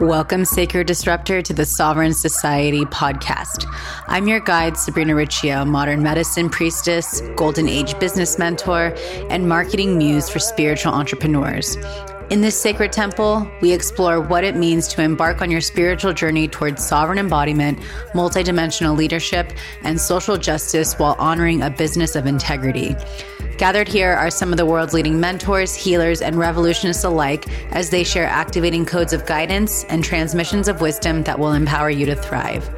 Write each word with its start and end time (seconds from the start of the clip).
Welcome, 0.00 0.44
Sacred 0.44 0.86
Disruptor, 0.86 1.40
to 1.40 1.54
the 1.54 1.64
Sovereign 1.64 2.12
Society 2.12 2.84
podcast. 2.84 3.64
I'm 4.08 4.28
your 4.28 4.40
guide, 4.40 4.76
Sabrina 4.76 5.14
Riccio, 5.14 5.64
modern 5.64 6.02
medicine 6.02 6.50
priestess, 6.50 7.22
golden 7.34 7.66
age 7.66 7.98
business 7.98 8.38
mentor, 8.38 8.94
and 9.30 9.48
marketing 9.48 9.96
muse 9.96 10.28
for 10.28 10.38
spiritual 10.38 10.92
entrepreneurs. 10.92 11.78
In 12.28 12.40
this 12.40 12.60
sacred 12.60 12.90
temple, 12.90 13.48
we 13.60 13.72
explore 13.72 14.20
what 14.20 14.42
it 14.42 14.56
means 14.56 14.88
to 14.88 15.00
embark 15.00 15.42
on 15.42 15.48
your 15.48 15.60
spiritual 15.60 16.12
journey 16.12 16.48
towards 16.48 16.84
sovereign 16.84 17.18
embodiment, 17.18 17.78
multidimensional 18.14 18.96
leadership, 18.96 19.52
and 19.82 20.00
social 20.00 20.36
justice 20.36 20.94
while 20.94 21.14
honoring 21.20 21.62
a 21.62 21.70
business 21.70 22.16
of 22.16 22.26
integrity. 22.26 22.96
Gathered 23.58 23.86
here 23.86 24.12
are 24.12 24.28
some 24.28 24.50
of 24.50 24.56
the 24.56 24.66
world's 24.66 24.92
leading 24.92 25.20
mentors, 25.20 25.76
healers, 25.76 26.20
and 26.20 26.34
revolutionists 26.34 27.04
alike 27.04 27.46
as 27.70 27.90
they 27.90 28.02
share 28.02 28.26
activating 28.26 28.84
codes 28.84 29.12
of 29.12 29.24
guidance 29.24 29.84
and 29.84 30.02
transmissions 30.02 30.66
of 30.66 30.80
wisdom 30.80 31.22
that 31.22 31.38
will 31.38 31.52
empower 31.52 31.90
you 31.90 32.06
to 32.06 32.16
thrive. 32.16 32.68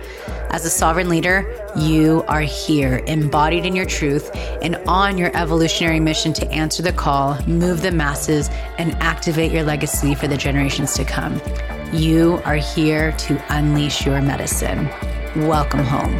As 0.50 0.64
a 0.64 0.70
sovereign 0.70 1.10
leader, 1.10 1.46
you 1.76 2.24
are 2.26 2.40
here, 2.40 3.02
embodied 3.06 3.66
in 3.66 3.76
your 3.76 3.84
truth, 3.84 4.30
and 4.62 4.76
on 4.88 5.18
your 5.18 5.30
evolutionary 5.36 6.00
mission 6.00 6.32
to 6.32 6.50
answer 6.50 6.82
the 6.82 6.92
call, 6.92 7.38
move 7.46 7.82
the 7.82 7.92
masses, 7.92 8.48
and 8.78 8.94
activate 8.94 9.52
your 9.52 9.62
legacy 9.62 10.14
for 10.14 10.26
the 10.26 10.38
generations 10.38 10.94
to 10.94 11.04
come. 11.04 11.38
You 11.92 12.40
are 12.46 12.56
here 12.56 13.12
to 13.12 13.54
unleash 13.54 14.06
your 14.06 14.22
medicine. 14.22 14.88
Welcome 15.36 15.84
home. 15.84 16.18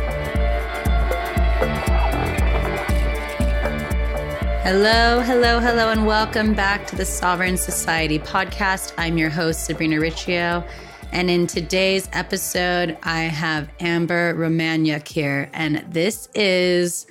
Hello, 4.62 5.20
hello, 5.22 5.58
hello, 5.58 5.88
and 5.90 6.06
welcome 6.06 6.52
back 6.52 6.86
to 6.88 6.96
the 6.96 7.06
Sovereign 7.06 7.56
Society 7.56 8.18
podcast. 8.18 8.92
I'm 8.98 9.16
your 9.16 9.30
host, 9.30 9.64
Sabrina 9.64 9.98
Riccio. 9.98 10.62
And 11.10 11.30
in 11.30 11.46
today's 11.46 12.08
episode, 12.12 12.98
I 13.02 13.22
have 13.22 13.68
Amber 13.80 14.34
Romaniuk 14.34 15.08
here. 15.08 15.50
And 15.52 15.84
this 15.88 16.28
is 16.34 17.06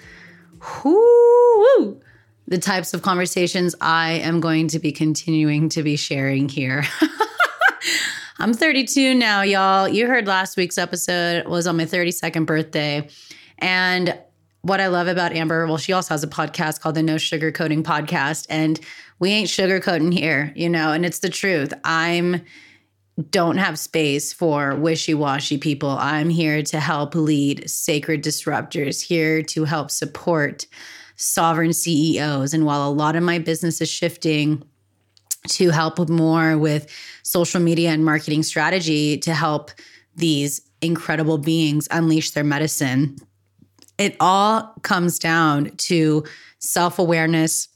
whoo, 0.84 2.00
the 2.48 2.58
types 2.58 2.94
of 2.94 3.02
conversations 3.02 3.76
I 3.82 4.14
am 4.14 4.40
going 4.40 4.68
to 4.70 4.80
be 4.80 4.92
continuing 4.92 5.70
to 5.70 5.84
be 5.84 5.96
sharing 5.96 6.48
here. 6.48 6.86
I'm 8.40 8.54
32 8.54 9.16
now, 9.16 9.42
y'all. 9.42 9.88
You 9.88 10.08
heard 10.08 10.28
last 10.28 10.58
week's 10.58 10.78
episode 10.78 11.48
was 11.48 11.66
on 11.66 11.76
my 11.78 11.86
32nd 11.86 12.46
birthday. 12.46 13.10
And 13.58 14.18
what 14.62 14.80
I 14.80 14.88
love 14.88 15.08
about 15.08 15.34
Amber, 15.34 15.66
well, 15.66 15.78
she 15.78 15.94
also 15.94 16.14
has 16.14 16.24
a 16.24 16.28
podcast 16.28 16.82
called 16.82 16.96
the 16.96 17.04
No 17.04 17.16
Sugarcoating 17.16 17.84
Podcast, 17.84 18.46
and 18.50 18.80
we 19.20 19.32
ain't 19.32 19.50
sugarcoating 19.50 20.14
here, 20.14 20.52
you 20.56 20.70
know, 20.70 20.92
and 20.92 21.06
it's 21.06 21.20
the 21.20 21.30
truth. 21.30 21.74
I'm 21.84 22.42
don't 23.30 23.58
have 23.58 23.80
space 23.80 24.32
for 24.32 24.76
wishy-washy 24.76 25.58
people. 25.58 25.90
I'm 25.90 26.30
here 26.30 26.62
to 26.64 26.80
help 26.80 27.16
lead 27.16 27.70
sacred 27.70 28.24
disruptors, 28.24 29.02
here 29.02 29.42
to 29.44 29.64
help 29.64 29.90
support 29.90 30.68
sovereign 31.16 31.74
CEOs. 31.74 32.54
And 32.54 32.66
while 32.66 32.88
a 32.88 32.92
lot 32.92 33.16
of 33.16 33.24
my 33.24 33.40
business 33.40 33.82
is 33.82 33.90
shifting 33.90 34.64
to 35.50 35.72
help 35.72 36.10
more 36.10 36.58
with 36.58 36.92
social 37.24 37.60
media 37.60 37.90
and 37.90 38.06
marketing 38.06 38.44
strategy 38.44 39.18
to 39.18 39.34
help 39.34 39.72
these 40.16 40.62
incredible 40.82 41.38
beings 41.38 41.88
unleash 41.90 42.32
their 42.32 42.44
medicine 42.44 43.18
it 43.98 44.16
all 44.20 44.74
comes 44.84 45.20
down 45.20 45.72
to 45.78 46.24
self 46.60 47.00
awareness, 47.00 47.68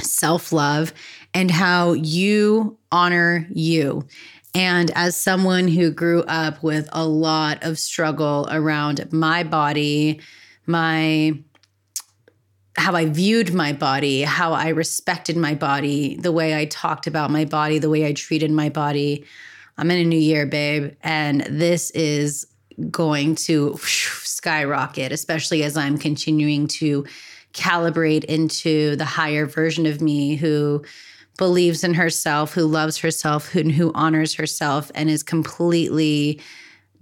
self 0.00 0.52
love, 0.52 0.92
and 1.32 1.50
how 1.50 1.92
you 1.92 2.78
honor 2.92 3.46
you. 3.50 4.06
And 4.54 4.92
as 4.94 5.16
someone 5.16 5.66
who 5.66 5.90
grew 5.90 6.22
up 6.22 6.62
with 6.62 6.88
a 6.92 7.06
lot 7.06 7.64
of 7.64 7.78
struggle 7.78 8.48
around 8.50 9.12
my 9.12 9.42
body, 9.42 10.20
my 10.66 11.38
how 12.76 12.94
I 12.94 13.06
viewed 13.06 13.54
my 13.54 13.72
body, 13.72 14.22
how 14.22 14.52
I 14.52 14.68
respected 14.68 15.36
my 15.36 15.54
body, 15.54 16.16
the 16.16 16.32
way 16.32 16.56
I 16.56 16.64
talked 16.64 17.06
about 17.06 17.30
my 17.30 17.44
body, 17.44 17.78
the 17.78 17.90
way 17.90 18.06
I 18.06 18.12
treated 18.12 18.50
my 18.50 18.68
body. 18.68 19.24
I'm 19.78 19.90
in 19.90 19.98
a 19.98 20.04
new 20.04 20.18
year, 20.18 20.46
babe, 20.46 20.94
and 21.02 21.42
this 21.42 21.90
is 21.92 22.46
going 22.90 23.36
to 23.36 23.76
skyrocket, 23.78 25.12
especially 25.12 25.62
as 25.62 25.76
I'm 25.76 25.98
continuing 25.98 26.66
to 26.68 27.06
calibrate 27.52 28.24
into 28.24 28.96
the 28.96 29.04
higher 29.04 29.46
version 29.46 29.86
of 29.86 30.00
me 30.00 30.34
who 30.34 30.84
believes 31.36 31.82
in 31.82 31.94
herself, 31.94 32.54
who 32.54 32.64
loves 32.64 32.98
herself, 32.98 33.48
who, 33.48 33.62
who 33.70 33.92
honors 33.94 34.34
herself, 34.34 34.90
and 34.94 35.10
is 35.10 35.22
completely 35.22 36.40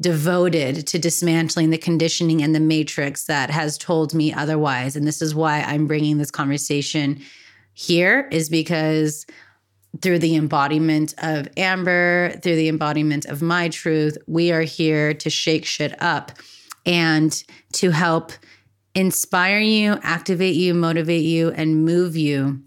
devoted 0.01 0.87
to 0.87 0.99
dismantling 0.99 1.71
the 1.71 1.79
conditioning 1.79 2.43
and 2.43 2.55
the 2.55 2.61
matrix 2.61 3.25
that 3.25 3.51
has 3.51 3.79
told 3.79 4.15
me 4.15 4.33
otherwise. 4.33 4.97
And 4.97 5.07
this 5.07 5.23
is 5.23 5.35
why 5.35 5.61
I'm 5.61 5.87
bringing 5.87 6.19
this 6.19 6.31
conversation 6.31 7.21
here, 7.75 8.29
is 8.33 8.49
because 8.49 9.27
through 10.01 10.19
the 10.19 10.37
embodiment 10.37 11.15
of 11.19 11.49
Amber, 11.57 12.33
through 12.43 12.57
the 12.57 12.69
embodiment 12.69 13.27
of 13.27 13.43
my 13.43 13.69
truth, 13.69 14.17
we 14.27 14.51
are 14.51 14.63
here 14.63 15.13
to 15.15 15.31
shake 15.31 15.67
shit 15.67 15.95
up 16.03 16.33
and 16.87 17.45
to 17.73 17.91
help 17.91 18.33
inspire 18.95 19.61
you, 19.61 19.99
activate 20.03 20.57
you, 20.57 20.75
motivate 20.75 21.25
you, 21.25 21.51
and 21.51 21.85
move 21.85 22.17
you 22.17 22.63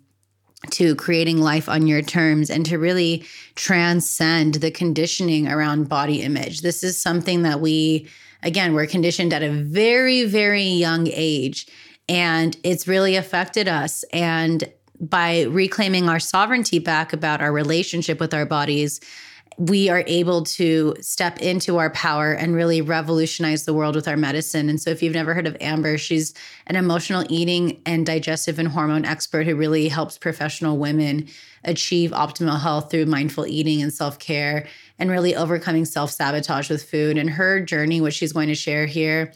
to 0.71 0.95
creating 0.95 1.39
life 1.39 1.69
on 1.69 1.87
your 1.87 2.01
terms 2.01 2.49
and 2.49 2.65
to 2.65 2.77
really 2.77 3.25
transcend 3.55 4.55
the 4.55 4.71
conditioning 4.71 5.47
around 5.47 5.89
body 5.89 6.21
image. 6.21 6.61
This 6.61 6.83
is 6.83 7.01
something 7.01 7.43
that 7.43 7.61
we, 7.61 8.07
again, 8.43 8.73
we're 8.73 8.87
conditioned 8.87 9.33
at 9.33 9.43
a 9.43 9.49
very, 9.49 10.25
very 10.25 10.63
young 10.63 11.07
age. 11.07 11.67
And 12.07 12.55
it's 12.63 12.87
really 12.87 13.15
affected 13.15 13.67
us. 13.67 14.03
And 14.13 14.71
by 14.99 15.43
reclaiming 15.43 16.07
our 16.07 16.19
sovereignty 16.19 16.79
back 16.79 17.13
about 17.13 17.41
our 17.41 17.51
relationship 17.51 18.19
with 18.19 18.33
our 18.33 18.45
bodies, 18.45 19.01
we 19.57 19.87
are 19.87 20.03
able 20.05 20.43
to 20.43 20.95
step 20.99 21.39
into 21.39 21.77
our 21.77 21.89
power 21.91 22.33
and 22.33 22.55
really 22.55 22.81
revolutionize 22.81 23.63
the 23.63 23.73
world 23.73 23.95
with 23.95 24.07
our 24.07 24.17
medicine. 24.17 24.69
And 24.69 24.81
so, 24.81 24.89
if 24.89 25.01
you've 25.01 25.13
never 25.13 25.33
heard 25.33 25.47
of 25.47 25.55
Amber, 25.61 25.97
she's 25.97 26.33
an 26.67 26.75
emotional 26.75 27.25
eating 27.29 27.81
and 27.85 28.05
digestive 28.05 28.59
and 28.59 28.67
hormone 28.67 29.05
expert 29.05 29.47
who 29.47 29.55
really 29.55 29.87
helps 29.87 30.17
professional 30.17 30.77
women 30.77 31.27
achieve 31.63 32.11
optimal 32.11 32.59
health 32.61 32.91
through 32.91 33.05
mindful 33.05 33.47
eating 33.47 33.81
and 33.81 33.93
self 33.93 34.19
care 34.19 34.67
and 34.99 35.09
really 35.09 35.35
overcoming 35.35 35.85
self 35.85 36.11
sabotage 36.11 36.69
with 36.69 36.83
food. 36.83 37.17
And 37.17 37.29
her 37.29 37.61
journey, 37.61 38.01
which 38.01 38.15
she's 38.15 38.33
going 38.33 38.49
to 38.49 38.55
share 38.55 38.85
here, 38.85 39.31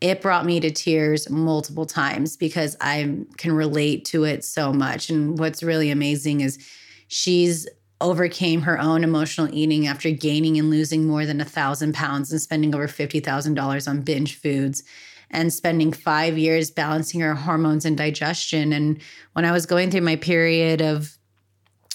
it 0.00 0.20
brought 0.20 0.46
me 0.46 0.58
to 0.60 0.70
tears 0.70 1.28
multiple 1.30 1.86
times 1.86 2.36
because 2.36 2.76
I 2.80 3.18
can 3.36 3.52
relate 3.52 4.04
to 4.06 4.24
it 4.24 4.44
so 4.44 4.72
much. 4.72 5.10
And 5.10 5.38
what's 5.38 5.62
really 5.62 5.90
amazing 5.90 6.40
is 6.40 6.58
she's 7.08 7.68
overcame 8.00 8.62
her 8.62 8.78
own 8.78 9.04
emotional 9.04 9.52
eating 9.52 9.86
after 9.86 10.10
gaining 10.10 10.58
and 10.58 10.70
losing 10.70 11.06
more 11.06 11.26
than 11.26 11.40
a 11.40 11.44
thousand 11.44 11.94
pounds 11.94 12.32
and 12.32 12.40
spending 12.40 12.74
over 12.74 12.88
$50,000 12.88 13.88
on 13.88 14.00
binge 14.02 14.38
foods 14.38 14.82
and 15.30 15.52
spending 15.52 15.92
five 15.92 16.36
years 16.36 16.70
balancing 16.70 17.20
her 17.20 17.34
hormones 17.34 17.84
and 17.84 17.96
digestion. 17.96 18.72
And 18.72 19.00
when 19.34 19.44
I 19.44 19.52
was 19.52 19.66
going 19.66 19.90
through 19.90 20.00
my 20.00 20.16
period 20.16 20.80
of 20.80 21.16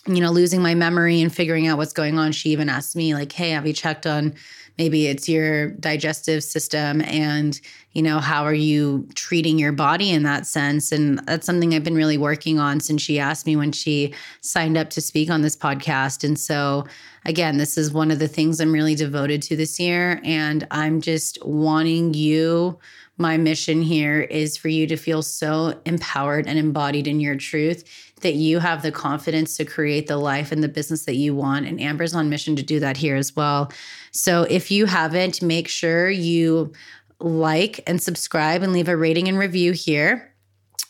you 0.07 0.21
know, 0.21 0.31
losing 0.31 0.61
my 0.61 0.75
memory 0.75 1.21
and 1.21 1.33
figuring 1.33 1.67
out 1.67 1.77
what's 1.77 1.93
going 1.93 2.19
on, 2.19 2.31
she 2.31 2.49
even 2.49 2.69
asked 2.69 2.95
me, 2.95 3.13
like, 3.13 3.31
hey, 3.31 3.51
have 3.51 3.66
you 3.66 3.73
checked 3.73 4.05
on 4.05 4.35
maybe 4.77 5.07
it's 5.07 5.29
your 5.29 5.71
digestive 5.71 6.43
system 6.43 7.01
and 7.03 7.61
you 7.93 8.01
know 8.01 8.19
how 8.19 8.43
are 8.43 8.53
you 8.53 9.07
treating 9.16 9.57
your 9.57 9.71
body 9.71 10.11
in 10.11 10.23
that 10.23 10.45
sense? 10.45 10.91
And 10.91 11.19
that's 11.27 11.45
something 11.45 11.73
i've 11.73 11.83
been 11.83 11.95
really 11.95 12.17
working 12.17 12.59
on 12.59 12.79
since 12.79 13.01
she 13.01 13.19
asked 13.19 13.45
me 13.45 13.55
when 13.55 13.71
she 13.71 14.13
signed 14.41 14.77
up 14.77 14.90
to 14.91 15.02
speak 15.02 15.29
on 15.29 15.41
this 15.41 15.55
podcast. 15.55 16.23
And 16.23 16.37
so 16.37 16.85
again 17.25 17.58
this 17.58 17.78
is 17.78 17.91
one 17.91 18.11
of 18.11 18.19
the 18.19 18.28
things 18.28 18.59
i'm 18.59 18.72
really 18.72 18.96
devoted 18.96 19.41
to 19.41 19.55
this 19.55 19.79
year 19.79 20.22
and 20.23 20.66
i'm 20.72 21.01
just 21.01 21.43
wanting 21.43 22.13
you 22.13 22.78
my 23.17 23.38
mission 23.38 23.82
here 23.82 24.22
is 24.22 24.58
for 24.58 24.67
you 24.67 24.88
to 24.88 24.97
feel 24.97 25.22
so 25.22 25.79
empowered 25.85 26.47
and 26.47 26.59
embodied 26.59 27.08
in 27.08 27.20
your 27.20 27.35
truth 27.35 27.84
that 28.22 28.34
you 28.34 28.59
have 28.59 28.82
the 28.82 28.91
confidence 28.91 29.56
to 29.58 29.66
create 29.66 30.08
the 30.08 30.17
life 30.17 30.52
and 30.52 30.64
the 30.64 30.67
business 30.67 31.06
that 31.06 31.16
you 31.16 31.35
want. 31.35 31.66
And 31.66 31.79
Amber's 31.79 32.14
on 32.14 32.29
mission 32.29 32.56
to 32.56 32.64
do 32.64 32.79
that 32.79 32.97
here 32.97 33.16
as 33.16 33.35
well. 33.35 33.72
So 34.12 34.44
if 34.44 34.70
you 34.72 34.85
haven't, 34.85 35.41
make 35.41 35.67
sure 35.67 36.09
you 36.09 36.73
like 37.20 37.82
and 37.88 38.02
subscribe 38.02 38.64
and 38.64 38.73
leave 38.73 38.90
a 38.90 38.97
rating 38.97 39.28
and 39.28 39.38
review 39.38 39.72
here. 39.72 40.34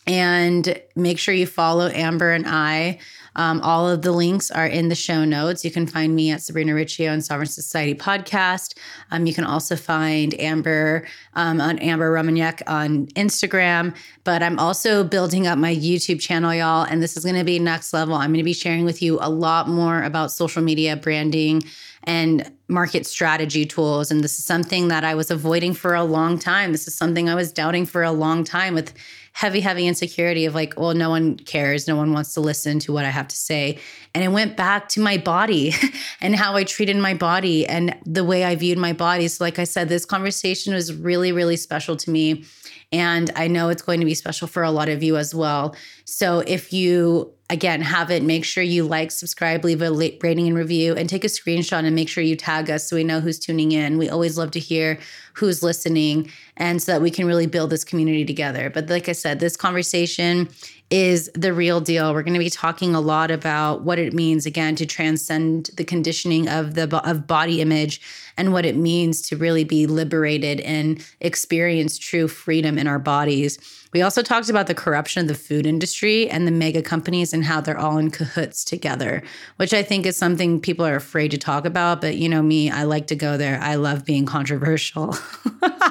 and 0.08 0.80
make 0.96 1.18
sure 1.18 1.34
you 1.34 1.48
follow 1.48 1.88
Amber 1.88 2.32
and 2.32 2.46
I. 2.48 3.00
Um, 3.36 3.62
all 3.62 3.90
of 3.90 4.02
the 4.02 4.12
links 4.12 4.52
are 4.52 4.68
in 4.68 4.90
the 4.90 4.96
show 4.96 5.26
notes. 5.26 5.66
You 5.66 5.72
can 5.72 5.88
find 5.88 6.16
me 6.16 6.32
at 6.32 6.42
Sabrina 6.42 6.74
Riccio 6.74 7.12
and 7.12 7.24
Sovereign 7.24 7.48
Society 7.48 7.96
podcast. 7.96 8.78
Um, 9.12 9.26
you 9.26 9.34
can 9.34 9.44
also 9.44 9.76
find 9.76 10.40
Amber 10.40 11.08
um, 11.34 11.60
on 11.60 11.80
Amber 11.80 12.14
Romaniuk 12.14 12.62
on 12.68 13.08
Instagram. 13.08 13.96
But 14.24 14.42
I'm 14.42 14.60
also 14.60 15.04
building 15.04 15.48
up 15.48 15.58
my 15.58 15.76
YouTube 15.76 16.20
channel, 16.20 16.54
y'all, 16.54 16.84
and 16.84 17.02
this 17.02 17.18
is 17.18 17.24
going 17.24 17.38
to 17.38 17.44
be 17.44 17.60
next 17.60 17.94
level. 17.94 18.16
I'm 18.16 18.30
going 18.30 18.40
to 18.40 18.44
be 18.44 18.54
sharing 18.54 18.86
with 18.86 19.02
you 19.02 19.20
a 19.22 19.30
lot 19.30 19.68
more 19.68 20.04
about 20.04 20.32
social 20.32 20.62
media 20.62 20.96
branding 20.96 21.64
and 22.06 22.52
market 22.68 23.06
strategy 23.06 23.66
tools. 23.66 24.12
And 24.12 24.24
this 24.24 24.38
is 24.38 24.46
something 24.46 24.88
that 24.88 25.04
I 25.04 25.16
was 25.16 25.30
avoiding 25.30 25.74
for 25.74 25.94
a 25.94 26.04
long 26.04 26.40
time. 26.40 26.72
This 26.72 26.88
is 26.88 26.96
something 26.96 27.30
I 27.30 27.36
was 27.36 27.52
doubting 27.52 27.86
for 27.86 28.04
a 28.04 28.12
long 28.12 28.44
time 28.44 28.74
with 28.74 28.94
heavy, 29.36 29.60
heavy 29.60 29.86
insecurity 29.86 30.46
of 30.46 30.56
like, 30.56 30.80
well, 30.80 30.94
no 30.94 31.10
one 31.10 31.36
cares. 31.36 31.90
No 31.90 31.98
one 31.98 32.14
wants 32.14 32.34
to 32.36 32.40
listen 32.40 32.80
to 32.80 32.94
what 32.94 33.04
I 33.04 33.10
have 33.10 33.28
to 33.28 33.36
say. 33.36 33.80
And 34.14 34.24
it 34.24 34.30
went 34.30 34.56
back 34.56 34.88
to 34.90 35.02
my 35.02 35.18
body 35.18 35.74
and 36.22 36.34
how 36.38 36.56
I 36.56 36.64
treated 36.64 36.96
my 36.96 37.14
body 37.14 37.68
and 37.68 37.98
the 38.06 38.24
way 38.24 38.46
I 38.46 38.56
viewed 38.56 38.78
my 38.78 38.94
body. 38.94 39.28
So, 39.28 39.44
like 39.44 39.60
I 39.60 39.66
said, 39.66 39.90
this 39.90 40.06
conversation 40.06 40.74
was 40.74 40.94
really, 40.94 41.34
really 41.34 41.58
special 41.58 41.98
to 41.98 42.10
me. 42.10 42.46
And 42.94 43.30
I 43.36 43.50
know 43.50 43.68
it's 43.68 43.82
going 43.82 44.00
to 44.00 44.06
be 44.06 44.14
special 44.14 44.48
for 44.48 44.64
a 44.64 44.72
lot 44.72 44.88
of 44.88 45.04
you 45.04 45.18
as 45.18 45.36
well. 45.36 45.76
So, 46.06 46.40
if 46.40 46.72
you 46.72 47.35
again 47.50 47.82
have 47.82 48.10
it. 48.10 48.24
Make 48.24 48.44
sure 48.44 48.64
you 48.64 48.86
like 48.86 49.12
subscribe 49.12 49.64
leave 49.64 49.82
a 49.82 49.92
rating 49.92 50.48
and 50.48 50.56
review 50.56 50.96
and 50.96 51.08
take 51.08 51.24
a 51.24 51.28
screenshot 51.28 51.86
and 51.86 51.96
make 51.96 52.10
sure 52.10 52.24
you 52.24 52.36
tag 52.36 52.72
us 52.72 52.90
so 52.90 52.96
we 52.96 53.04
know 53.04 53.20
who's 53.20 53.38
tuning 53.38 53.72
in. 53.72 53.98
We 53.98 54.10
always 54.10 54.38
love 54.38 54.52
to 54.52 54.60
hear 54.60 55.00
who's 55.34 55.62
listening 55.62 56.32
and 56.58 56.82
so 56.82 56.94
that 56.94 57.02
we 57.02 57.12
can 57.12 57.28
really 57.28 57.46
build 57.46 57.70
this 57.70 57.84
community 57.84 58.26
together. 58.26 58.70
But 58.70 58.90
like 58.90 59.10
i 59.10 59.12
said 59.12 59.40
this 59.40 59.56
conversation 59.56 60.50
is 60.92 61.32
the 61.34 61.52
real 61.52 61.82
deal 61.82 62.14
we're 62.14 62.22
going 62.22 62.34
to 62.34 62.40
be 62.40 62.50
talking 62.50 62.94
a 62.94 63.02
lot 63.02 63.32
about 63.32 63.82
what 63.82 63.98
it 63.98 64.14
means 64.14 64.46
again 64.46 64.76
to 64.76 64.86
transcend 64.86 65.70
the 65.78 65.84
conditioning 65.84 66.48
of 66.48 66.76
the 66.76 67.10
of 67.10 67.26
body 67.26 67.60
image 67.60 68.00
and 68.38 68.54
what 68.54 68.66
it 68.66 68.76
means 68.76 69.22
to 69.22 69.36
really 69.36 69.64
be 69.64 69.88
liberated 69.88 70.60
and 70.62 71.04
experience 71.22 71.98
true 71.98 72.28
freedom 72.28 72.78
in 72.78 72.88
our 72.88 73.00
bodies 73.00 73.58
we 73.96 74.02
also 74.02 74.22
talked 74.22 74.50
about 74.50 74.68
the 74.68 74.76
corruption 74.76 75.22
of 75.22 75.30
the 75.30 75.36
food 75.36 75.66
industry 75.66 76.30
and 76.30 76.46
the 76.46 76.52
mega 76.52 76.82
companies 76.82 77.32
and 77.32 77.46
how 77.46 77.62
they're 77.62 77.78
all 77.78 77.98
in 77.98 78.12
cahoots 78.12 78.66
together, 78.66 79.24
which 79.56 79.74
I 79.74 79.84
think 79.84 80.06
is 80.06 80.18
something 80.18 80.60
people 80.60 80.86
are 80.86 80.98
afraid 80.98 81.32
to 81.32 81.38
talk 81.38 81.64
about. 81.64 82.02
But 82.02 82.18
you 82.18 82.28
know 82.28 82.42
me, 82.42 82.70
I 82.70 82.84
like 82.84 83.08
to 83.08 83.16
go 83.16 83.38
there. 83.38 83.58
I 83.62 83.76
love 83.76 84.04
being 84.04 84.26
controversial. 84.26 85.16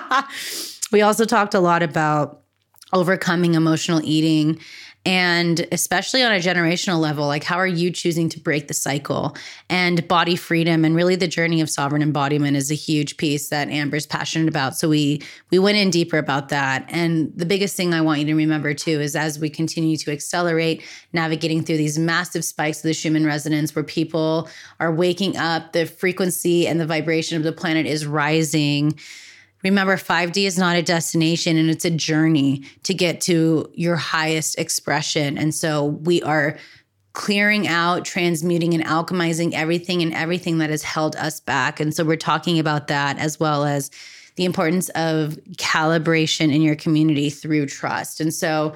we 0.92 1.00
also 1.00 1.24
talked 1.24 1.54
a 1.54 1.60
lot 1.60 1.82
about 1.82 2.42
overcoming 2.92 3.54
emotional 3.54 4.02
eating 4.04 4.60
and 5.06 5.66
especially 5.70 6.22
on 6.22 6.32
a 6.32 6.38
generational 6.38 6.98
level 6.98 7.26
like 7.26 7.44
how 7.44 7.56
are 7.56 7.66
you 7.66 7.90
choosing 7.90 8.28
to 8.30 8.40
break 8.40 8.68
the 8.68 8.74
cycle? 8.74 9.36
And 9.68 10.06
body 10.08 10.36
freedom 10.36 10.84
and 10.84 10.96
really 10.96 11.16
the 11.16 11.28
journey 11.28 11.60
of 11.60 11.68
sovereign 11.68 12.02
embodiment 12.02 12.56
is 12.56 12.70
a 12.70 12.74
huge 12.74 13.16
piece 13.16 13.48
that 13.50 13.68
amber's 13.68 14.06
passionate 14.06 14.48
about. 14.48 14.76
So 14.76 14.88
we 14.88 15.22
we 15.50 15.58
went 15.58 15.76
in 15.76 15.90
deeper 15.90 16.16
about 16.16 16.48
that. 16.48 16.86
And 16.88 17.32
the 17.36 17.46
biggest 17.46 17.76
thing 17.76 17.92
i 17.92 18.00
want 18.00 18.20
you 18.20 18.26
to 18.26 18.34
remember 18.34 18.72
too 18.72 19.00
is 19.00 19.14
as 19.14 19.38
we 19.38 19.50
continue 19.50 19.96
to 19.98 20.10
accelerate 20.10 20.82
navigating 21.12 21.62
through 21.62 21.76
these 21.76 21.98
massive 21.98 22.44
spikes 22.44 22.78
of 22.78 22.84
the 22.84 22.94
schumann 22.94 23.26
resonance 23.26 23.74
where 23.74 23.84
people 23.84 24.48
are 24.80 24.92
waking 24.92 25.36
up 25.36 25.72
the 25.72 25.86
frequency 25.86 26.66
and 26.66 26.80
the 26.80 26.86
vibration 26.86 27.36
of 27.36 27.42
the 27.42 27.52
planet 27.52 27.86
is 27.86 28.06
rising 28.06 28.98
Remember, 29.64 29.96
5D 29.96 30.44
is 30.44 30.58
not 30.58 30.76
a 30.76 30.82
destination 30.82 31.56
and 31.56 31.70
it's 31.70 31.86
a 31.86 31.90
journey 31.90 32.64
to 32.82 32.94
get 32.94 33.20
to 33.22 33.70
your 33.74 33.96
highest 33.96 34.58
expression. 34.58 35.38
And 35.38 35.54
so 35.54 35.84
we 35.84 36.22
are 36.22 36.58
clearing 37.14 37.66
out, 37.66 38.04
transmuting, 38.04 38.74
and 38.74 38.84
alchemizing 38.84 39.52
everything 39.52 40.02
and 40.02 40.12
everything 40.12 40.58
that 40.58 40.68
has 40.68 40.82
held 40.82 41.16
us 41.16 41.40
back. 41.40 41.80
And 41.80 41.94
so 41.94 42.04
we're 42.04 42.16
talking 42.16 42.58
about 42.58 42.88
that 42.88 43.18
as 43.18 43.40
well 43.40 43.64
as 43.64 43.90
the 44.36 44.44
importance 44.44 44.88
of 44.90 45.38
calibration 45.56 46.52
in 46.52 46.60
your 46.60 46.74
community 46.74 47.30
through 47.30 47.66
trust. 47.66 48.20
And 48.20 48.34
so 48.34 48.74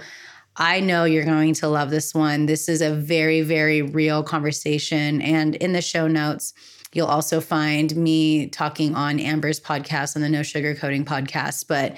I 0.57 0.81
know 0.81 1.05
you're 1.05 1.25
going 1.25 1.55
to 1.55 1.69
love 1.69 1.91
this 1.91 2.15
one. 2.15 2.47
This 2.47 2.69
is 2.69 2.81
a 2.81 2.95
very, 2.95 3.43
very 3.43 3.83
real 3.83 4.23
conversation. 4.23 5.21
And 5.21 5.57
in 5.57 5.73
the 5.73 5.83
show 5.83 6.07
notes, 6.07 6.55
You'll 6.93 7.07
also 7.07 7.41
find 7.41 7.95
me 7.95 8.49
talking 8.49 8.95
on 8.95 9.21
Amber's 9.21 9.61
podcast 9.61 10.17
on 10.17 10.23
the 10.23 10.29
No 10.29 10.43
Sugar 10.43 10.75
Coating 10.75 11.05
podcast. 11.05 11.67
But 11.69 11.97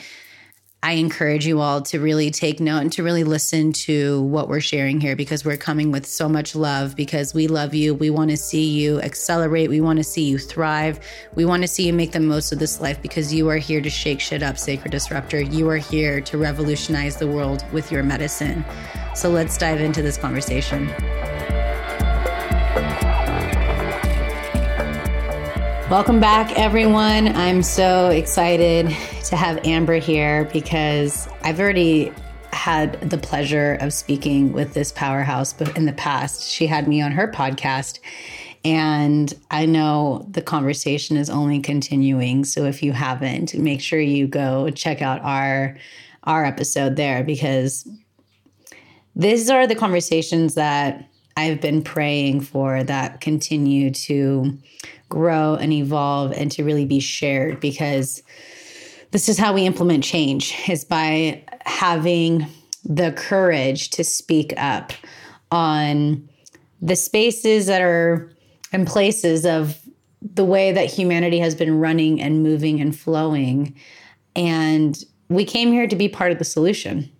I 0.83 0.93
encourage 0.93 1.47
you 1.47 1.61
all 1.61 1.83
to 1.83 2.01
really 2.01 2.31
take 2.31 2.59
note 2.59 2.79
and 2.79 2.93
to 2.95 3.03
really 3.03 3.23
listen 3.23 3.73
to 3.73 4.23
what 4.23 4.49
we're 4.49 4.61
sharing 4.61 4.99
here 4.99 5.15
because 5.15 5.45
we're 5.45 5.59
coming 5.59 5.93
with 5.93 6.07
so 6.07 6.27
much 6.27 6.57
love 6.57 6.97
because 6.97 7.35
we 7.35 7.49
love 7.49 7.75
you. 7.75 7.95
We 7.95 8.09
want 8.09 8.31
to 8.31 8.37
see 8.39 8.67
you 8.67 8.99
accelerate. 9.03 9.69
We 9.69 9.83
want 9.83 9.99
to 9.99 10.05
see 10.05 10.23
you 10.23 10.39
thrive. 10.39 10.99
We 11.35 11.45
want 11.45 11.63
to 11.65 11.69
see 11.69 11.87
you 11.87 11.93
make 11.93 12.13
the 12.13 12.21
most 12.21 12.51
of 12.51 12.59
this 12.59 12.81
life 12.81 13.03
because 13.03 13.33
you 13.33 13.51
are 13.51 13.59
here 13.59 13.83
to 13.83 13.91
shake 13.91 14.21
shit 14.21 14.43
up, 14.43 14.57
Sacred 14.57 14.91
Disruptor. 14.91 15.43
You 15.43 15.69
are 15.69 15.77
here 15.77 16.23
to 16.23 16.39
revolutionize 16.39 17.19
the 17.19 17.29
world 17.29 17.63
with 17.73 17.93
your 17.93 18.03
medicine. 18.03 18.65
So 19.15 19.29
let's 19.29 19.59
dive 19.59 19.83
into 19.83 20.01
this 20.01 20.17
conversation. 20.17 20.89
Welcome 25.91 26.21
back, 26.21 26.57
everyone. 26.57 27.35
I'm 27.35 27.65
so 27.65 28.11
excited 28.11 28.97
to 29.25 29.37
have 29.37 29.59
Amber 29.67 29.97
here 29.97 30.49
because 30.53 31.29
I've 31.43 31.59
already 31.59 32.13
had 32.53 33.11
the 33.11 33.19
pleasure 33.19 33.77
of 33.81 33.93
speaking 33.93 34.53
with 34.53 34.73
this 34.73 34.93
powerhouse 34.93 35.53
in 35.75 35.87
the 35.87 35.93
past. 35.93 36.49
She 36.49 36.69
had 36.69 36.87
me 36.87 37.03
on 37.03 37.11
her 37.11 37.27
podcast, 37.27 37.99
and 38.65 39.35
I 39.51 39.67
know 39.67 40.29
the 40.31 40.43
conversation 40.43 41.17
is 41.17 41.29
only 41.29 41.59
continuing. 41.59 42.45
So 42.45 42.67
if 42.67 42.85
you 42.85 42.93
haven't, 42.93 43.55
make 43.55 43.81
sure 43.81 43.99
you 43.99 44.29
go 44.29 44.71
check 44.71 45.03
out 45.03 45.21
our 45.23 45.77
our 46.23 46.45
episode 46.45 46.95
there 46.95 47.25
because 47.25 47.89
these 49.17 49.51
are 49.51 49.67
the 49.67 49.75
conversations 49.75 50.55
that 50.55 51.10
I've 51.41 51.61
been 51.61 51.81
praying 51.81 52.43
for 52.43 52.85
that 52.85 53.23
continue 53.23 53.91
to 53.93 54.59
grow 55.09 55.55
and 55.55 55.73
evolve 55.73 56.33
and 56.33 56.53
to 56.53 56.65
really 56.65 56.85
be 56.85 57.01
shared 57.01 57.61
because 57.61 58.23
this 59.11 59.27
is 59.27 59.39
how 59.39 59.55
we 59.55 59.65
implement 59.65 60.05
change 60.05 60.55
is 60.69 60.85
by 60.85 61.43
having 61.65 62.47
the 62.85 63.13
courage 63.13 63.89
to 63.91 64.05
speak 64.05 64.53
up 64.59 64.93
on 65.51 66.29
the 66.83 66.95
spaces 66.95 67.67
that 67.67 67.81
are 67.81 68.31
and 68.73 68.87
places 68.87 69.47
of 69.47 69.79
the 70.21 70.45
way 70.45 70.73
that 70.73 70.93
humanity 70.93 71.39
has 71.39 71.55
been 71.55 71.81
running 71.81 72.21
and 72.21 72.43
moving 72.43 72.83
and 72.83 72.97
flowing. 72.97 73.75
And 74.37 75.03
we 75.31 75.47
came 75.47 75.73
here 75.73 75.87
to 75.87 75.97
be 75.97 76.09
part 76.09 76.33
of 76.33 76.39
the 76.39 76.45
solution 76.45 77.11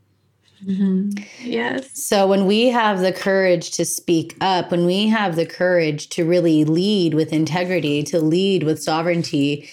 Mm-hmm. 0.65 1.23
Yes. 1.41 1.91
So 1.95 2.27
when 2.27 2.47
we 2.47 2.67
have 2.69 3.01
the 3.01 3.13
courage 3.13 3.71
to 3.73 3.85
speak 3.85 4.37
up, 4.41 4.71
when 4.71 4.85
we 4.85 5.07
have 5.09 5.37
the 5.37 5.47
courage 5.47 6.09
to 6.11 6.25
really 6.25 6.65
lead 6.65 7.15
with 7.15 7.33
integrity, 7.33 8.03
to 8.05 8.21
lead 8.21 8.63
with 8.63 8.83
sovereignty, 8.83 9.69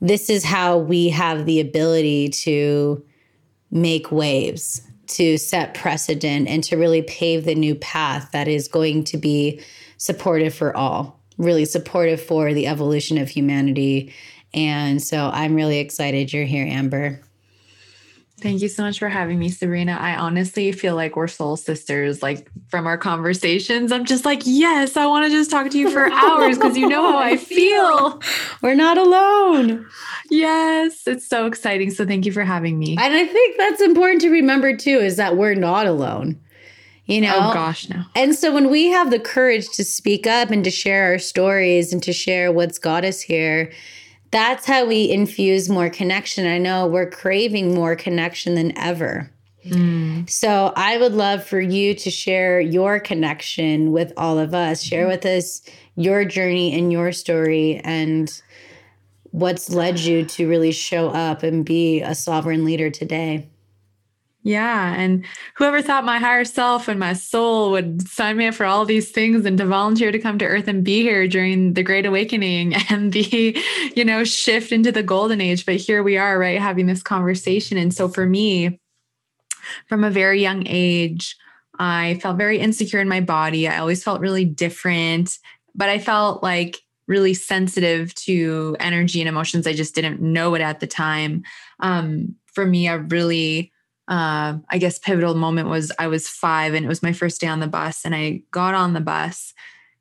this 0.00 0.30
is 0.30 0.44
how 0.44 0.78
we 0.78 1.10
have 1.10 1.44
the 1.44 1.60
ability 1.60 2.30
to 2.30 3.04
make 3.70 4.10
waves, 4.10 4.82
to 5.08 5.36
set 5.36 5.74
precedent, 5.74 6.48
and 6.48 6.64
to 6.64 6.76
really 6.76 7.02
pave 7.02 7.44
the 7.44 7.54
new 7.54 7.74
path 7.74 8.30
that 8.32 8.48
is 8.48 8.66
going 8.66 9.04
to 9.04 9.18
be 9.18 9.60
supportive 9.98 10.54
for 10.54 10.74
all, 10.74 11.20
really 11.36 11.66
supportive 11.66 12.20
for 12.20 12.54
the 12.54 12.66
evolution 12.66 13.18
of 13.18 13.28
humanity. 13.28 14.12
And 14.54 15.02
so 15.02 15.30
I'm 15.32 15.54
really 15.54 15.78
excited 15.78 16.32
you're 16.32 16.44
here, 16.44 16.66
Amber. 16.66 17.20
Thank 18.40 18.62
you 18.62 18.68
so 18.68 18.82
much 18.82 18.98
for 18.98 19.08
having 19.08 19.38
me, 19.38 19.50
Serena. 19.50 19.98
I 20.00 20.16
honestly 20.16 20.72
feel 20.72 20.94
like 20.94 21.14
we're 21.14 21.28
soul 21.28 21.56
sisters. 21.56 22.22
Like 22.22 22.50
from 22.68 22.86
our 22.86 22.96
conversations, 22.96 23.92
I'm 23.92 24.04
just 24.04 24.24
like, 24.24 24.42
yes, 24.44 24.96
I 24.96 25.06
want 25.06 25.26
to 25.26 25.30
just 25.30 25.50
talk 25.50 25.70
to 25.70 25.78
you 25.78 25.90
for 25.90 26.10
hours 26.10 26.56
because 26.56 26.76
you 26.76 26.88
know 26.88 27.12
how 27.12 27.18
I 27.18 27.36
feel. 27.36 28.20
We're 28.62 28.74
not 28.74 28.96
alone. 28.96 29.86
Yes, 30.30 31.06
it's 31.06 31.26
so 31.26 31.46
exciting. 31.46 31.90
So 31.90 32.06
thank 32.06 32.24
you 32.24 32.32
for 32.32 32.44
having 32.44 32.78
me. 32.78 32.92
And 32.92 33.14
I 33.14 33.26
think 33.26 33.58
that's 33.58 33.82
important 33.82 34.22
to 34.22 34.30
remember 34.30 34.76
too 34.76 34.98
is 34.98 35.16
that 35.16 35.36
we're 35.36 35.54
not 35.54 35.86
alone. 35.86 36.40
You 37.06 37.18
oh, 37.18 37.26
know? 37.26 37.50
Oh 37.50 37.54
gosh, 37.54 37.88
no. 37.88 38.04
And 38.14 38.34
so 38.34 38.54
when 38.54 38.70
we 38.70 38.86
have 38.86 39.10
the 39.10 39.20
courage 39.20 39.68
to 39.70 39.84
speak 39.84 40.26
up 40.26 40.50
and 40.50 40.64
to 40.64 40.70
share 40.70 41.12
our 41.12 41.18
stories 41.18 41.92
and 41.92 42.02
to 42.04 42.12
share 42.12 42.52
what's 42.52 42.78
got 42.78 43.04
us 43.04 43.20
here, 43.20 43.72
that's 44.30 44.66
how 44.66 44.86
we 44.86 45.10
infuse 45.10 45.68
more 45.68 45.90
connection. 45.90 46.46
I 46.46 46.58
know 46.58 46.86
we're 46.86 47.10
craving 47.10 47.74
more 47.74 47.96
connection 47.96 48.54
than 48.54 48.76
ever. 48.78 49.30
Mm. 49.66 50.28
So 50.30 50.72
I 50.76 50.96
would 50.96 51.12
love 51.12 51.44
for 51.44 51.60
you 51.60 51.94
to 51.94 52.10
share 52.10 52.60
your 52.60 53.00
connection 53.00 53.92
with 53.92 54.12
all 54.16 54.38
of 54.38 54.54
us. 54.54 54.82
Share 54.82 55.06
with 55.06 55.26
us 55.26 55.62
your 55.96 56.24
journey 56.24 56.78
and 56.78 56.90
your 56.92 57.12
story 57.12 57.80
and 57.84 58.30
what's 59.32 59.70
led 59.70 59.98
you 59.98 60.24
to 60.24 60.48
really 60.48 60.72
show 60.72 61.10
up 61.10 61.42
and 61.42 61.64
be 61.64 62.00
a 62.00 62.14
sovereign 62.14 62.64
leader 62.64 62.90
today. 62.90 63.48
Yeah. 64.42 64.94
And 64.94 65.26
whoever 65.54 65.82
thought 65.82 66.04
my 66.04 66.18
higher 66.18 66.44
self 66.44 66.88
and 66.88 66.98
my 66.98 67.12
soul 67.12 67.72
would 67.72 68.08
sign 68.08 68.38
me 68.38 68.46
up 68.46 68.54
for 68.54 68.64
all 68.64 68.86
these 68.86 69.10
things 69.10 69.44
and 69.44 69.58
to 69.58 69.66
volunteer 69.66 70.10
to 70.10 70.18
come 70.18 70.38
to 70.38 70.46
earth 70.46 70.66
and 70.66 70.82
be 70.82 71.02
here 71.02 71.28
during 71.28 71.74
the 71.74 71.82
great 71.82 72.06
awakening 72.06 72.74
and 72.88 73.12
the, 73.12 73.58
you 73.94 74.04
know, 74.04 74.24
shift 74.24 74.72
into 74.72 74.92
the 74.92 75.02
golden 75.02 75.42
age. 75.42 75.66
But 75.66 75.76
here 75.76 76.02
we 76.02 76.16
are, 76.16 76.38
right, 76.38 76.58
having 76.58 76.86
this 76.86 77.02
conversation. 77.02 77.76
And 77.76 77.92
so 77.92 78.08
for 78.08 78.24
me, 78.24 78.80
from 79.88 80.04
a 80.04 80.10
very 80.10 80.40
young 80.40 80.64
age, 80.66 81.36
I 81.78 82.18
felt 82.22 82.38
very 82.38 82.58
insecure 82.58 83.00
in 83.00 83.08
my 83.08 83.20
body. 83.20 83.68
I 83.68 83.78
always 83.78 84.02
felt 84.02 84.20
really 84.20 84.44
different, 84.44 85.38
but 85.74 85.88
I 85.88 85.98
felt 85.98 86.42
like 86.42 86.78
really 87.06 87.34
sensitive 87.34 88.14
to 88.14 88.76
energy 88.80 89.20
and 89.20 89.28
emotions. 89.28 89.66
I 89.66 89.72
just 89.72 89.94
didn't 89.94 90.20
know 90.20 90.54
it 90.54 90.60
at 90.62 90.80
the 90.80 90.86
time. 90.86 91.42
Um, 91.80 92.36
for 92.46 92.64
me, 92.64 92.88
I 92.88 92.94
really, 92.94 93.72
uh, 94.10 94.58
I 94.68 94.78
guess, 94.78 94.98
pivotal 94.98 95.34
moment 95.34 95.68
was 95.68 95.92
I 95.98 96.08
was 96.08 96.28
five 96.28 96.74
and 96.74 96.84
it 96.84 96.88
was 96.88 97.02
my 97.02 97.12
first 97.12 97.40
day 97.40 97.46
on 97.46 97.60
the 97.60 97.68
bus, 97.68 98.04
and 98.04 98.14
I 98.14 98.42
got 98.50 98.74
on 98.74 98.92
the 98.92 99.00
bus. 99.00 99.54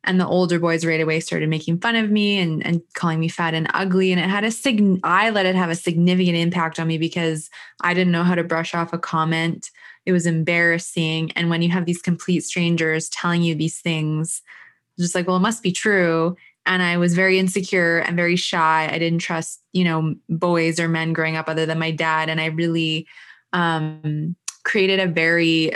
And 0.06 0.20
the 0.20 0.26
older 0.26 0.60
boys 0.60 0.86
right 0.86 1.02
away 1.02 1.20
started 1.20 1.50
making 1.50 1.80
fun 1.80 1.98
of 1.98 2.10
me 2.10 2.40
and, 2.40 2.66
and 2.66 2.82
calling 2.94 3.20
me 3.20 3.28
fat 3.28 3.54
and 3.54 3.70
ugly. 3.74 4.14
And 4.14 4.20
it 4.20 4.30
had 4.30 4.46
a 4.46 4.50
sig- 4.50 5.00
I 5.04 5.30
let 5.30 5.46
it 5.46 5.56
have 5.56 5.70
a 5.70 5.76
significant 5.76 6.38
impact 6.38 6.80
on 6.80 6.88
me 6.88 6.98
because 6.98 7.50
I 7.82 7.94
didn't 7.94 8.14
know 8.14 8.24
how 8.24 8.34
to 8.34 8.44
brush 8.46 8.74
off 8.74 8.94
a 8.94 8.98
comment. 8.98 9.70
It 10.06 10.14
was 10.14 10.26
embarrassing. 10.26 11.32
And 11.34 11.50
when 11.50 11.62
you 11.62 11.70
have 11.70 11.86
these 11.86 12.02
complete 12.02 12.46
strangers 12.46 13.10
telling 13.10 13.42
you 13.42 13.56
these 13.56 13.82
things, 13.82 14.42
just 14.98 15.16
like, 15.16 15.28
well, 15.28 15.36
it 15.36 15.42
must 15.42 15.62
be 15.62 15.72
true 15.74 16.38
and 16.66 16.82
I 16.82 16.98
was 16.98 17.14
very 17.14 17.38
insecure 17.38 18.00
and 18.00 18.16
very 18.16 18.36
shy. 18.36 18.88
I 18.90 19.00
didn't 19.00 19.20
trust, 19.20 19.62
you 19.74 19.84
know, 19.84 20.16
boys 20.30 20.80
or 20.80 20.88
men 20.88 21.14
growing 21.14 21.36
up 21.36 21.50
other 21.50 21.66
than 21.66 21.80
my 21.80 21.92
dad. 21.92 22.30
And 22.30 22.40
I 22.40 22.46
really 22.46 23.08
um, 23.54 24.36
created 24.64 25.00
a 25.00 25.08
very 25.08 25.72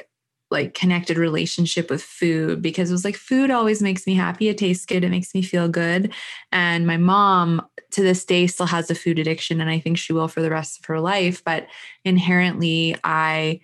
like 0.51 0.75
connected 0.75 1.18
relationship 1.18 1.89
with 1.89 2.01
food 2.01 2.62
because 2.62 2.89
it 2.89 2.94
was 2.94 3.03
like 3.03 3.15
food 3.15 3.50
always 3.50 3.82
makes 3.82 4.06
me 4.06 4.13
happy. 4.13 4.50
It 4.50 4.58
tastes 4.58 4.86
good. 4.86 5.03
It 5.03 5.10
makes 5.10 5.34
me 5.34 5.42
feel 5.42 5.68
good. 5.68 6.13
And 6.51 6.86
my 6.86 6.96
mom 6.96 7.65
to 7.92 8.03
this 8.03 8.24
day 8.24 8.46
still 8.48 8.68
has 8.68 8.89
a 8.92 8.96
food 8.96 9.18
addiction 9.20 9.60
and 9.60 9.70
I 9.70 9.80
think 9.80 9.98
she 9.98 10.13
will 10.13 10.27
for 10.27 10.42
the 10.42 10.51
rest 10.51 10.80
of 10.80 10.86
her 10.86 11.00
life. 11.00 11.44
But 11.44 11.68
inherently, 12.06 12.96
I 13.03 13.62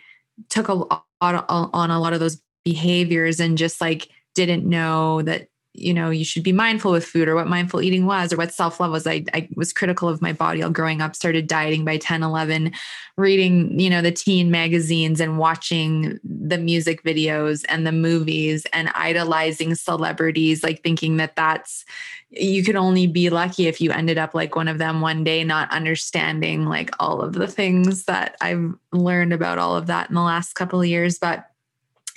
took 0.49 0.67
a 0.67 0.73
lot 0.73 1.05
on 1.21 1.91
a 1.91 1.99
lot 1.99 2.13
of 2.13 2.19
those 2.19 2.41
behaviors 2.65 3.39
and 3.39 3.57
just 3.57 3.79
like 3.79 4.09
didn't 4.33 4.67
know 4.67 5.21
that 5.21 5.47
you 5.73 5.93
know 5.93 6.09
you 6.09 6.25
should 6.25 6.43
be 6.43 6.51
mindful 6.51 6.91
with 6.91 7.05
food 7.05 7.27
or 7.27 7.35
what 7.35 7.47
mindful 7.47 7.81
eating 7.81 8.05
was 8.05 8.33
or 8.33 8.37
what 8.37 8.53
self-love 8.53 8.91
was. 8.91 9.07
I, 9.07 9.23
I 9.33 9.47
was 9.55 9.71
critical 9.73 10.09
of 10.09 10.21
my 10.21 10.33
body 10.33 10.63
all 10.63 10.69
growing 10.69 11.01
up 11.01 11.15
started 11.15 11.47
dieting 11.47 11.85
by 11.85 11.97
10 11.97 12.23
11 12.23 12.71
reading 13.17 13.79
you 13.79 13.89
know 13.89 14.01
the 14.01 14.11
teen 14.11 14.51
magazines 14.51 15.19
and 15.19 15.37
watching 15.37 16.19
the 16.23 16.57
music 16.57 17.03
videos 17.03 17.63
and 17.69 17.85
the 17.85 17.91
movies 17.91 18.65
and 18.73 18.91
idolizing 18.95 19.75
celebrities 19.75 20.63
like 20.63 20.83
thinking 20.83 21.17
that 21.17 21.35
that's 21.35 21.85
you 22.31 22.63
could 22.63 22.75
only 22.75 23.07
be 23.07 23.31
lucky 23.31 23.67
if 23.67 23.81
you 23.81 23.91
ended 23.91 24.17
up 24.17 24.35
like 24.35 24.55
one 24.55 24.67
of 24.67 24.77
them 24.77 25.01
one 25.01 25.23
day 25.23 25.43
not 25.43 25.71
understanding 25.71 26.65
like 26.65 26.91
all 26.99 27.21
of 27.21 27.33
the 27.33 27.47
things 27.47 28.05
that 28.05 28.35
i've 28.41 28.73
learned 28.91 29.33
about 29.33 29.57
all 29.57 29.75
of 29.75 29.87
that 29.87 30.09
in 30.09 30.15
the 30.15 30.21
last 30.21 30.53
couple 30.53 30.81
of 30.81 30.87
years. 30.87 31.19
But 31.19 31.49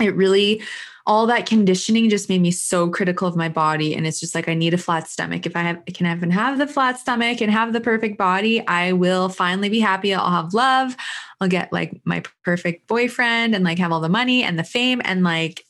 it 0.01 0.15
really 0.15 0.63
all 1.07 1.27
that 1.27 1.47
conditioning 1.47 2.09
just 2.09 2.29
made 2.29 2.41
me 2.41 2.51
so 2.51 2.89
critical 2.89 3.27
of 3.27 3.37
my 3.37 3.49
body 3.49 3.95
and 3.95 4.07
it's 4.07 4.21
just 4.21 4.35
like 4.35 4.49
i 4.49 4.55
need 4.55 4.75
a 4.75 4.79
flat 4.79 5.09
stomach 5.09 5.47
if 5.47 5.57
i 5.57 5.61
have 5.61 5.83
can 5.87 6.07
even 6.07 6.31
have 6.31 6.59
the 6.59 6.67
flat 6.67 6.99
stomach 6.99 7.41
and 7.41 7.51
have 7.51 7.73
the 7.73 7.81
perfect 7.81 8.17
body 8.17 8.67
i 8.69 8.93
will 8.93 9.29
finally 9.29 9.69
be 9.69 9.81
happy 9.81 10.15
i'll 10.15 10.31
have 10.31 10.55
love 10.55 10.97
i'll 11.41 11.49
get 11.49 11.73
like 11.73 12.01
my 12.05 12.23
perfect 12.45 12.87
boyfriend 12.87 13.55
and 13.55 13.65
like 13.65 13.79
have 13.79 13.93
all 13.93 14.01
the 14.01 14.09
money 14.09 14.43
and 14.43 14.59
the 14.59 14.65
fame 14.65 15.01
and 15.05 15.23
like 15.23 15.65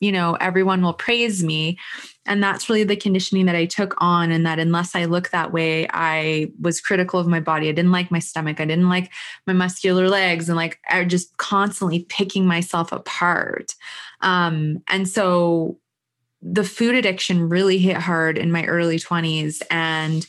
you 0.00 0.12
know 0.12 0.34
everyone 0.40 0.82
will 0.82 0.94
praise 0.94 1.42
me 1.42 1.78
and 2.30 2.42
that's 2.42 2.68
really 2.68 2.84
the 2.84 2.96
conditioning 2.96 3.46
that 3.46 3.56
I 3.56 3.64
took 3.64 3.94
on. 3.98 4.30
And 4.30 4.46
that 4.46 4.58
unless 4.58 4.94
I 4.94 5.06
look 5.06 5.30
that 5.30 5.52
way, 5.52 5.88
I 5.90 6.52
was 6.60 6.80
critical 6.80 7.18
of 7.18 7.26
my 7.26 7.40
body. 7.40 7.68
I 7.68 7.72
didn't 7.72 7.92
like 7.92 8.10
my 8.10 8.18
stomach. 8.18 8.60
I 8.60 8.66
didn't 8.66 8.88
like 8.88 9.10
my 9.46 9.52
muscular 9.52 10.08
legs. 10.08 10.48
And 10.48 10.56
like 10.56 10.78
I 10.88 11.04
just 11.04 11.36
constantly 11.38 12.04
picking 12.04 12.46
myself 12.46 12.92
apart. 12.92 13.74
Um, 14.22 14.82
and 14.88 15.08
so 15.08 15.78
the 16.42 16.64
food 16.64 16.94
addiction 16.94 17.48
really 17.48 17.78
hit 17.78 17.96
hard 17.96 18.38
in 18.38 18.50
my 18.50 18.64
early 18.66 18.98
20s. 18.98 19.62
And 19.70 20.26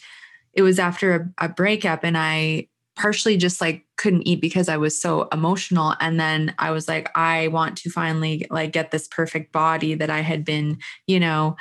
it 0.53 0.61
was 0.61 0.79
after 0.79 1.33
a, 1.39 1.45
a 1.45 1.49
breakup. 1.49 2.03
And 2.03 2.17
I 2.17 2.67
partially 2.95 3.37
just 3.37 3.61
like 3.61 3.85
couldn't 3.97 4.27
eat 4.27 4.41
because 4.41 4.67
I 4.67 4.77
was 4.77 4.99
so 4.99 5.27
emotional 5.31 5.95
and 6.01 6.19
then 6.19 6.53
I 6.59 6.71
was 6.71 6.87
like 6.87 7.09
I 7.15 7.47
want 7.47 7.77
to 7.79 7.89
finally 7.89 8.45
like 8.49 8.73
get 8.73 8.91
this 8.91 9.07
perfect 9.07 9.51
body 9.51 9.95
that 9.95 10.09
I 10.09 10.19
had 10.19 10.43
been, 10.43 10.77
you 11.07 11.19
know, 11.19 11.55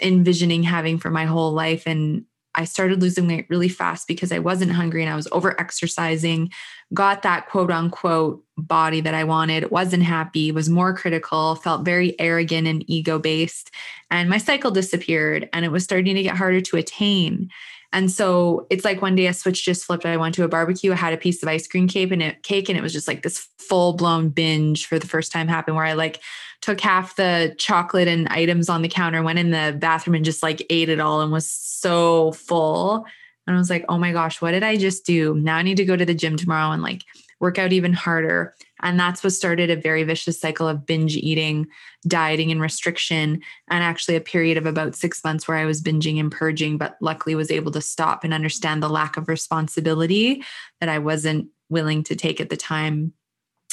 envisioning 0.00 0.62
having 0.62 0.98
for 0.98 1.10
my 1.10 1.24
whole 1.24 1.52
life 1.52 1.84
and 1.86 2.24
I 2.56 2.64
started 2.64 3.00
losing 3.00 3.28
weight 3.28 3.46
really 3.48 3.68
fast 3.68 4.08
because 4.08 4.32
I 4.32 4.38
wasn't 4.38 4.72
hungry 4.72 5.02
and 5.02 5.12
I 5.12 5.16
was 5.16 5.28
over 5.30 5.58
exercising, 5.60 6.50
got 6.92 7.22
that 7.22 7.48
quote 7.48 7.70
unquote 7.70 8.42
body 8.56 9.00
that 9.02 9.14
I 9.14 9.24
wanted, 9.24 9.70
wasn't 9.70 10.02
happy, 10.02 10.50
was 10.50 10.68
more 10.68 10.94
critical, 10.94 11.54
felt 11.56 11.84
very 11.84 12.18
arrogant 12.18 12.66
and 12.66 12.84
ego 12.88 13.18
based. 13.18 13.70
And 14.10 14.30
my 14.30 14.38
cycle 14.38 14.70
disappeared 14.70 15.48
and 15.52 15.64
it 15.64 15.72
was 15.72 15.84
starting 15.84 16.16
to 16.16 16.22
get 16.22 16.36
harder 16.36 16.60
to 16.62 16.76
attain. 16.76 17.50
And 17.92 18.10
so 18.10 18.66
it's 18.70 18.84
like 18.84 19.02
one 19.02 19.14
day 19.14 19.26
a 19.26 19.32
switch 19.32 19.64
just 19.64 19.84
flipped. 19.84 20.04
I 20.04 20.16
went 20.16 20.34
to 20.36 20.44
a 20.44 20.48
barbecue, 20.48 20.92
I 20.92 20.96
had 20.96 21.12
a 21.12 21.18
piece 21.18 21.42
of 21.42 21.48
ice 21.48 21.66
cream 21.66 21.88
cake 21.88 22.12
and 22.12 22.22
it 22.22 22.42
cake, 22.42 22.68
and 22.68 22.78
it 22.78 22.82
was 22.82 22.92
just 22.92 23.08
like 23.08 23.22
this 23.22 23.48
full 23.58 23.94
blown 23.94 24.28
binge 24.28 24.86
for 24.86 24.98
the 24.98 25.06
first 25.06 25.32
time 25.32 25.48
happened 25.48 25.76
where 25.76 25.84
I 25.84 25.94
like 25.94 26.20
took 26.60 26.80
half 26.80 27.16
the 27.16 27.54
chocolate 27.58 28.08
and 28.08 28.28
items 28.28 28.68
on 28.68 28.82
the 28.82 28.88
counter, 28.88 29.22
went 29.22 29.38
in 29.38 29.50
the 29.50 29.76
bathroom 29.78 30.14
and 30.14 30.24
just 30.24 30.42
like 30.42 30.64
ate 30.70 30.88
it 30.88 31.00
all 31.00 31.20
and 31.20 31.32
was 31.32 31.50
so 31.50 32.32
full. 32.32 33.06
And 33.46 33.54
I 33.54 33.58
was 33.58 33.70
like, 33.70 33.84
oh 33.88 33.98
my 33.98 34.12
gosh, 34.12 34.40
what 34.40 34.52
did 34.52 34.62
I 34.62 34.76
just 34.76 35.06
do? 35.06 35.34
Now 35.34 35.56
I 35.56 35.62
need 35.62 35.76
to 35.76 35.84
go 35.84 35.96
to 35.96 36.04
the 36.04 36.14
gym 36.14 36.36
tomorrow 36.36 36.72
and 36.72 36.82
like 36.82 37.04
work 37.40 37.58
out 37.58 37.72
even 37.72 37.92
harder. 37.92 38.54
And 38.82 38.98
that's 38.98 39.22
what 39.24 39.32
started 39.32 39.70
a 39.70 39.76
very 39.76 40.04
vicious 40.04 40.40
cycle 40.40 40.68
of 40.68 40.86
binge 40.86 41.16
eating, 41.16 41.66
dieting, 42.06 42.50
and 42.50 42.60
restriction. 42.60 43.40
And 43.70 43.84
actually, 43.84 44.16
a 44.16 44.20
period 44.20 44.58
of 44.58 44.66
about 44.66 44.94
six 44.94 45.22
months 45.24 45.48
where 45.48 45.56
I 45.56 45.64
was 45.64 45.82
binging 45.82 46.20
and 46.20 46.30
purging, 46.30 46.78
but 46.78 46.96
luckily 47.00 47.34
was 47.34 47.50
able 47.50 47.72
to 47.72 47.80
stop 47.80 48.24
and 48.24 48.34
understand 48.34 48.82
the 48.82 48.88
lack 48.88 49.16
of 49.16 49.28
responsibility 49.28 50.42
that 50.80 50.88
I 50.88 50.98
wasn't 50.98 51.48
willing 51.68 52.02
to 52.04 52.16
take 52.16 52.40
at 52.40 52.50
the 52.50 52.56
time 52.56 53.12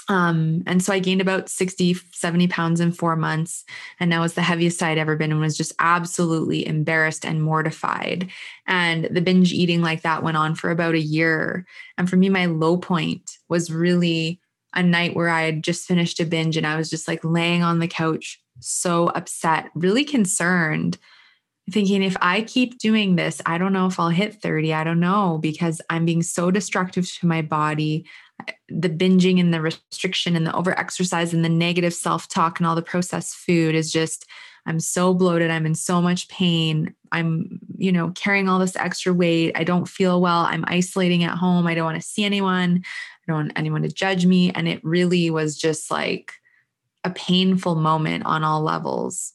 um, 0.10 0.64
and 0.68 0.84
so 0.84 0.94
I 0.94 1.00
gained 1.00 1.22
about 1.22 1.50
60, 1.50 1.96
70 2.12 2.48
pounds 2.48 2.80
in 2.80 2.92
four 2.92 3.16
months. 3.16 3.64
And 4.00 4.12
that 4.12 4.20
was 4.20 4.34
the 4.34 4.42
heaviest 4.42 4.84
I'd 4.84 4.98
ever 4.98 5.16
been 5.16 5.32
and 5.32 5.40
was 5.40 5.58
just 5.58 5.74
absolutely 5.80 6.68
embarrassed 6.68 7.26
and 7.26 7.42
mortified. 7.42 8.30
And 8.68 9.06
the 9.06 9.22
binge 9.22 9.54
eating 9.54 9.82
like 9.82 10.02
that 10.02 10.24
went 10.24 10.38
on 10.38 10.56
for 10.56 10.72
about 10.72 10.96
a 10.96 11.00
year. 11.00 11.66
And 11.98 12.10
for 12.10 12.18
me, 12.18 12.30
my 12.30 12.48
low 12.48 12.78
point 12.78 13.38
was 13.48 13.72
really 13.72 14.42
a 14.74 14.84
night 14.84 15.16
where 15.16 15.30
I 15.30 15.44
had 15.44 15.64
just 15.64 15.88
finished 15.88 16.20
a 16.20 16.26
binge 16.26 16.58
and 16.58 16.68
I 16.68 16.76
was 16.76 16.90
just 16.90 17.08
like 17.08 17.24
laying 17.24 17.64
on 17.64 17.80
the 17.80 17.88
couch, 17.88 18.42
so 18.60 19.08
upset, 19.08 19.70
really 19.76 20.04
concerned, 20.04 20.98
thinking 21.72 22.04
if 22.04 22.18
I 22.22 22.42
keep 22.42 22.78
doing 22.80 23.16
this, 23.16 23.42
I 23.46 23.58
don't 23.58 23.74
know 23.74 23.88
if 23.88 24.00
I'll 24.00 24.10
hit 24.10 24.42
30. 24.42 24.74
I 24.74 24.84
don't 24.84 25.00
know 25.00 25.40
because 25.42 25.82
I'm 25.90 26.06
being 26.06 26.24
so 26.24 26.52
destructive 26.52 27.12
to 27.20 27.28
my 27.28 27.42
body. 27.42 28.06
The 28.68 28.90
binging 28.90 29.40
and 29.40 29.54
the 29.54 29.62
restriction 29.62 30.36
and 30.36 30.46
the 30.46 30.56
over 30.56 30.78
exercise 30.78 31.34
and 31.34 31.46
the 31.46 31.50
negative 31.50 31.94
self 31.94 32.28
talk 32.28 32.60
and 32.60 32.68
all 32.68 32.76
the 32.76 32.82
processed 32.82 33.36
food 33.36 33.76
is 33.76 33.92
just, 33.92 34.26
I'm 34.66 34.80
so 34.80 35.14
bloated. 35.14 35.52
I'm 35.52 35.66
in 35.66 35.76
so 35.76 36.02
much 36.02 36.28
pain. 36.30 36.94
I'm, 37.12 37.60
you 37.78 37.92
know, 37.92 38.12
carrying 38.12 38.50
all 38.50 38.60
this 38.60 38.76
extra 38.76 39.14
weight. 39.14 39.54
I 39.56 39.64
don't 39.64 39.88
feel 39.88 40.22
well. 40.22 40.42
I'm 40.42 40.64
isolating 40.68 41.24
at 41.24 41.38
home. 41.38 41.68
I 41.68 41.76
don't 41.76 41.86
want 41.86 42.02
to 42.02 42.08
see 42.08 42.24
anyone. 42.24 42.84
I 43.28 43.32
don't 43.32 43.38
want 43.38 43.54
anyone 43.56 43.84
to 43.84 43.90
judge 43.90 44.26
me. 44.26 44.52
And 44.52 44.68
it 44.68 44.84
really 44.84 45.30
was 45.30 45.58
just 45.58 45.90
like 45.90 46.34
a 47.04 47.10
painful 47.10 47.76
moment 47.76 48.26
on 48.26 48.44
all 48.44 48.62
levels. 48.62 49.34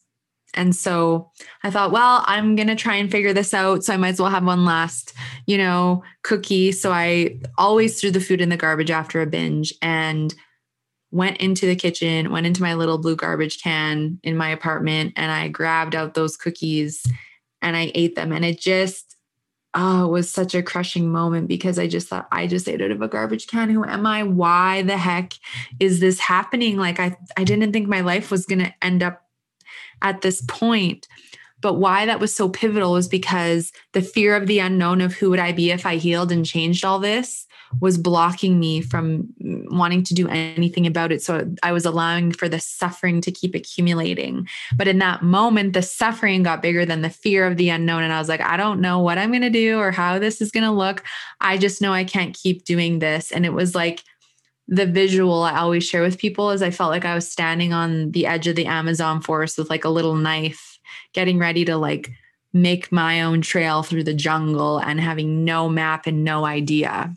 And 0.55 0.75
so 0.75 1.31
I 1.63 1.71
thought, 1.71 1.93
well, 1.93 2.25
I'm 2.27 2.57
going 2.57 2.69
to 2.69 2.75
try 2.75 2.97
and 2.97 3.11
figure 3.11 3.33
this 3.33 3.53
out. 3.53 3.85
So 3.85 3.93
I 3.93 3.99
might 3.99 4.11
as 4.11 4.21
well 4.21 4.31
have 4.31 4.45
one 4.45 4.65
last, 4.65 5.13
you 5.47 5.59
know, 5.59 6.03
cookie. 6.23 6.73
So 6.73 6.91
I 6.91 7.39
always 7.59 8.01
threw 8.01 8.11
the 8.11 8.21
food 8.21 8.41
in 8.41 8.49
the 8.49 8.57
garbage 8.57 8.91
after 8.91 9.21
a 9.21 9.27
binge 9.27 9.75
and 9.83 10.35
went 11.11 11.39
into 11.39 11.67
the 11.67 11.77
kitchen, 11.77 12.33
went 12.33 12.47
into 12.47 12.63
my 12.63 12.75
little 12.75 12.99
blue 12.99 13.17
garbage 13.17 13.63
can 13.63 14.19
in 14.23 14.37
my 14.37 14.49
apartment, 14.49 15.13
and 15.17 15.31
I 15.31 15.49
grabbed 15.49 15.95
out 15.95 16.15
those 16.15 16.37
cookies 16.37 17.07
and 17.63 17.77
I 17.77 17.93
ate 17.95 18.15
them. 18.15 18.33
And 18.33 18.45
it 18.45 18.61
just, 18.61 19.17
oh, 19.75 20.07
it 20.07 20.11
was 20.11 20.31
such 20.31 20.55
a 20.55 20.63
crushing 20.63 21.11
moment 21.11 21.49
because 21.49 21.79
I 21.79 21.87
just 21.87 22.09
thought, 22.09 22.29
I 22.33 22.47
just 22.47 22.69
ate 22.69 22.81
out 22.81 22.91
of 22.91 23.03
a 23.03 23.09
garbage 23.09 23.47
can. 23.47 23.71
Who 23.71 23.85
am 23.85 24.07
I? 24.07 24.23
Why 24.23 24.83
the 24.83 24.97
heck 24.97 25.35
is 25.79 26.01
this 26.01 26.19
happening? 26.19 26.77
Like, 26.77 26.99
I, 26.99 27.17
I 27.37 27.45
didn't 27.45 27.73
think 27.73 27.89
my 27.89 28.01
life 28.01 28.31
was 28.31 28.47
going 28.47 28.61
to 28.61 28.75
end 28.83 29.03
up 29.03 29.25
at 30.03 30.23
this 30.23 30.43
point. 30.49 31.07
But 31.61 31.75
why 31.75 32.07
that 32.07 32.21
was 32.21 32.35
so 32.35 32.49
pivotal 32.49 32.93
was 32.93 33.09
because 33.09 33.73
the 33.93 34.03
fear 34.03 34.37
of 34.37 34.47
the 34.47 34.61
unknown 34.61 35.01
of 35.01 35.15
who 35.15 35.29
would 35.31 35.41
I 35.41 35.53
be 35.53 35.71
if 35.71 35.85
I 35.85 35.97
healed 35.97 36.31
and 36.31 36.47
changed 36.47 36.85
all 36.85 37.01
this 37.01 37.48
was 37.81 37.99
blocking 37.99 38.59
me 38.59 38.81
from 38.81 39.29
wanting 39.39 40.03
to 40.05 40.15
do 40.15 40.29
anything 40.29 40.87
about 40.87 41.13
it. 41.13 41.23
So 41.23 41.51
I 41.63 41.73
was 41.73 41.85
allowing 41.85 42.33
for 42.33 42.49
the 42.49 42.61
suffering 42.61 43.21
to 43.23 43.31
keep 43.31 43.55
accumulating. 43.55 44.49
But 44.77 44.89
in 44.89 44.99
that 44.99 45.23
moment, 45.23 45.73
the 45.73 45.83
suffering 45.83 46.43
got 46.43 46.63
bigger 46.63 46.85
than 46.85 47.03
the 47.03 47.11
fear 47.11 47.47
of 47.47 47.57
the 47.57 47.69
unknown. 47.69 48.03
And 48.03 48.13
I 48.13 48.19
was 48.19 48.29
like, 48.29 48.41
I 48.41 48.57
don't 48.57 48.81
know 48.81 49.01
what 49.01 49.19
I'm 49.19 49.31
going 49.31 49.43
to 49.43 49.51
do 49.51 49.79
or 49.79 49.91
how 49.91 50.19
this 50.19 50.41
is 50.41 50.51
going 50.51 50.65
to 50.65 50.71
look. 50.71 51.05
I 51.41 51.59
just 51.59 51.83
know 51.83 51.93
I 51.93 52.05
can't 52.05 52.35
keep 52.35 52.65
doing 52.65 52.99
this. 52.99 53.31
And 53.31 53.45
it 53.45 53.53
was 53.53 53.75
like, 53.75 54.03
the 54.71 54.87
visual 54.87 55.45
I 55.45 55.57
always 55.57 55.85
share 55.85 56.03
with 56.03 56.19
people 56.19 56.51
is 56.51 56.63
I 56.63 56.71
felt 56.71 56.91
like 56.91 57.07
I 57.07 57.15
was 57.15 57.31
standing 57.31 57.73
on 57.73 58.11
the 58.11 58.27
edge 58.27 58.47
of 58.47 58.55
the 58.55 58.67
Amazon 58.67 59.23
forest 59.23 59.57
with 59.57 59.71
like 59.71 59.85
a 59.85 59.89
little 59.89 60.15
knife, 60.15 60.79
getting 61.15 61.39
ready 61.39 61.65
to 61.65 61.79
like 61.79 62.11
make 62.53 62.93
my 62.93 63.23
own 63.23 63.41
trail 63.41 63.83
through 63.83 64.05
the 64.05 64.15
jungle 64.15 64.79
and 64.79 65.01
having 65.01 65.45
no 65.45 65.69
map 65.69 66.07
and 66.07 66.23
no 66.23 66.45
idea. 66.45 67.17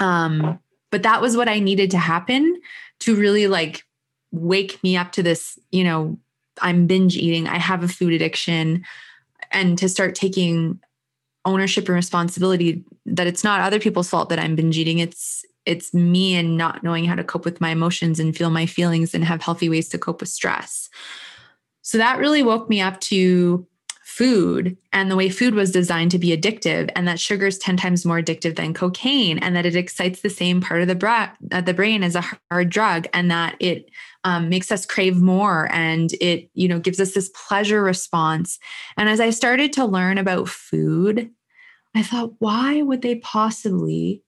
Um, 0.00 0.58
but 0.90 1.02
that 1.02 1.20
was 1.20 1.36
what 1.36 1.48
I 1.48 1.58
needed 1.58 1.90
to 1.92 1.98
happen 1.98 2.60
to 3.00 3.16
really 3.16 3.48
like 3.48 3.84
wake 4.30 4.82
me 4.82 4.96
up 4.96 5.12
to 5.12 5.22
this, 5.22 5.58
you 5.70 5.84
know, 5.84 6.18
I'm 6.60 6.86
binge 6.86 7.16
eating, 7.16 7.48
I 7.48 7.58
have 7.58 7.82
a 7.82 7.88
food 7.88 8.12
addiction, 8.12 8.84
and 9.50 9.76
to 9.78 9.88
start 9.88 10.14
taking 10.14 10.80
ownership 11.44 11.88
and 11.88 11.94
responsibility 11.94 12.84
that 13.06 13.26
it's 13.26 13.44
not 13.44 13.60
other 13.60 13.80
people's 13.80 14.08
fault 14.08 14.28
that 14.30 14.38
I'm 14.38 14.56
binge 14.56 14.78
eating. 14.78 14.98
It's 14.98 15.44
it's 15.66 15.94
me 15.94 16.34
and 16.34 16.56
not 16.58 16.82
knowing 16.82 17.06
how 17.06 17.14
to 17.14 17.24
cope 17.24 17.44
with 17.44 17.60
my 17.60 17.70
emotions 17.70 18.20
and 18.20 18.36
feel 18.36 18.50
my 18.50 18.66
feelings 18.66 19.14
and 19.14 19.24
have 19.24 19.40
healthy 19.40 19.68
ways 19.68 19.88
to 19.88 19.98
cope 19.98 20.20
with 20.20 20.28
stress. 20.28 20.90
So 21.80 21.98
that 21.98 22.18
really 22.18 22.42
woke 22.42 22.68
me 22.68 22.80
up 22.80 23.00
to 23.02 23.66
food 24.14 24.76
and 24.92 25.10
the 25.10 25.16
way 25.16 25.28
food 25.28 25.54
was 25.54 25.72
designed 25.72 26.12
to 26.12 26.20
be 26.20 26.36
addictive 26.36 26.88
and 26.94 27.08
that 27.08 27.18
sugar 27.18 27.46
is 27.46 27.58
10 27.58 27.76
times 27.76 28.06
more 28.06 28.20
addictive 28.20 28.54
than 28.54 28.72
cocaine 28.72 29.38
and 29.38 29.56
that 29.56 29.66
it 29.66 29.74
excites 29.74 30.20
the 30.20 30.30
same 30.30 30.60
part 30.60 30.80
of 30.80 30.86
the, 30.86 30.94
bra- 30.94 31.30
uh, 31.50 31.60
the 31.60 31.74
brain 31.74 32.04
as 32.04 32.14
a 32.14 32.24
hard 32.48 32.70
drug 32.70 33.08
and 33.12 33.28
that 33.28 33.56
it 33.58 33.90
um, 34.22 34.48
makes 34.48 34.70
us 34.70 34.86
crave 34.86 35.16
more 35.16 35.68
and 35.72 36.12
it 36.20 36.48
you 36.54 36.68
know 36.68 36.78
gives 36.78 37.00
us 37.00 37.12
this 37.12 37.28
pleasure 37.30 37.82
response. 37.82 38.60
And 38.96 39.08
as 39.08 39.18
i 39.18 39.30
started 39.30 39.72
to 39.72 39.84
learn 39.84 40.18
about 40.18 40.48
food 40.48 41.30
i 41.96 42.02
thought 42.02 42.34
why 42.38 42.82
would 42.82 43.02
they 43.02 43.16
possibly 43.16 44.22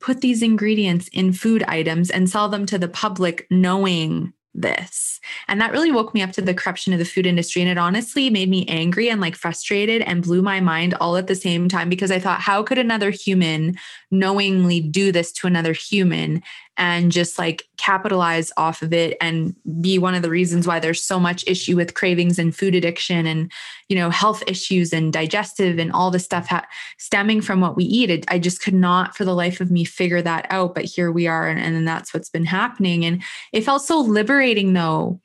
put 0.00 0.20
these 0.20 0.42
ingredients 0.42 1.08
in 1.12 1.32
food 1.32 1.62
items 1.62 2.10
and 2.10 2.28
sell 2.28 2.50
them 2.50 2.66
to 2.66 2.78
the 2.78 2.88
public 2.88 3.46
knowing 3.50 4.34
this. 4.54 5.20
And 5.48 5.60
that 5.60 5.72
really 5.72 5.90
woke 5.90 6.14
me 6.14 6.22
up 6.22 6.32
to 6.32 6.42
the 6.42 6.54
corruption 6.54 6.92
of 6.92 6.98
the 6.98 7.04
food 7.04 7.26
industry. 7.26 7.62
And 7.62 7.70
it 7.70 7.78
honestly 7.78 8.30
made 8.30 8.48
me 8.48 8.66
angry 8.66 9.08
and 9.08 9.20
like 9.20 9.36
frustrated 9.36 10.02
and 10.02 10.22
blew 10.22 10.42
my 10.42 10.60
mind 10.60 10.94
all 10.94 11.16
at 11.16 11.26
the 11.26 11.34
same 11.34 11.68
time 11.68 11.88
because 11.88 12.10
I 12.10 12.18
thought, 12.18 12.40
how 12.40 12.62
could 12.62 12.78
another 12.78 13.10
human 13.10 13.76
knowingly 14.10 14.80
do 14.80 15.12
this 15.12 15.32
to 15.32 15.46
another 15.46 15.72
human 15.72 16.42
and 16.76 17.12
just 17.12 17.38
like 17.38 17.64
capitalize 17.76 18.50
off 18.56 18.82
of 18.82 18.92
it 18.92 19.16
and 19.20 19.54
be 19.80 19.98
one 19.98 20.14
of 20.14 20.22
the 20.22 20.30
reasons 20.30 20.66
why 20.66 20.80
there's 20.80 21.02
so 21.02 21.20
much 21.20 21.44
issue 21.46 21.76
with 21.76 21.94
cravings 21.94 22.38
and 22.38 22.56
food 22.56 22.74
addiction 22.74 23.26
and 23.26 23.52
you 23.88 23.96
know 23.96 24.10
health 24.10 24.42
issues 24.46 24.92
and 24.92 25.12
digestive 25.12 25.78
and 25.78 25.92
all 25.92 26.10
the 26.10 26.18
stuff 26.18 26.46
ha- 26.46 26.66
stemming 26.98 27.40
from 27.40 27.60
what 27.60 27.76
we 27.76 27.84
eat. 27.84 28.10
It, 28.10 28.24
i 28.28 28.38
just 28.38 28.62
could 28.62 28.74
not 28.74 29.16
for 29.16 29.24
the 29.24 29.34
life 29.34 29.60
of 29.60 29.70
me 29.70 29.84
figure 29.84 30.22
that 30.22 30.46
out 30.50 30.74
but 30.74 30.84
here 30.84 31.12
we 31.12 31.26
are 31.26 31.48
and, 31.48 31.60
and 31.60 31.86
that's 31.86 32.12
what's 32.12 32.30
been 32.30 32.46
happening. 32.46 33.04
And 33.04 33.22
it 33.52 33.64
felt 33.64 33.82
so 33.82 34.00
liberating 34.00 34.72
though 34.72 35.20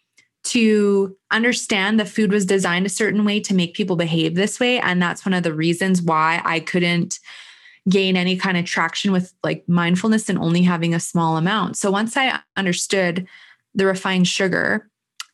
to 0.46 1.18
understand 1.32 2.00
the 2.00 2.06
food 2.06 2.32
was 2.32 2.46
designed 2.46 2.86
a 2.86 2.90
certain 2.90 3.26
way 3.26 3.40
to 3.40 3.56
make 3.56 3.74
people 3.74 3.96
behave 3.96 4.36
this 4.36 4.60
way 4.60 4.80
and 4.80 5.02
that's 5.02 5.26
one 5.26 5.34
of 5.34 5.42
the 5.42 5.54
reasons 5.54 6.04
why 6.04 6.40
i 6.46 6.60
couldn't 6.60 7.20
gain 7.88 8.18
any 8.18 8.36
kind 8.36 8.58
of 8.58 8.66
traction 8.66 9.12
with 9.12 9.34
like 9.44 9.64
mindfulness 9.68 10.30
and 10.30 10.40
only 10.40 10.64
having 10.64 10.94
a 10.94 11.00
small 11.00 11.38
amount. 11.38 11.78
So 11.78 11.92
once 11.92 12.18
I 12.18 12.40
understood 12.58 13.28
the 13.76 13.86
refined 13.86 14.28
sugar 14.28 14.90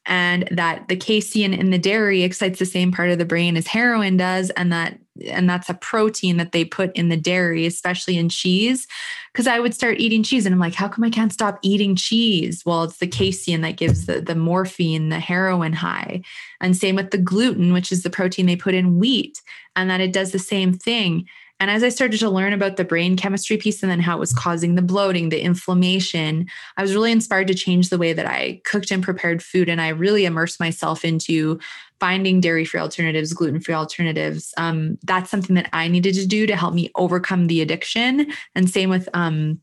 and 0.05 0.47
that 0.51 0.87
the 0.87 0.95
casein 0.95 1.53
in 1.53 1.69
the 1.69 1.77
dairy 1.77 2.23
excites 2.23 2.59
the 2.59 2.65
same 2.65 2.91
part 2.91 3.09
of 3.11 3.19
the 3.19 3.25
brain 3.25 3.55
as 3.55 3.67
heroin 3.67 4.17
does 4.17 4.49
and 4.51 4.71
that 4.71 4.97
and 5.27 5.47
that's 5.47 5.69
a 5.69 5.75
protein 5.75 6.37
that 6.37 6.53
they 6.53 6.65
put 6.65 6.95
in 6.95 7.09
the 7.09 7.17
dairy 7.17 7.67
especially 7.67 8.17
in 8.17 8.27
cheese 8.27 8.87
because 9.31 9.45
i 9.45 9.59
would 9.59 9.75
start 9.75 9.99
eating 9.99 10.23
cheese 10.23 10.45
and 10.45 10.53
i'm 10.53 10.59
like 10.59 10.73
how 10.73 10.87
come 10.87 11.03
i 11.03 11.09
can't 11.09 11.33
stop 11.33 11.59
eating 11.61 11.95
cheese? 11.95 12.63
Well 12.65 12.83
it's 12.83 12.97
the 12.97 13.07
casein 13.07 13.61
that 13.61 13.77
gives 13.77 14.07
the, 14.07 14.21
the 14.21 14.35
morphine 14.35 15.09
the 15.09 15.19
heroin 15.19 15.73
high. 15.73 16.23
And 16.59 16.75
same 16.75 16.95
with 16.95 17.11
the 17.11 17.17
gluten 17.19 17.71
which 17.71 17.91
is 17.91 18.01
the 18.01 18.09
protein 18.09 18.47
they 18.47 18.55
put 18.55 18.73
in 18.73 18.97
wheat 18.97 19.39
and 19.75 19.89
that 19.89 20.01
it 20.01 20.13
does 20.13 20.31
the 20.31 20.39
same 20.39 20.73
thing 20.73 21.27
and 21.61 21.69
as 21.69 21.83
I 21.83 21.89
started 21.89 22.19
to 22.21 22.29
learn 22.29 22.53
about 22.53 22.77
the 22.77 22.83
brain 22.83 23.15
chemistry 23.15 23.55
piece 23.55 23.83
and 23.83 23.91
then 23.91 23.99
how 23.99 24.17
it 24.17 24.19
was 24.19 24.33
causing 24.33 24.73
the 24.73 24.81
bloating, 24.81 25.29
the 25.29 25.39
inflammation, 25.39 26.47
I 26.75 26.81
was 26.81 26.95
really 26.95 27.11
inspired 27.11 27.47
to 27.49 27.53
change 27.53 27.89
the 27.89 27.99
way 27.99 28.13
that 28.13 28.25
I 28.25 28.61
cooked 28.65 28.89
and 28.89 29.03
prepared 29.03 29.43
food. 29.43 29.69
And 29.69 29.79
I 29.79 29.89
really 29.89 30.25
immersed 30.25 30.59
myself 30.59 31.05
into 31.05 31.59
finding 31.99 32.41
dairy 32.41 32.65
free 32.65 32.79
alternatives, 32.79 33.31
gluten 33.31 33.59
free 33.59 33.75
alternatives. 33.75 34.55
Um, 34.57 34.97
that's 35.03 35.29
something 35.29 35.55
that 35.55 35.69
I 35.71 35.87
needed 35.87 36.15
to 36.15 36.25
do 36.25 36.47
to 36.47 36.55
help 36.55 36.73
me 36.73 36.89
overcome 36.95 37.45
the 37.45 37.61
addiction. 37.61 38.31
And 38.55 38.67
same 38.67 38.89
with, 38.89 39.07
um, 39.13 39.61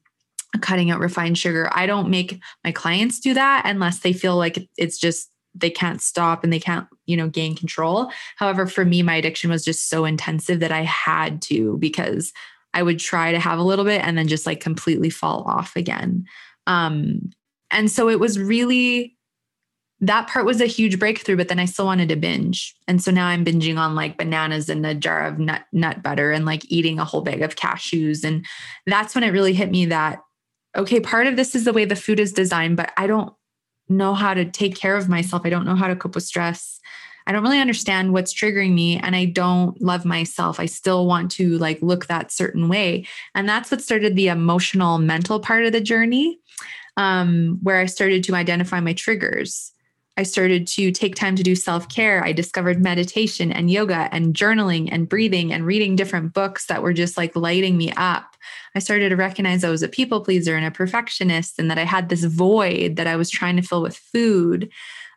cutting 0.61 0.93
out 0.93 1.01
refined 1.01 1.37
sugar. 1.37 1.69
I 1.73 1.87
don't 1.87 2.11
make 2.11 2.39
my 2.63 2.71
clients 2.71 3.19
do 3.19 3.35
that 3.35 3.63
unless 3.67 3.99
they 3.99 4.13
feel 4.13 4.37
like 4.37 4.69
it's 4.79 4.99
just 4.99 5.31
they 5.61 5.71
can't 5.71 6.01
stop 6.01 6.45
and 6.45 6.53
they 6.53 6.61
can't 6.61 6.87
you 7.07 7.17
know 7.17 7.29
gain 7.29 7.57
control. 7.57 8.11
However 8.37 8.67
for 8.67 8.85
me 8.85 9.03
my 9.03 9.15
addiction 9.15 9.51
was 9.51 9.65
just 9.65 9.89
so 9.89 10.05
intensive 10.05 10.61
that 10.61 10.73
i 10.73 10.83
had 10.83 11.43
to 11.43 11.77
because 11.79 12.33
i 12.75 12.83
would 12.83 12.99
try 12.99 13.33
to 13.33 13.41
have 13.41 13.59
a 13.59 13.65
little 13.65 13.85
bit 13.85 14.03
and 14.03 14.17
then 14.17 14.29
just 14.29 14.47
like 14.47 14.61
completely 14.61 15.11
fall 15.11 15.45
off 15.45 15.77
again. 15.77 16.25
Um 16.67 17.31
and 17.71 17.91
so 17.91 18.09
it 18.09 18.21
was 18.21 18.39
really 18.39 19.17
that 20.01 20.29
part 20.29 20.47
was 20.47 20.61
a 20.61 20.67
huge 20.67 20.99
breakthrough 20.99 21.37
but 21.37 21.49
then 21.49 21.59
i 21.59 21.65
still 21.65 21.87
wanted 21.87 22.09
to 22.09 22.17
binge. 22.17 22.75
And 22.87 23.03
so 23.03 23.11
now 23.11 23.27
i'm 23.27 23.45
binging 23.45 23.79
on 23.79 23.95
like 23.95 24.19
bananas 24.19 24.69
and 24.69 24.85
a 24.87 24.95
jar 24.95 25.27
of 25.27 25.39
nut 25.39 25.63
nut 25.73 26.03
butter 26.03 26.31
and 26.33 26.45
like 26.45 26.71
eating 26.71 26.99
a 26.99 27.05
whole 27.05 27.23
bag 27.23 27.43
of 27.43 27.57
cashews. 27.57 28.25
And 28.25 28.47
that's 28.87 29.15
when 29.15 29.25
it 29.25 29.31
really 29.31 29.55
hit 29.55 29.71
me 29.71 29.87
that 29.87 30.21
okay 30.77 31.01
part 31.01 31.27
of 31.27 31.37
this 31.37 31.55
is 31.55 31.65
the 31.65 31.73
way 31.73 31.85
the 31.85 31.97
food 31.97 32.21
is 32.21 32.33
designed 32.33 32.77
but 32.77 32.93
i 32.97 33.07
don't 33.07 33.33
know 33.89 34.15
how 34.15 34.35
to 34.35 34.45
take 34.45 34.77
care 34.77 34.97
of 34.97 35.09
myself. 35.09 35.43
I 35.45 35.51
don't 35.51 35.65
know 35.65 35.77
how 35.77 35.89
to 35.89 35.97
cope 35.97 36.15
with 36.15 36.25
stress. 36.25 36.81
I 37.27 37.33
don't 37.33 37.43
really 37.43 37.61
understand 37.61 38.15
what's 38.15 38.33
triggering 38.33 38.73
me 38.73 38.99
and 38.99 39.15
I 39.15 39.27
don't 39.27 39.81
love 39.83 40.07
myself. 40.07 40.59
I 40.59 40.65
still 40.65 41.07
want 41.07 41.31
to 41.33 41.59
like 41.59 41.79
look 41.83 42.07
that 42.07 42.33
certain 42.33 42.69
way. 42.69 43.07
And 43.35 43.47
that's 43.47 43.71
what 43.71 43.83
started 43.83 44.17
the 44.17 44.29
emotional 44.29 44.97
mental 44.99 45.39
part 45.39 45.65
of 45.65 45.73
the 45.73 45.81
journey 45.81 46.41
um, 46.97 47.59
where 47.63 47.81
I 47.81 47.87
started 47.87 48.25
to 48.25 48.35
identify 48.35 48.81
my 48.81 48.95
triggers. 48.95 49.73
I 50.19 50.25
started 50.25 50.67
to 50.67 50.91
take 50.91 51.15
time 51.15 51.37
to 51.37 51.45
do 51.45 51.55
self 51.55 51.89
care. 51.89 52.25
I 52.25 52.33
discovered 52.33 52.83
meditation 52.83 53.53
and 53.53 53.71
yoga 53.71 54.09
and 54.11 54.35
journaling 54.35 54.89
and 54.91 55.09
breathing 55.09 55.53
and 55.53 55.65
reading 55.65 55.95
different 55.95 56.35
books 56.35 56.67
that 56.67 56.83
were 56.83 56.93
just 56.93 57.17
like 57.17 57.37
lighting 57.37 57.79
me 57.79 57.93
up. 57.97 58.37
I 58.75 58.81
started 58.81 59.11
to 59.11 59.17
recognize 59.17 59.63
I 59.63 59.71
was 59.71 59.85
a 59.85 59.89
people 59.89 60.25
pleaser 60.25 60.57
and 60.57 60.67
a 60.67 60.73
perfectionist, 60.73 61.61
and 61.61 61.71
that 61.71 61.79
I 61.79 61.85
had 61.85 62.09
this 62.09 62.25
void 62.25 62.97
that 62.97 63.07
I 63.07 63.15
was 63.15 63.31
trying 63.31 63.55
to 63.57 63.63
fill 63.63 63.81
with 63.81 63.97
food. 63.97 64.71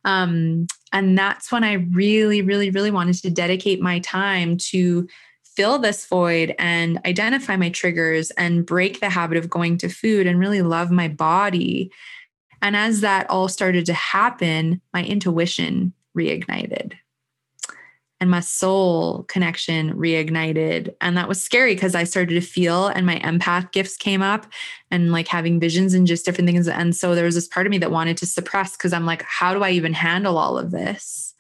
Um, 0.06 0.68
and 0.94 1.18
that's 1.18 1.52
when 1.52 1.64
I 1.64 1.74
really, 1.74 2.44
really, 2.44 2.70
really 2.70 2.92
wanted 2.92 3.16
to 3.24 3.32
dedicate 3.32 3.82
my 3.82 4.00
time 4.00 4.56
to 4.70 5.08
fill 5.44 5.80
this 5.80 6.06
void 6.06 6.54
and 6.60 7.00
identify 7.06 7.56
my 7.56 7.70
triggers 7.70 8.30
and 8.32 8.68
break 8.68 9.00
the 9.00 9.10
habit 9.10 9.38
of 9.38 9.50
going 9.50 9.80
to 9.80 9.90
food 9.90 10.28
and 10.28 10.40
really 10.40 10.62
love 10.62 10.92
my 10.92 11.08
body 11.08 11.92
and 12.62 12.76
as 12.76 13.02
that 13.02 13.30
all 13.30 13.48
started 13.48 13.86
to 13.88 13.94
happen, 13.94 14.82
my 14.94 15.04
intuition 15.04 15.94
reignited 16.18 16.94
and 18.22 18.30
my 18.30 18.40
soul 18.40 19.24
connection 19.24 19.94
reignited. 19.96 20.94
And 21.02 21.18
that 21.18 21.28
was 21.28 21.42
scary 21.42 21.74
because 21.74 21.96
I 21.96 22.04
started 22.04 22.36
to 22.36 22.42
feel 22.42 22.88
and 22.88 23.04
my 23.04 23.18
empath 23.20 23.72
gifts 23.72 23.98
came 23.98 24.22
up 24.22 24.46
and 24.92 25.12
like 25.12 25.28
having 25.28 25.60
visions 25.60 25.96
and 25.96 26.06
just 26.06 26.24
different 26.24 26.48
things. 26.48 26.68
And 26.68 26.96
so 26.96 27.16
there 27.16 27.26
was 27.26 27.34
this 27.34 27.48
part 27.48 27.66
of 27.66 27.72
me 27.72 27.80
that 27.80 27.90
wanted 27.90 28.18
to 28.18 28.28
suppress 28.28 28.78
because 28.78 28.94
I'm 28.94 29.08
like, 29.08 29.24
how 29.24 29.56
do 29.56 29.64
I 29.64 29.72
even 29.72 29.94
handle 29.94 30.38
all 30.38 30.60
of 30.60 30.70
this? 30.70 31.34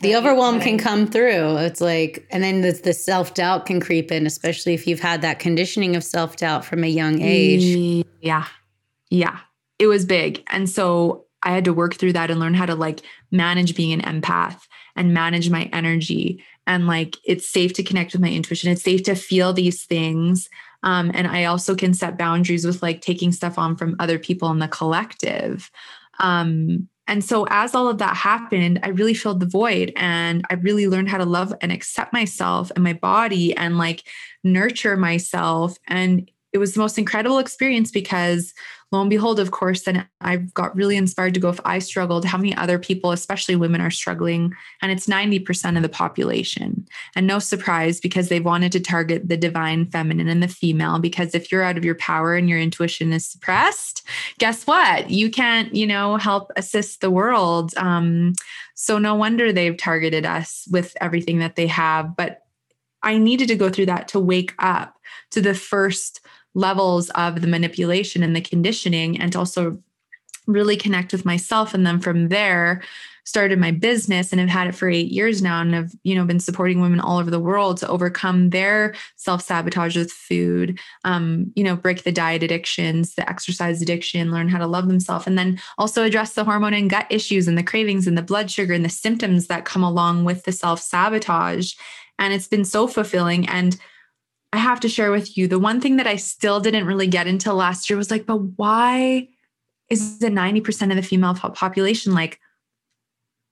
The 0.00 0.14
overwhelm 0.14 0.60
can 0.60 0.78
come 0.78 1.08
through. 1.08 1.56
It's 1.56 1.80
like, 1.80 2.24
and 2.30 2.44
then 2.44 2.60
the, 2.60 2.70
the 2.70 2.92
self 2.92 3.34
doubt 3.34 3.66
can 3.66 3.80
creep 3.80 4.12
in, 4.12 4.24
especially 4.24 4.72
if 4.72 4.86
you've 4.86 5.00
had 5.00 5.22
that 5.22 5.40
conditioning 5.40 5.96
of 5.96 6.04
self 6.04 6.36
doubt 6.36 6.64
from 6.64 6.84
a 6.84 6.88
young 6.88 7.20
age. 7.20 8.04
Yeah. 8.20 8.46
Yeah 9.10 9.40
it 9.78 9.86
was 9.86 10.04
big. 10.04 10.42
And 10.48 10.68
so 10.68 11.26
I 11.42 11.50
had 11.52 11.64
to 11.66 11.72
work 11.72 11.94
through 11.94 12.14
that 12.14 12.30
and 12.30 12.40
learn 12.40 12.54
how 12.54 12.66
to 12.66 12.74
like 12.74 13.00
manage 13.30 13.76
being 13.76 13.92
an 13.92 14.20
empath 14.20 14.60
and 14.96 15.14
manage 15.14 15.50
my 15.50 15.70
energy. 15.72 16.44
And 16.66 16.86
like 16.86 17.16
it's 17.24 17.48
safe 17.48 17.72
to 17.74 17.82
connect 17.82 18.12
with 18.12 18.20
my 18.20 18.30
intuition. 18.30 18.70
It's 18.70 18.82
safe 18.82 19.04
to 19.04 19.14
feel 19.14 19.52
these 19.52 19.84
things. 19.84 20.48
Um, 20.82 21.10
and 21.14 21.26
I 21.26 21.44
also 21.44 21.74
can 21.74 21.94
set 21.94 22.18
boundaries 22.18 22.66
with 22.66 22.82
like 22.82 23.00
taking 23.00 23.32
stuff 23.32 23.58
on 23.58 23.76
from 23.76 23.96
other 23.98 24.18
people 24.18 24.50
in 24.50 24.58
the 24.58 24.68
collective. 24.68 25.70
Um, 26.18 26.88
and 27.06 27.24
so 27.24 27.46
as 27.48 27.74
all 27.74 27.88
of 27.88 27.98
that 27.98 28.16
happened, 28.16 28.80
I 28.82 28.88
really 28.88 29.14
filled 29.14 29.40
the 29.40 29.46
void 29.46 29.92
and 29.96 30.44
I 30.50 30.54
really 30.54 30.88
learned 30.88 31.08
how 31.08 31.16
to 31.16 31.24
love 31.24 31.54
and 31.62 31.72
accept 31.72 32.12
myself 32.12 32.70
and 32.74 32.84
my 32.84 32.92
body 32.92 33.56
and 33.56 33.78
like 33.78 34.06
nurture 34.44 34.96
myself. 34.96 35.78
And 35.88 36.30
it 36.52 36.58
was 36.58 36.74
the 36.74 36.80
most 36.80 36.98
incredible 36.98 37.38
experience 37.38 37.90
because 37.90 38.52
lo 38.90 39.00
and 39.02 39.10
behold, 39.10 39.38
of 39.38 39.50
course, 39.50 39.82
then 39.82 40.06
I 40.20 40.36
got 40.36 40.74
really 40.74 40.96
inspired 40.96 41.34
to 41.34 41.40
go, 41.40 41.50
if 41.50 41.60
I 41.64 41.78
struggled, 41.78 42.24
how 42.24 42.38
many 42.38 42.56
other 42.56 42.78
people, 42.78 43.12
especially 43.12 43.54
women, 43.54 43.82
are 43.82 43.90
struggling? 43.90 44.54
And 44.80 44.90
it's 44.90 45.06
90% 45.06 45.76
of 45.76 45.82
the 45.82 45.88
population. 45.90 46.86
And 47.14 47.26
no 47.26 47.38
surprise 47.38 48.00
because 48.00 48.28
they 48.28 48.40
wanted 48.40 48.72
to 48.72 48.80
target 48.80 49.28
the 49.28 49.36
divine 49.36 49.90
feminine 49.90 50.28
and 50.28 50.42
the 50.42 50.48
female. 50.48 50.98
Because 50.98 51.34
if 51.34 51.52
you're 51.52 51.62
out 51.62 51.76
of 51.76 51.84
your 51.84 51.96
power 51.96 52.34
and 52.34 52.48
your 52.48 52.58
intuition 52.58 53.12
is 53.12 53.26
suppressed, 53.26 54.06
guess 54.38 54.66
what? 54.66 55.10
You 55.10 55.30
can't, 55.30 55.74
you 55.74 55.86
know, 55.86 56.16
help 56.16 56.50
assist 56.56 57.02
the 57.02 57.10
world. 57.10 57.74
Um, 57.76 58.32
so 58.74 58.96
no 58.96 59.14
wonder 59.14 59.52
they've 59.52 59.76
targeted 59.76 60.24
us 60.24 60.66
with 60.70 60.96
everything 61.00 61.40
that 61.40 61.56
they 61.56 61.66
have. 61.66 62.16
But 62.16 62.42
I 63.02 63.18
needed 63.18 63.48
to 63.48 63.56
go 63.56 63.68
through 63.68 63.86
that 63.86 64.08
to 64.08 64.20
wake 64.20 64.54
up 64.58 64.94
to 65.30 65.40
the 65.40 65.54
first 65.54 66.20
levels 66.58 67.10
of 67.10 67.40
the 67.40 67.46
manipulation 67.46 68.22
and 68.22 68.34
the 68.34 68.40
conditioning 68.40 69.20
and 69.20 69.34
also 69.36 69.78
really 70.46 70.76
connect 70.76 71.12
with 71.12 71.24
myself. 71.24 71.74
And 71.74 71.86
then 71.86 72.00
from 72.00 72.28
there 72.28 72.82
started 73.24 73.58
my 73.58 73.70
business 73.70 74.32
and 74.32 74.40
have 74.40 74.48
had 74.48 74.66
it 74.66 74.74
for 74.74 74.88
eight 74.88 75.12
years 75.12 75.42
now 75.42 75.60
and 75.60 75.74
have 75.74 75.92
you 76.02 76.14
know 76.14 76.24
been 76.24 76.40
supporting 76.40 76.80
women 76.80 76.98
all 76.98 77.18
over 77.18 77.30
the 77.30 77.38
world 77.38 77.76
to 77.76 77.86
overcome 77.88 78.48
their 78.48 78.94
self-sabotage 79.16 79.98
with 79.98 80.10
food 80.10 80.78
um, 81.04 81.52
you 81.54 81.62
know 81.62 81.76
break 81.76 82.04
the 82.04 82.10
diet 82.10 82.42
addictions 82.42 83.16
the 83.16 83.28
exercise 83.28 83.82
addiction 83.82 84.30
learn 84.30 84.48
how 84.48 84.56
to 84.56 84.66
love 84.66 84.88
themselves 84.88 85.26
and 85.26 85.36
then 85.36 85.60
also 85.76 86.04
address 86.04 86.32
the 86.32 86.44
hormone 86.44 86.72
and 86.72 86.88
gut 86.88 87.06
issues 87.10 87.46
and 87.46 87.58
the 87.58 87.62
cravings 87.62 88.06
and 88.06 88.16
the 88.16 88.22
blood 88.22 88.50
sugar 88.50 88.72
and 88.72 88.82
the 88.82 88.88
symptoms 88.88 89.46
that 89.48 89.66
come 89.66 89.84
along 89.84 90.24
with 90.24 90.44
the 90.44 90.52
self-sabotage. 90.52 91.74
And 92.18 92.32
it's 92.34 92.48
been 92.48 92.64
so 92.64 92.86
fulfilling. 92.86 93.48
And 93.48 93.78
I 94.52 94.58
have 94.58 94.80
to 94.80 94.88
share 94.88 95.10
with 95.10 95.36
you 95.36 95.46
the 95.46 95.58
one 95.58 95.80
thing 95.80 95.96
that 95.96 96.06
I 96.06 96.16
still 96.16 96.60
didn't 96.60 96.86
really 96.86 97.06
get 97.06 97.26
until 97.26 97.54
last 97.54 97.90
year 97.90 97.96
was 97.96 98.10
like, 98.10 98.26
but 98.26 98.36
why 98.36 99.28
is 99.90 100.18
the 100.18 100.28
90% 100.28 100.90
of 100.90 100.96
the 100.96 101.02
female 101.02 101.34
population 101.34 102.14
like, 102.14 102.40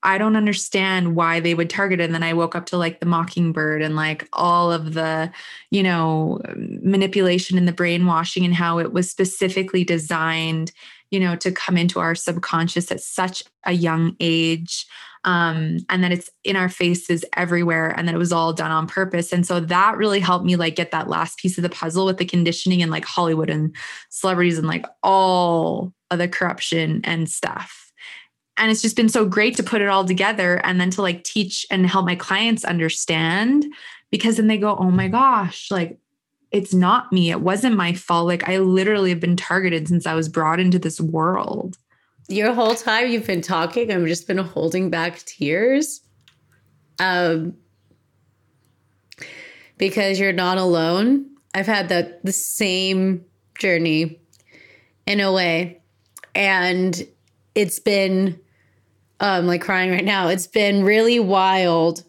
I 0.02 0.18
don't 0.18 0.36
understand 0.36 1.16
why 1.16 1.40
they 1.40 1.54
would 1.54 1.68
target 1.68 2.00
it. 2.00 2.04
And 2.04 2.14
then 2.14 2.22
I 2.22 2.32
woke 2.32 2.54
up 2.54 2.66
to 2.66 2.76
like 2.76 3.00
the 3.00 3.06
mockingbird 3.06 3.82
and 3.82 3.96
like 3.96 4.28
all 4.32 4.70
of 4.70 4.94
the, 4.94 5.32
you 5.70 5.82
know, 5.82 6.40
manipulation 6.54 7.58
and 7.58 7.66
the 7.66 7.72
brainwashing 7.72 8.44
and 8.44 8.54
how 8.54 8.78
it 8.78 8.92
was 8.92 9.10
specifically 9.10 9.84
designed, 9.84 10.70
you 11.10 11.18
know, 11.18 11.34
to 11.36 11.50
come 11.50 11.76
into 11.76 11.98
our 11.98 12.14
subconscious 12.14 12.92
at 12.92 13.00
such 13.00 13.42
a 13.64 13.72
young 13.72 14.14
age 14.20 14.86
um, 15.26 15.78
and 15.88 16.04
that 16.04 16.12
it's 16.12 16.30
in 16.44 16.54
our 16.54 16.68
faces 16.68 17.24
everywhere 17.36 17.90
and 17.90 18.06
that 18.06 18.14
it 18.14 18.18
was 18.18 18.32
all 18.32 18.52
done 18.52 18.70
on 18.70 18.86
purpose. 18.86 19.32
And 19.32 19.44
so 19.44 19.58
that 19.58 19.96
really 19.96 20.20
helped 20.20 20.46
me 20.46 20.54
like 20.54 20.76
get 20.76 20.92
that 20.92 21.08
last 21.08 21.38
piece 21.38 21.58
of 21.58 21.62
the 21.62 21.68
puzzle 21.68 22.06
with 22.06 22.18
the 22.18 22.24
conditioning 22.24 22.80
and 22.80 22.92
like 22.92 23.04
hollywood 23.04 23.50
and 23.50 23.74
celebrities 24.08 24.56
and 24.56 24.68
like 24.68 24.86
all 25.02 25.92
of 26.12 26.18
the 26.18 26.28
corruption 26.28 27.00
and 27.02 27.28
stuff. 27.28 27.92
And 28.56 28.70
it's 28.70 28.80
just 28.80 28.96
been 28.96 29.08
so 29.08 29.26
great 29.26 29.56
to 29.56 29.64
put 29.64 29.82
it 29.82 29.88
all 29.88 30.04
together 30.04 30.64
and 30.64 30.80
then 30.80 30.90
to 30.90 31.02
like 31.02 31.24
teach 31.24 31.66
and 31.70 31.86
help 31.86 32.06
my 32.06 32.16
clients 32.16 32.64
understand 32.64 33.66
because 34.12 34.36
then 34.36 34.46
they 34.46 34.56
go 34.56 34.76
oh 34.76 34.90
my 34.90 35.08
gosh 35.08 35.70
like 35.70 35.98
it's 36.52 36.72
not 36.72 37.12
me. 37.12 37.30
It 37.30 37.40
wasn't 37.40 37.76
my 37.76 37.92
fault. 37.92 38.28
Like 38.28 38.48
i 38.48 38.58
literally 38.58 39.10
have 39.10 39.18
been 39.18 39.36
targeted 39.36 39.88
since 39.88 40.06
i 40.06 40.14
was 40.14 40.28
brought 40.28 40.60
into 40.60 40.78
this 40.78 41.00
world 41.00 41.76
your 42.28 42.52
whole 42.54 42.74
time 42.74 43.10
you've 43.10 43.26
been 43.26 43.42
talking, 43.42 43.92
I've 43.92 44.06
just 44.06 44.26
been 44.26 44.38
holding 44.38 44.90
back 44.90 45.18
tears. 45.20 46.00
Um, 46.98 47.54
because 49.78 50.18
you're 50.18 50.32
not 50.32 50.58
alone. 50.58 51.26
I've 51.54 51.66
had 51.66 51.88
that 51.90 52.24
the 52.24 52.32
same 52.32 53.24
journey 53.58 54.20
in 55.06 55.20
a 55.20 55.32
way. 55.32 55.82
And 56.34 57.06
it's 57.54 57.78
been 57.78 58.40
um 59.20 59.46
like 59.46 59.62
crying 59.62 59.90
right 59.90 60.04
now. 60.04 60.28
It's 60.28 60.46
been 60.46 60.84
really 60.84 61.18
wild 61.18 62.04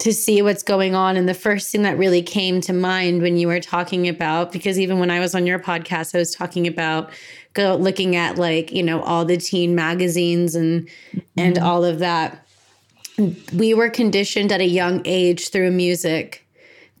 to 0.00 0.12
see 0.12 0.42
what's 0.42 0.62
going 0.62 0.94
on. 0.94 1.16
And 1.16 1.28
the 1.28 1.34
first 1.34 1.72
thing 1.72 1.82
that 1.82 1.98
really 1.98 2.22
came 2.22 2.60
to 2.62 2.72
mind 2.72 3.20
when 3.20 3.36
you 3.36 3.48
were 3.48 3.60
talking 3.60 4.08
about, 4.08 4.52
because 4.52 4.78
even 4.78 5.00
when 5.00 5.10
I 5.10 5.18
was 5.18 5.34
on 5.34 5.46
your 5.46 5.58
podcast, 5.58 6.14
I 6.14 6.18
was 6.18 6.34
talking 6.34 6.68
about 6.68 7.10
go 7.58 7.74
looking 7.76 8.14
at 8.16 8.38
like 8.38 8.72
you 8.72 8.82
know 8.82 9.02
all 9.02 9.24
the 9.24 9.36
teen 9.36 9.74
magazines 9.74 10.54
and 10.54 10.86
mm-hmm. 10.86 11.18
and 11.36 11.58
all 11.58 11.84
of 11.84 11.98
that 11.98 12.46
we 13.52 13.74
were 13.74 13.90
conditioned 13.90 14.52
at 14.52 14.60
a 14.60 14.66
young 14.66 15.02
age 15.04 15.50
through 15.50 15.70
music 15.70 16.46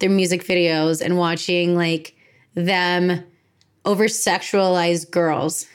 through 0.00 0.08
music 0.10 0.44
videos 0.44 1.00
and 1.00 1.16
watching 1.16 1.76
like 1.76 2.16
them 2.54 3.22
over 3.84 4.04
sexualize 4.06 5.08
girls 5.08 5.66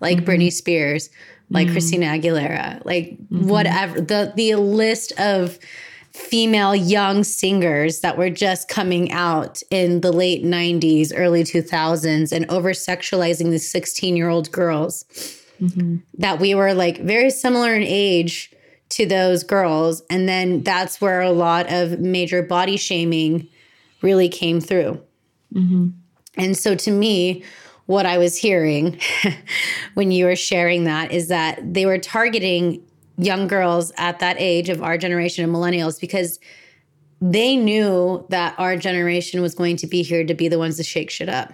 like 0.00 0.18
mm-hmm. 0.18 0.30
Britney 0.30 0.52
Spears 0.52 1.10
like 1.50 1.66
mm-hmm. 1.66 1.74
Christina 1.74 2.06
Aguilera 2.06 2.84
like 2.84 3.10
mm-hmm. 3.10 3.48
whatever 3.48 4.00
the 4.00 4.32
the 4.36 4.54
list 4.54 5.12
of 5.18 5.58
female 6.18 6.74
young 6.74 7.24
singers 7.24 8.00
that 8.00 8.18
were 8.18 8.30
just 8.30 8.68
coming 8.68 9.10
out 9.12 9.62
in 9.70 10.00
the 10.00 10.12
late 10.12 10.44
90s, 10.44 11.12
early 11.14 11.44
2000s, 11.44 12.32
and 12.32 12.50
over 12.50 12.70
sexualizing 12.72 13.50
the 13.50 13.58
16 13.58 14.16
year 14.16 14.28
old 14.28 14.50
girls. 14.50 15.04
Mm-hmm. 15.60 15.96
That 16.18 16.38
we 16.38 16.54
were 16.54 16.74
like 16.74 17.00
very 17.00 17.30
similar 17.30 17.74
in 17.74 17.82
age 17.82 18.52
to 18.90 19.06
those 19.06 19.42
girls. 19.42 20.02
And 20.10 20.28
then 20.28 20.62
that's 20.62 21.00
where 21.00 21.20
a 21.20 21.32
lot 21.32 21.72
of 21.72 21.98
major 21.98 22.42
body 22.42 22.76
shaming 22.76 23.48
really 24.02 24.28
came 24.28 24.60
through. 24.60 25.00
Mm-hmm. 25.54 25.88
And 26.36 26.56
so 26.56 26.74
to 26.74 26.90
me, 26.90 27.42
what 27.86 28.06
I 28.06 28.18
was 28.18 28.36
hearing 28.36 29.00
when 29.94 30.10
you 30.10 30.26
were 30.26 30.36
sharing 30.36 30.84
that 30.84 31.10
is 31.10 31.28
that 31.28 31.74
they 31.74 31.86
were 31.86 31.98
targeting 31.98 32.82
young 33.18 33.48
girls 33.48 33.92
at 33.98 34.20
that 34.20 34.36
age 34.38 34.68
of 34.68 34.82
our 34.82 34.96
generation 34.96 35.44
of 35.44 35.50
millennials 35.50 36.00
because 36.00 36.38
they 37.20 37.56
knew 37.56 38.24
that 38.30 38.54
our 38.58 38.76
generation 38.76 39.42
was 39.42 39.54
going 39.54 39.76
to 39.76 39.86
be 39.86 40.02
here 40.02 40.24
to 40.24 40.34
be 40.34 40.48
the 40.48 40.58
ones 40.58 40.76
to 40.76 40.84
shake 40.84 41.10
shit 41.10 41.28
up. 41.28 41.52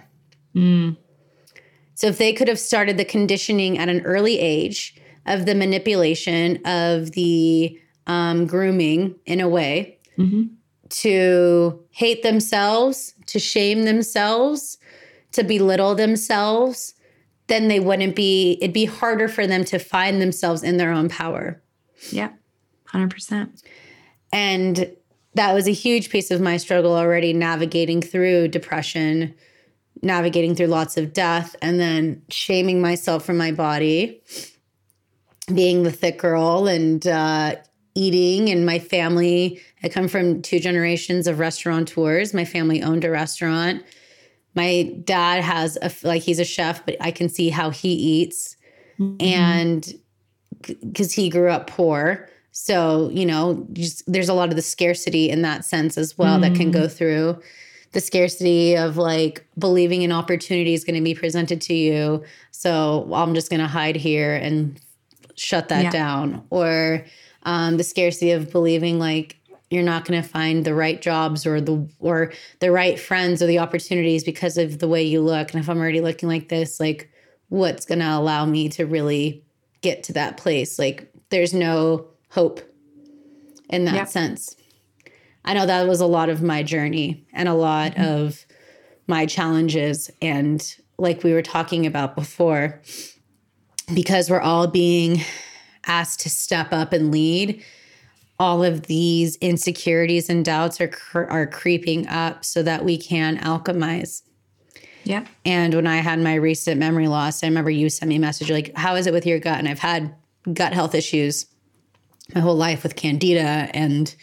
Mm. 0.55 0.95
So 1.95 2.07
if 2.07 2.17
they 2.17 2.33
could 2.33 2.47
have 2.47 2.59
started 2.59 2.97
the 2.97 3.05
conditioning 3.05 3.77
at 3.77 3.89
an 3.89 4.01
early 4.01 4.39
age 4.39 4.95
of 5.25 5.45
the 5.45 5.55
manipulation 5.55 6.63
of 6.65 7.11
the 7.11 7.79
um, 8.05 8.45
grooming 8.45 9.15
in 9.25 9.39
a 9.41 9.49
way 9.49 9.97
mm-hmm. 10.17 10.43
to 10.89 11.83
hate 11.91 12.21
themselves, 12.21 13.13
to 13.27 13.39
shame 13.39 13.83
themselves, 13.83 14.77
to 15.31 15.43
belittle 15.43 15.95
themselves, 15.95 16.93
then 17.47 17.67
they 17.67 17.79
wouldn't 17.79 18.15
be, 18.15 18.57
it'd 18.61 18.73
be 18.73 18.85
harder 18.85 19.27
for 19.27 19.45
them 19.45 19.63
to 19.65 19.79
find 19.79 20.21
themselves 20.21 20.63
in 20.63 20.77
their 20.77 20.91
own 20.91 21.09
power. 21.09 21.61
Yeah, 22.11 22.29
100%. 22.89 23.63
And 24.31 24.95
that 25.35 25.53
was 25.53 25.67
a 25.67 25.71
huge 25.71 26.09
piece 26.09 26.31
of 26.31 26.41
my 26.41 26.57
struggle 26.57 26.95
already 26.95 27.33
navigating 27.33 28.01
through 28.01 28.47
depression, 28.47 29.35
navigating 30.01 30.55
through 30.55 30.67
lots 30.67 30.97
of 30.97 31.13
death, 31.13 31.55
and 31.61 31.79
then 31.79 32.21
shaming 32.29 32.81
myself 32.81 33.25
for 33.25 33.33
my 33.33 33.51
body, 33.51 34.21
being 35.53 35.83
the 35.83 35.91
thick 35.91 36.17
girl 36.17 36.67
and 36.67 37.05
uh, 37.05 37.55
eating. 37.95 38.49
And 38.49 38.65
my 38.65 38.79
family, 38.79 39.61
I 39.83 39.89
come 39.89 40.07
from 40.07 40.41
two 40.41 40.59
generations 40.59 41.27
of 41.27 41.39
restaurateurs. 41.39 42.33
My 42.33 42.45
family 42.45 42.81
owned 42.81 43.03
a 43.03 43.11
restaurant 43.11 43.83
my 44.55 44.93
dad 45.03 45.43
has 45.43 45.77
a 45.81 45.91
like 46.03 46.21
he's 46.21 46.39
a 46.39 46.45
chef 46.45 46.85
but 46.85 46.95
i 46.99 47.11
can 47.11 47.29
see 47.29 47.49
how 47.49 47.69
he 47.69 47.89
eats 47.89 48.55
mm-hmm. 48.99 49.15
and 49.19 49.93
because 50.81 51.11
he 51.11 51.29
grew 51.29 51.49
up 51.49 51.67
poor 51.67 52.29
so 52.51 53.09
you 53.11 53.25
know 53.25 53.67
just 53.73 54.03
there's 54.11 54.29
a 54.29 54.33
lot 54.33 54.49
of 54.49 54.55
the 54.55 54.61
scarcity 54.61 55.29
in 55.29 55.41
that 55.41 55.63
sense 55.63 55.97
as 55.97 56.17
well 56.17 56.39
mm-hmm. 56.39 56.53
that 56.53 56.55
can 56.55 56.71
go 56.71 56.81
mm-hmm. 56.81 56.95
through 56.95 57.41
the 57.91 58.01
scarcity 58.01 58.75
of 58.75 58.97
like 58.97 59.45
believing 59.57 60.03
an 60.03 60.11
opportunity 60.11 60.73
is 60.73 60.83
going 60.83 60.95
to 60.95 61.03
be 61.03 61.13
presented 61.13 61.61
to 61.61 61.73
you 61.73 62.23
so 62.51 63.09
i'm 63.13 63.35
just 63.35 63.49
going 63.49 63.61
to 63.61 63.67
hide 63.67 63.95
here 63.95 64.35
and 64.35 64.79
shut 65.35 65.69
that 65.69 65.85
yeah. 65.85 65.91
down 65.91 66.45
or 66.49 67.05
um, 67.43 67.77
the 67.77 67.83
scarcity 67.83 68.31
of 68.31 68.51
believing 68.51 68.97
like 68.97 69.37
you're 69.69 69.83
not 69.83 70.05
going 70.05 70.21
to 70.21 70.27
find 70.27 70.63
the 70.63 70.75
right 70.75 71.01
jobs 71.01 71.45
or 71.45 71.59
the 71.59 71.87
or 71.99 72.31
the 72.59 72.71
right 72.71 72.99
friends 72.99 73.41
or 73.41 73.47
the 73.47 73.59
opportunities 73.59 74.23
because 74.23 74.57
of 74.57 74.79
the 74.79 74.87
way 74.87 75.03
you 75.03 75.21
look 75.21 75.53
and 75.53 75.61
if 75.61 75.69
i'm 75.69 75.79
already 75.79 76.01
looking 76.01 76.29
like 76.29 76.49
this 76.49 76.79
like 76.79 77.09
what's 77.49 77.85
going 77.85 77.99
to 77.99 78.09
allow 78.09 78.45
me 78.45 78.69
to 78.69 78.85
really 78.85 79.43
get 79.81 80.03
to 80.03 80.13
that 80.13 80.37
place 80.37 80.77
like 80.79 81.11
there's 81.29 81.53
no 81.53 82.07
hope 82.29 82.61
in 83.69 83.85
that 83.85 83.95
yeah. 83.95 84.03
sense 84.03 84.55
i 85.45 85.53
know 85.53 85.65
that 85.65 85.87
was 85.87 86.01
a 86.01 86.05
lot 86.05 86.29
of 86.29 86.41
my 86.41 86.61
journey 86.61 87.25
and 87.33 87.49
a 87.49 87.53
lot 87.53 87.91
mm-hmm. 87.93 88.03
of 88.03 88.45
my 89.07 89.25
challenges 89.25 90.09
and 90.21 90.77
like 90.97 91.23
we 91.23 91.33
were 91.33 91.41
talking 91.41 91.85
about 91.85 92.15
before 92.15 92.81
because 93.93 94.29
we're 94.29 94.41
all 94.41 94.67
being 94.67 95.21
asked 95.85 96.21
to 96.21 96.29
step 96.29 96.71
up 96.71 96.93
and 96.93 97.11
lead 97.11 97.63
all 98.39 98.63
of 98.63 98.83
these 98.83 99.37
insecurities 99.37 100.29
and 100.29 100.43
doubts 100.43 100.81
are 100.81 100.91
are 101.13 101.47
creeping 101.47 102.07
up 102.07 102.43
so 102.43 102.61
that 102.63 102.83
we 102.83 102.97
can 102.97 103.37
alchemize 103.37 104.23
Yeah. 105.03 105.25
And 105.45 105.73
when 105.73 105.87
I 105.87 105.97
had 105.97 106.19
my 106.19 106.35
recent 106.35 106.79
memory 106.79 107.07
loss, 107.07 107.43
I 107.43 107.47
remember 107.47 107.69
you 107.69 107.89
sent 107.89 108.09
me 108.09 108.15
a 108.15 108.19
message 108.19 108.49
like, 108.49 108.75
How 108.75 108.95
is 108.95 109.07
it 109.07 109.13
with 109.13 109.25
your 109.25 109.39
gut? 109.39 109.59
And 109.59 109.67
I've 109.67 109.79
had 109.79 110.13
gut 110.53 110.73
health 110.73 110.95
issues 110.95 111.45
my 112.33 112.41
whole 112.41 112.55
life 112.55 112.83
with 112.83 112.95
candida 112.95 113.69
and 113.73 114.15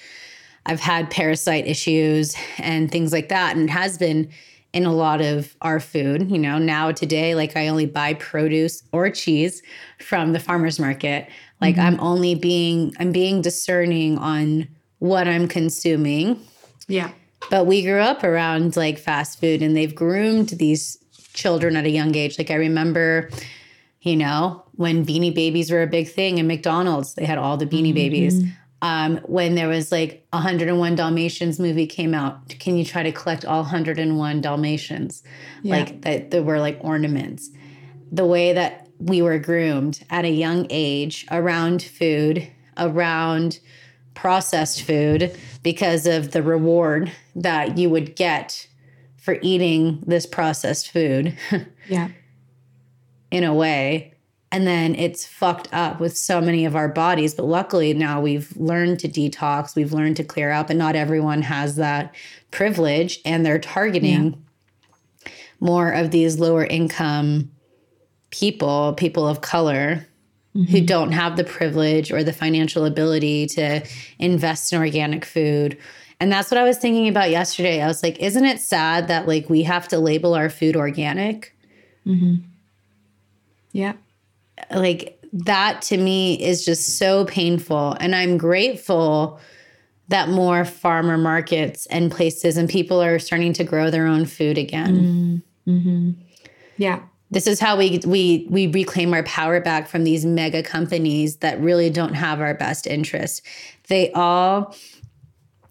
I've 0.66 0.80
had 0.80 1.10
parasite 1.10 1.66
issues 1.66 2.34
and 2.58 2.90
things 2.90 3.12
like 3.12 3.28
that. 3.28 3.56
And 3.56 3.68
it 3.68 3.72
has 3.72 3.98
been 3.98 4.30
in 4.72 4.86
a 4.86 4.92
lot 4.92 5.20
of 5.20 5.54
our 5.60 5.80
food. 5.80 6.30
You 6.30 6.38
know, 6.38 6.58
now 6.58 6.92
today, 6.92 7.34
like 7.34 7.56
I 7.56 7.68
only 7.68 7.86
buy 7.86 8.14
produce 8.14 8.82
or 8.92 9.10
cheese 9.10 9.62
from 9.98 10.32
the 10.32 10.40
farmer's 10.40 10.78
market. 10.78 11.28
Like 11.62 11.76
mm-hmm. 11.76 11.94
I'm 11.94 12.00
only 12.00 12.34
being, 12.34 12.94
I'm 12.98 13.12
being 13.12 13.40
discerning 13.40 14.18
on 14.18 14.68
what 14.98 15.26
I'm 15.26 15.48
consuming. 15.48 16.44
Yeah. 16.88 17.12
But 17.50 17.66
we 17.66 17.82
grew 17.82 18.00
up 18.00 18.24
around 18.24 18.76
like 18.76 18.98
fast 18.98 19.40
food 19.40 19.62
and 19.62 19.76
they've 19.76 19.94
groomed 19.94 20.50
these 20.50 20.98
children 21.32 21.76
at 21.76 21.84
a 21.84 21.90
young 21.90 22.14
age. 22.14 22.36
Like 22.36 22.50
I 22.50 22.56
remember, 22.56 23.30
you 24.00 24.16
know, 24.16 24.64
when 24.72 25.06
beanie 25.06 25.34
babies 25.34 25.70
were 25.70 25.82
a 25.82 25.86
big 25.86 26.08
thing 26.08 26.38
in 26.38 26.46
McDonald's, 26.46 27.14
they 27.14 27.24
had 27.24 27.38
all 27.38 27.56
the 27.56 27.66
beanie 27.66 27.86
mm-hmm. 27.86 27.94
babies 27.94 28.44
um, 28.82 29.18
when 29.26 29.54
there 29.54 29.68
was 29.68 29.92
like 29.92 30.26
101 30.30 30.96
Dalmatians 30.96 31.60
movie 31.60 31.86
came 31.86 32.14
out. 32.14 32.48
Can 32.48 32.76
you 32.76 32.84
try 32.84 33.04
to 33.04 33.12
collect 33.12 33.44
all 33.44 33.62
101 33.62 34.40
Dalmatians? 34.40 35.22
Yeah. 35.62 35.76
Like 35.76 36.02
that, 36.02 36.32
that 36.32 36.44
were 36.44 36.58
like 36.58 36.78
ornaments. 36.80 37.50
The 38.10 38.26
way 38.26 38.52
that 38.52 38.81
we 39.04 39.22
were 39.22 39.38
groomed 39.38 40.04
at 40.10 40.24
a 40.24 40.30
young 40.30 40.66
age 40.70 41.26
around 41.30 41.82
food, 41.82 42.46
around 42.76 43.58
processed 44.14 44.82
food, 44.82 45.36
because 45.62 46.06
of 46.06 46.32
the 46.32 46.42
reward 46.42 47.10
that 47.34 47.78
you 47.78 47.90
would 47.90 48.14
get 48.14 48.66
for 49.16 49.38
eating 49.42 50.02
this 50.06 50.26
processed 50.26 50.90
food. 50.90 51.36
yeah. 51.88 52.08
In 53.30 53.44
a 53.44 53.54
way 53.54 54.12
and 54.52 54.66
then 54.66 54.94
it's 54.94 55.26
fucked 55.26 55.68
up 55.72 55.98
with 55.98 56.16
so 56.16 56.40
many 56.40 56.64
of 56.64 56.76
our 56.76 56.88
bodies 56.88 57.34
but 57.34 57.44
luckily 57.44 57.94
now 57.94 58.20
we've 58.20 58.54
learned 58.56 59.00
to 59.00 59.08
detox 59.08 59.74
we've 59.74 59.92
learned 59.92 60.16
to 60.16 60.22
clear 60.22 60.50
out 60.50 60.68
but 60.68 60.76
not 60.76 60.94
everyone 60.94 61.42
has 61.42 61.76
that 61.76 62.14
privilege 62.50 63.18
and 63.24 63.44
they're 63.44 63.58
targeting 63.58 64.44
yeah. 65.24 65.32
more 65.58 65.90
of 65.90 66.10
these 66.10 66.38
lower 66.38 66.64
income 66.66 67.50
people 68.32 68.94
people 68.94 69.26
of 69.26 69.40
color 69.40 70.04
mm-hmm. 70.56 70.64
who 70.64 70.80
don't 70.80 71.12
have 71.12 71.36
the 71.36 71.44
privilege 71.44 72.10
or 72.10 72.24
the 72.24 72.32
financial 72.32 72.84
ability 72.84 73.46
to 73.46 73.80
invest 74.18 74.72
in 74.72 74.80
organic 74.80 75.24
food 75.24 75.78
and 76.18 76.32
that's 76.32 76.50
what 76.50 76.58
i 76.58 76.64
was 76.64 76.78
thinking 76.78 77.06
about 77.06 77.30
yesterday 77.30 77.80
i 77.80 77.86
was 77.86 78.02
like 78.02 78.18
isn't 78.18 78.44
it 78.44 78.58
sad 78.58 79.06
that 79.06 79.28
like 79.28 79.48
we 79.48 79.62
have 79.62 79.86
to 79.86 79.98
label 79.98 80.34
our 80.34 80.50
food 80.50 80.74
organic 80.74 81.54
mm-hmm. 82.04 82.36
yeah 83.70 83.92
like 84.74 85.22
that 85.32 85.80
to 85.82 85.96
me 85.96 86.34
is 86.42 86.64
just 86.64 86.98
so 86.98 87.24
painful. 87.24 87.96
And 88.00 88.14
I'm 88.14 88.36
grateful 88.36 89.40
that 90.08 90.28
more 90.28 90.64
farmer 90.64 91.16
markets 91.16 91.86
and 91.86 92.12
places 92.12 92.56
and 92.56 92.68
people 92.68 93.02
are 93.02 93.18
starting 93.18 93.52
to 93.54 93.64
grow 93.64 93.90
their 93.90 94.06
own 94.06 94.26
food 94.26 94.58
again. 94.58 95.42
Mm-hmm. 95.66 95.70
mm-hmm. 95.70 96.10
Yeah. 96.76 97.02
This 97.32 97.46
is 97.46 97.58
how 97.58 97.76
we 97.76 98.00
we 98.06 98.46
we 98.50 98.68
reclaim 98.68 99.12
our 99.12 99.24
power 99.24 99.60
back 99.60 99.88
from 99.88 100.04
these 100.04 100.24
mega 100.24 100.62
companies 100.62 101.38
that 101.38 101.60
really 101.60 101.90
don't 101.90 102.14
have 102.14 102.40
our 102.40 102.54
best 102.54 102.86
interest. 102.86 103.42
They 103.88 104.12
all 104.12 104.76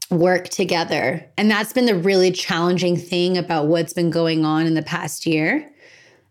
work 0.10 0.50
together. 0.50 1.26
And 1.38 1.50
that's 1.50 1.71
been 1.71 1.86
the 1.86 1.95
really 1.95 2.32
challenging 2.32 2.97
thing 2.97 3.38
about 3.38 3.67
what's 3.67 3.93
been 3.93 4.10
going 4.10 4.43
on 4.43 4.67
in 4.67 4.74
the 4.74 4.82
past 4.82 5.26
year. 5.26 5.71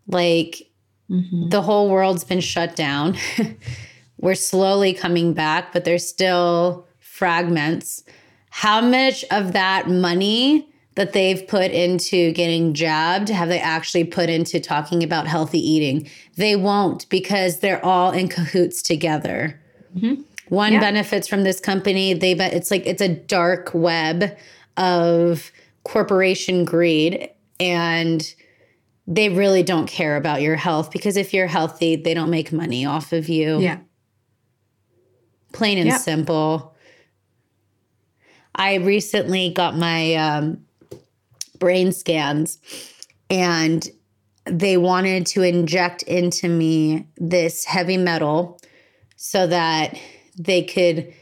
Like 0.05 0.71
Mm-hmm. 1.11 1.49
The 1.49 1.61
whole 1.61 1.89
world's 1.89 2.23
been 2.23 2.39
shut 2.39 2.75
down. 2.75 3.17
We're 4.17 4.35
slowly 4.35 4.93
coming 4.93 5.33
back, 5.33 5.73
but 5.73 5.83
there's 5.83 6.07
still 6.07 6.87
fragments. 6.99 8.03
How 8.49 8.81
much 8.81 9.25
of 9.29 9.51
that 9.51 9.89
money 9.89 10.70
that 10.95 11.13
they've 11.13 11.47
put 11.47 11.71
into 11.71 12.31
getting 12.33 12.73
jabbed 12.73 13.29
have 13.29 13.47
they 13.47 13.59
actually 13.59 14.03
put 14.03 14.29
into 14.29 14.59
talking 14.59 15.03
about 15.03 15.27
healthy 15.27 15.59
eating? 15.59 16.09
They 16.35 16.55
won't 16.55 17.07
because 17.09 17.59
they're 17.59 17.83
all 17.85 18.11
in 18.11 18.27
cahoots 18.27 18.81
together. 18.81 19.59
Mm-hmm. 19.95 20.21
One 20.49 20.73
yeah. 20.73 20.79
benefits 20.81 21.27
from 21.27 21.43
this 21.43 21.59
company. 21.59 22.13
They 22.13 22.33
bet 22.33 22.53
it's 22.53 22.71
like 22.71 22.85
it's 22.85 23.01
a 23.01 23.07
dark 23.07 23.71
web 23.73 24.37
of 24.75 25.51
corporation 25.83 26.65
greed 26.65 27.29
and 27.59 28.33
they 29.07 29.29
really 29.29 29.63
don't 29.63 29.87
care 29.87 30.17
about 30.17 30.41
your 30.41 30.55
health 30.55 30.91
because 30.91 31.17
if 31.17 31.33
you're 31.33 31.47
healthy, 31.47 31.95
they 31.95 32.13
don't 32.13 32.29
make 32.29 32.51
money 32.51 32.85
off 32.85 33.13
of 33.13 33.29
you. 33.29 33.59
Yeah. 33.59 33.79
Plain 35.53 35.77
and 35.79 35.99
simple. 35.99 36.75
I 38.55 38.75
recently 38.75 39.49
got 39.49 39.75
my 39.75 40.15
um, 40.15 40.65
brain 41.61 41.93
scans 41.93 42.57
and 43.29 43.87
they 44.45 44.75
wanted 44.75 45.25
to 45.27 45.43
inject 45.43 46.03
into 46.03 46.49
me 46.49 47.07
this 47.15 47.63
heavy 47.63 47.95
metal 47.95 48.59
so 49.15 49.47
that 49.47 49.97
they 50.37 50.63
could 50.63 51.13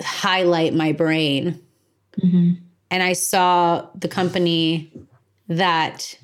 highlight 0.00 0.74
my 0.74 0.92
brain. 0.92 1.60
Mm-hmm. 2.22 2.52
And 2.90 3.02
I 3.02 3.14
saw 3.14 3.88
the 3.94 4.08
company 4.08 4.92
that 5.48 6.16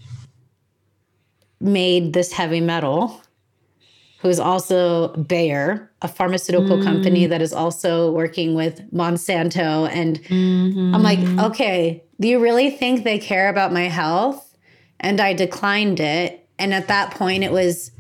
made 1.61 2.13
this 2.13 2.33
heavy 2.33 2.61
metal, 2.61 3.21
who's 4.23 4.39
also 4.39 5.09
Bayer, 5.15 5.91
a 6.01 6.07
pharmaceutical 6.07 6.79
mm. 6.79 6.85
company 6.85 7.27
that 7.27 7.43
is 7.43 7.53
also 7.53 8.13
working 8.13 8.55
with 8.55 8.81
Monsanto. 8.93 9.89
And 9.91 10.23
mm-hmm. 10.23 10.95
I'm 10.95 11.03
like, 11.03 11.19
okay, 11.51 12.05
do 12.21 12.29
you 12.29 12.39
really 12.39 12.71
think 12.71 13.03
they 13.03 13.19
care 13.19 13.49
about 13.49 13.73
my 13.73 13.89
health? 13.89 14.57
And 15.01 15.21
I 15.21 15.33
declined 15.33 15.99
it. 15.99 16.49
And 16.57 16.73
at 16.73 16.87
that 16.87 17.11
point, 17.11 17.43
it 17.43 17.51
was 17.51 17.91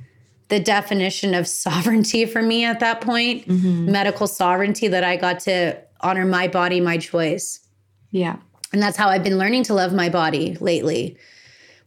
the 0.48 0.60
definition 0.60 1.34
of 1.34 1.48
sovereignty 1.48 2.24
for 2.24 2.40
me 2.40 2.64
at 2.64 2.78
that 2.78 3.00
point 3.00 3.48
mm-hmm. 3.48 3.90
medical 3.90 4.28
sovereignty 4.28 4.86
that 4.86 5.02
I 5.02 5.16
got 5.16 5.40
to 5.40 5.76
honor 6.02 6.24
my 6.24 6.46
body, 6.46 6.80
my 6.80 6.98
choice. 6.98 7.66
Yeah. 8.12 8.36
And 8.72 8.80
that's 8.80 8.96
how 8.96 9.08
I've 9.08 9.24
been 9.24 9.38
learning 9.38 9.64
to 9.64 9.74
love 9.74 9.92
my 9.92 10.08
body 10.08 10.56
lately 10.60 11.16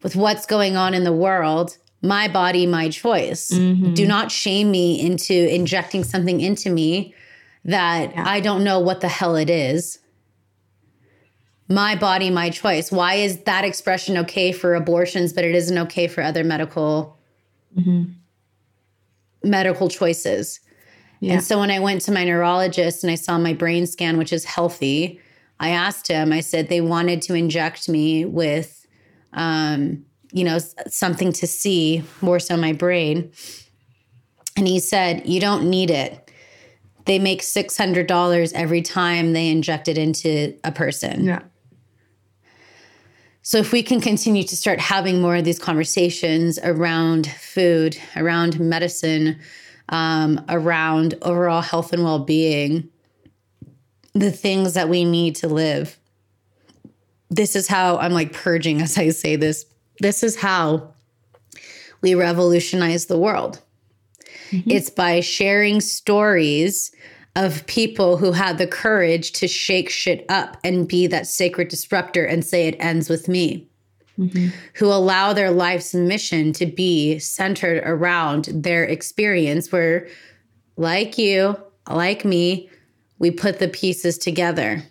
with 0.03 0.17
what's 0.17 0.45
going 0.45 0.75
on 0.75 0.93
in 0.93 1.05
the 1.05 1.13
world, 1.13 1.77
my 2.05 2.27
body, 2.27 2.65
my 2.65 2.89
choice. 2.89 3.51
Mm-hmm. 3.51 3.93
Do 3.93 4.07
not 4.07 4.31
shame 4.31 4.71
me 4.71 4.99
into 4.99 5.33
injecting 5.53 6.03
something 6.03 6.39
into 6.39 6.69
me 6.69 7.13
that 7.65 8.11
yeah. 8.11 8.23
I 8.27 8.39
don't 8.39 8.63
know 8.63 8.79
what 8.79 9.01
the 9.01 9.07
hell 9.07 9.35
it 9.35 9.49
is. 9.49 9.99
My 11.67 11.95
body, 11.95 12.29
my 12.29 12.51
choice. 12.51 12.91
Why 12.91 13.15
is 13.15 13.39
that 13.43 13.65
expression 13.65 14.17
okay 14.17 14.51
for 14.51 14.75
abortions, 14.75 15.33
but 15.33 15.43
it 15.43 15.55
isn't 15.55 15.77
okay 15.79 16.07
for 16.07 16.21
other 16.21 16.43
medical 16.43 17.17
mm-hmm. 17.75 18.11
medical 19.43 19.89
choices? 19.89 20.59
Yeah. 21.21 21.33
And 21.33 21.43
so 21.43 21.59
when 21.59 21.71
I 21.71 21.79
went 21.79 22.01
to 22.01 22.11
my 22.11 22.23
neurologist 22.23 23.03
and 23.03 23.09
I 23.09 23.15
saw 23.15 23.39
my 23.39 23.53
brain 23.53 23.87
scan, 23.87 24.17
which 24.17 24.31
is 24.31 24.45
healthy, 24.45 25.19
I 25.59 25.69
asked 25.69 26.07
him, 26.07 26.31
I 26.31 26.41
said 26.41 26.67
they 26.67 26.81
wanted 26.81 27.21
to 27.23 27.33
inject 27.33 27.89
me 27.89 28.25
with 28.25 28.85
um, 29.33 30.05
you 30.35 30.43
know, 30.43 30.57
something 30.89 31.31
to 31.31 31.47
see, 31.47 32.03
more 32.19 32.39
so 32.39 32.57
my 32.57 32.73
brain. 32.73 33.31
And 34.57 34.67
he 34.67 34.79
said, 34.79 35.25
You 35.25 35.39
don't 35.39 35.69
need 35.69 35.89
it. 35.89 36.29
They 37.05 37.19
make 37.19 37.41
$600 37.41 38.53
every 38.53 38.81
time 38.81 39.31
they 39.31 39.47
inject 39.47 39.87
it 39.87 39.97
into 39.97 40.53
a 40.65 40.73
person. 40.73 41.23
Yeah. 41.23 41.41
So, 43.43 43.59
if 43.59 43.71
we 43.71 43.81
can 43.81 44.01
continue 44.01 44.43
to 44.43 44.57
start 44.57 44.81
having 44.81 45.21
more 45.21 45.37
of 45.37 45.45
these 45.45 45.57
conversations 45.59 46.59
around 46.59 47.27
food, 47.27 47.97
around 48.17 48.59
medicine, 48.59 49.39
um, 49.87 50.43
around 50.49 51.13
overall 51.21 51.61
health 51.61 51.93
and 51.93 52.03
well 52.03 52.19
being, 52.19 52.89
the 54.13 54.31
things 54.31 54.73
that 54.73 54.89
we 54.89 55.05
need 55.05 55.37
to 55.37 55.47
live, 55.47 55.97
this 57.29 57.55
is 57.55 57.69
how 57.69 57.97
I'm 57.99 58.11
like 58.11 58.33
purging 58.33 58.81
as 58.81 58.97
I 58.97 59.11
say 59.11 59.37
this. 59.37 59.65
This 59.99 60.23
is 60.23 60.35
how 60.35 60.93
we 62.01 62.15
revolutionize 62.15 63.05
the 63.05 63.17
world. 63.17 63.61
Mm-hmm. 64.51 64.69
It's 64.69 64.89
by 64.89 65.19
sharing 65.21 65.81
stories 65.81 66.91
of 67.35 67.65
people 67.67 68.17
who 68.17 68.31
had 68.31 68.57
the 68.57 68.67
courage 68.67 69.31
to 69.33 69.47
shake 69.47 69.89
shit 69.89 70.25
up 70.29 70.57
and 70.63 70.87
be 70.87 71.07
that 71.07 71.27
sacred 71.27 71.67
disruptor 71.67 72.23
and 72.23 72.45
say 72.45 72.67
it 72.67 72.77
ends 72.79 73.09
with 73.09 73.27
me. 73.27 73.67
Mm-hmm. 74.17 74.47
Who 74.75 74.85
allow 74.85 75.33
their 75.33 75.51
life's 75.51 75.93
mission 75.93 76.53
to 76.53 76.65
be 76.65 77.19
centered 77.19 77.83
around 77.85 78.45
their 78.45 78.85
experience, 78.85 79.73
where, 79.73 80.07
like 80.77 81.17
you, 81.17 81.57
like 81.89 82.23
me, 82.23 82.69
we 83.19 83.29
put 83.29 83.59
the 83.59 83.67
pieces 83.67 84.17
together 84.17 84.83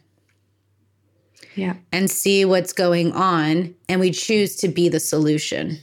Yeah. 1.56 1.74
and 1.92 2.10
see 2.10 2.44
what's 2.44 2.72
going 2.72 3.12
on 3.12 3.74
and 3.88 4.00
we 4.00 4.10
choose 4.10 4.56
to 4.56 4.68
be 4.68 4.88
the 4.88 5.00
solution. 5.00 5.78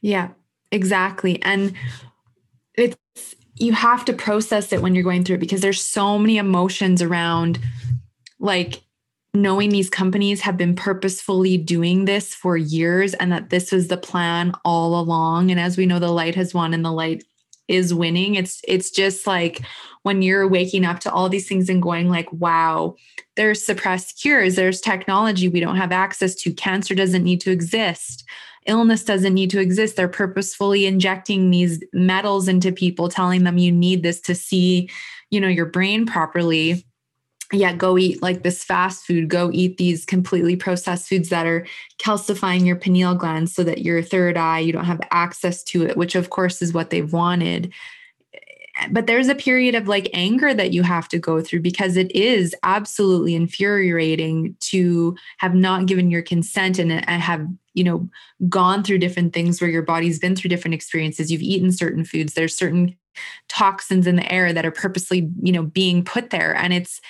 Yeah, 0.00 0.30
exactly. 0.70 1.40
And 1.42 1.74
it's 2.74 2.96
you 3.54 3.72
have 3.72 4.04
to 4.06 4.12
process 4.12 4.72
it 4.72 4.82
when 4.82 4.94
you're 4.94 5.04
going 5.04 5.24
through 5.24 5.36
it 5.36 5.40
because 5.40 5.60
there's 5.60 5.82
so 5.82 6.18
many 6.18 6.38
emotions 6.38 7.02
around 7.02 7.58
like 8.40 8.82
knowing 9.34 9.70
these 9.70 9.88
companies 9.88 10.42
have 10.42 10.56
been 10.56 10.74
purposefully 10.74 11.56
doing 11.56 12.04
this 12.04 12.34
for 12.34 12.56
years 12.56 13.14
and 13.14 13.32
that 13.32 13.50
this 13.50 13.72
was 13.72 13.88
the 13.88 13.96
plan 13.96 14.52
all 14.64 14.98
along 14.98 15.50
and 15.50 15.58
as 15.58 15.76
we 15.76 15.86
know 15.86 15.98
the 15.98 16.10
light 16.10 16.34
has 16.34 16.52
won 16.52 16.74
and 16.74 16.84
the 16.84 16.92
light 16.92 17.24
is 17.68 17.94
winning 17.94 18.34
it's 18.34 18.60
it's 18.66 18.90
just 18.90 19.26
like 19.26 19.62
when 20.02 20.22
you're 20.22 20.48
waking 20.48 20.84
up 20.84 21.00
to 21.00 21.12
all 21.12 21.28
these 21.28 21.48
things 21.48 21.68
and 21.68 21.82
going 21.82 22.08
like 22.08 22.32
wow 22.32 22.94
there's 23.36 23.64
suppressed 23.64 24.20
cures 24.20 24.54
there's 24.54 24.80
technology 24.80 25.48
we 25.48 25.60
don't 25.60 25.76
have 25.76 25.92
access 25.92 26.34
to 26.34 26.52
cancer 26.52 26.94
doesn't 26.94 27.24
need 27.24 27.40
to 27.40 27.50
exist 27.50 28.24
illness 28.66 29.04
doesn't 29.04 29.34
need 29.34 29.50
to 29.50 29.60
exist 29.60 29.96
they're 29.96 30.08
purposefully 30.08 30.86
injecting 30.86 31.50
these 31.50 31.82
metals 31.92 32.48
into 32.48 32.72
people 32.72 33.08
telling 33.08 33.44
them 33.44 33.58
you 33.58 33.72
need 33.72 34.02
this 34.02 34.20
to 34.20 34.34
see 34.34 34.88
you 35.30 35.40
know 35.40 35.48
your 35.48 35.66
brain 35.66 36.06
properly 36.06 36.84
yeah, 37.52 37.74
go 37.74 37.98
eat 37.98 38.22
like 38.22 38.42
this 38.42 38.64
fast 38.64 39.04
food, 39.04 39.28
go 39.28 39.50
eat 39.52 39.76
these 39.76 40.06
completely 40.06 40.56
processed 40.56 41.08
foods 41.08 41.28
that 41.28 41.46
are 41.46 41.66
calcifying 41.98 42.66
your 42.66 42.76
pineal 42.76 43.14
gland 43.14 43.50
so 43.50 43.62
that 43.62 43.82
your 43.82 44.02
third 44.02 44.36
eye, 44.36 44.58
you 44.58 44.72
don't 44.72 44.86
have 44.86 45.00
access 45.10 45.62
to 45.64 45.84
it, 45.84 45.96
which 45.96 46.14
of 46.14 46.30
course 46.30 46.62
is 46.62 46.72
what 46.72 46.90
they've 46.90 47.12
wanted. 47.12 47.72
But 48.90 49.06
there's 49.06 49.28
a 49.28 49.34
period 49.34 49.74
of 49.74 49.88
like 49.88 50.10
anger 50.12 50.54
that 50.54 50.72
you 50.72 50.82
have 50.82 51.08
to 51.08 51.18
go 51.18 51.40
through 51.40 51.60
because 51.60 51.96
it 51.96 52.10
is 52.12 52.54
absolutely 52.62 53.34
infuriating 53.34 54.56
to 54.60 55.16
have 55.38 55.54
not 55.54 55.86
given 55.86 56.10
your 56.10 56.22
consent 56.22 56.78
and 56.78 56.92
uh, 56.92 57.02
have, 57.06 57.46
you 57.74 57.84
know, 57.84 58.08
gone 58.48 58.82
through 58.82 58.98
different 58.98 59.32
things 59.32 59.60
where 59.60 59.70
your 59.70 59.82
body's 59.82 60.18
been 60.18 60.36
through 60.36 60.50
different 60.50 60.74
experiences. 60.74 61.30
You've 61.30 61.42
eaten 61.42 61.72
certain 61.72 62.04
foods, 62.04 62.34
there's 62.34 62.56
certain 62.56 62.96
toxins 63.48 64.06
in 64.06 64.16
the 64.16 64.32
air 64.32 64.52
that 64.52 64.64
are 64.64 64.70
purposely, 64.70 65.30
you 65.42 65.52
know, 65.52 65.64
being 65.64 66.04
put 66.04 66.30
there. 66.30 66.56
And 66.56 66.72
it's, 66.72 67.00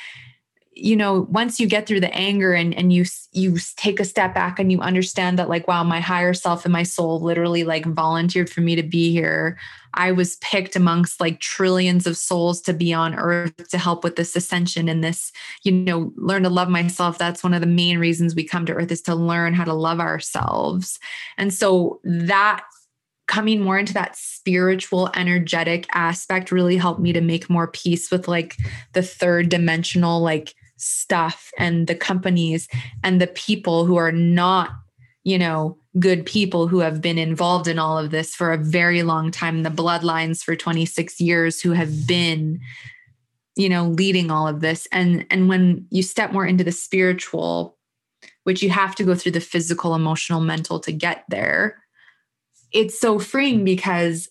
you 0.75 0.97
know 0.97 1.27
once 1.31 1.61
you 1.61 1.67
get 1.67 1.87
through 1.87 2.01
the 2.01 2.15
anger 2.15 2.53
and 2.55 2.75
and 2.75 2.93
you 2.93 3.05
you 3.33 3.59
take 3.77 4.01
a 4.01 4.05
step 4.05 4.35
back 4.35 4.59
and 4.59 4.73
you 4.73 4.81
understand 4.81 5.39
that 5.39 5.49
like 5.49 5.69
wow 5.69 5.85
my 5.85 6.01
higher 6.01 6.33
self 6.33 6.65
and 6.65 6.73
my 6.73 6.83
soul 6.83 7.21
literally 7.21 7.65
like 7.65 7.85
volunteered 7.85 8.49
for 8.49 8.61
me 8.61 8.75
to 8.77 8.83
be 8.83 9.13
here. 9.13 9.59
I 9.95 10.13
was 10.13 10.37
picked 10.37 10.75
amongst 10.75 11.21
like 11.21 11.41
trillions 11.41 12.07
of 12.07 12.17
souls 12.17 12.63
to 12.63 12.73
be 12.73 12.95
on 12.95 13.15
earth 13.15 13.69
to 13.69 13.77
help 13.77 14.03
with 14.03 14.17
this 14.17 14.35
ascension 14.35 14.89
and 14.89 15.05
this 15.05 15.33
you 15.63 15.73
know 15.73 16.13
learn 16.17 16.45
to 16.45 16.49
love 16.49 16.69
myself. 16.69 17.19
That's 17.19 17.45
one 17.45 17.55
of 17.55 17.61
the 17.61 17.67
main 17.67 17.99
reasons 17.99 18.35
we 18.35 18.45
come 18.45 18.65
to 18.67 18.73
earth 18.73 18.91
is 18.91 19.03
to 19.03 19.15
learn 19.15 19.53
how 19.55 19.65
to 19.65 19.75
love 19.75 20.01
ourselves. 20.01 20.99
And 21.37 21.53
so 21.53 22.01
that 22.05 22.65
coming 23.29 23.61
more 23.63 23.79
into 23.79 23.95
that 23.95 24.17
spiritual 24.17 25.11
energetic 25.15 25.87
aspect 25.93 26.51
really 26.51 26.77
helped 26.77 27.01
me 27.01 27.13
to 27.13 27.21
make 27.21 27.49
more 27.49 27.69
peace 27.69 28.11
with 28.11 28.27
like 28.27 28.57
the 28.95 29.03
third 29.03 29.49
dimensional 29.49 30.21
like 30.21 30.55
stuff 30.77 31.51
and 31.59 31.87
the 31.87 31.95
companies 31.95 32.69
and 33.03 33.21
the 33.21 33.27
people 33.27 33.85
who 33.85 33.97
are 33.97 34.13
not 34.13 34.71
you 35.25 35.39
know 35.39 35.79
good 35.99 36.25
people 36.25 36.67
who 36.67 36.81
have 36.81 37.01
been 37.01 37.19
involved 37.19 37.69
in 37.69 37.79
all 37.79 37.99
of 37.99 38.11
this 38.11 38.35
for 38.35 38.53
a 38.53 38.59
very 38.59 39.03
long 39.03 39.31
time 39.31 39.63
the 39.63 39.71
bloodlines 39.71 40.43
for 40.43 40.57
26 40.57 41.21
years 41.21 41.61
who 41.61 41.73
have 41.73 42.07
been 42.07 42.59
you 43.57 43.69
know 43.69 43.89
leading 43.89 44.31
all 44.31 44.49
of 44.49 44.61
this. 44.61 44.89
And 44.93 45.27
and 45.31 45.49
when 45.49 45.87
you 45.91 46.03
step 46.03 46.33
more 46.33 46.47
into 46.47 46.65
the 46.65 46.73
spiritual 46.73 47.77
which 48.45 48.63
you 48.63 48.71
have 48.71 48.95
to 48.97 49.05
go 49.05 49.15
through 49.15 49.33
the 49.33 49.41
physical 49.41 49.95
emotional 49.95 50.41
mental 50.41 50.81
to 50.81 50.93
get 50.93 51.25
there 51.29 51.83
it's 52.73 52.99
so 52.99 53.19
freeing 53.19 53.65
because 53.65 54.29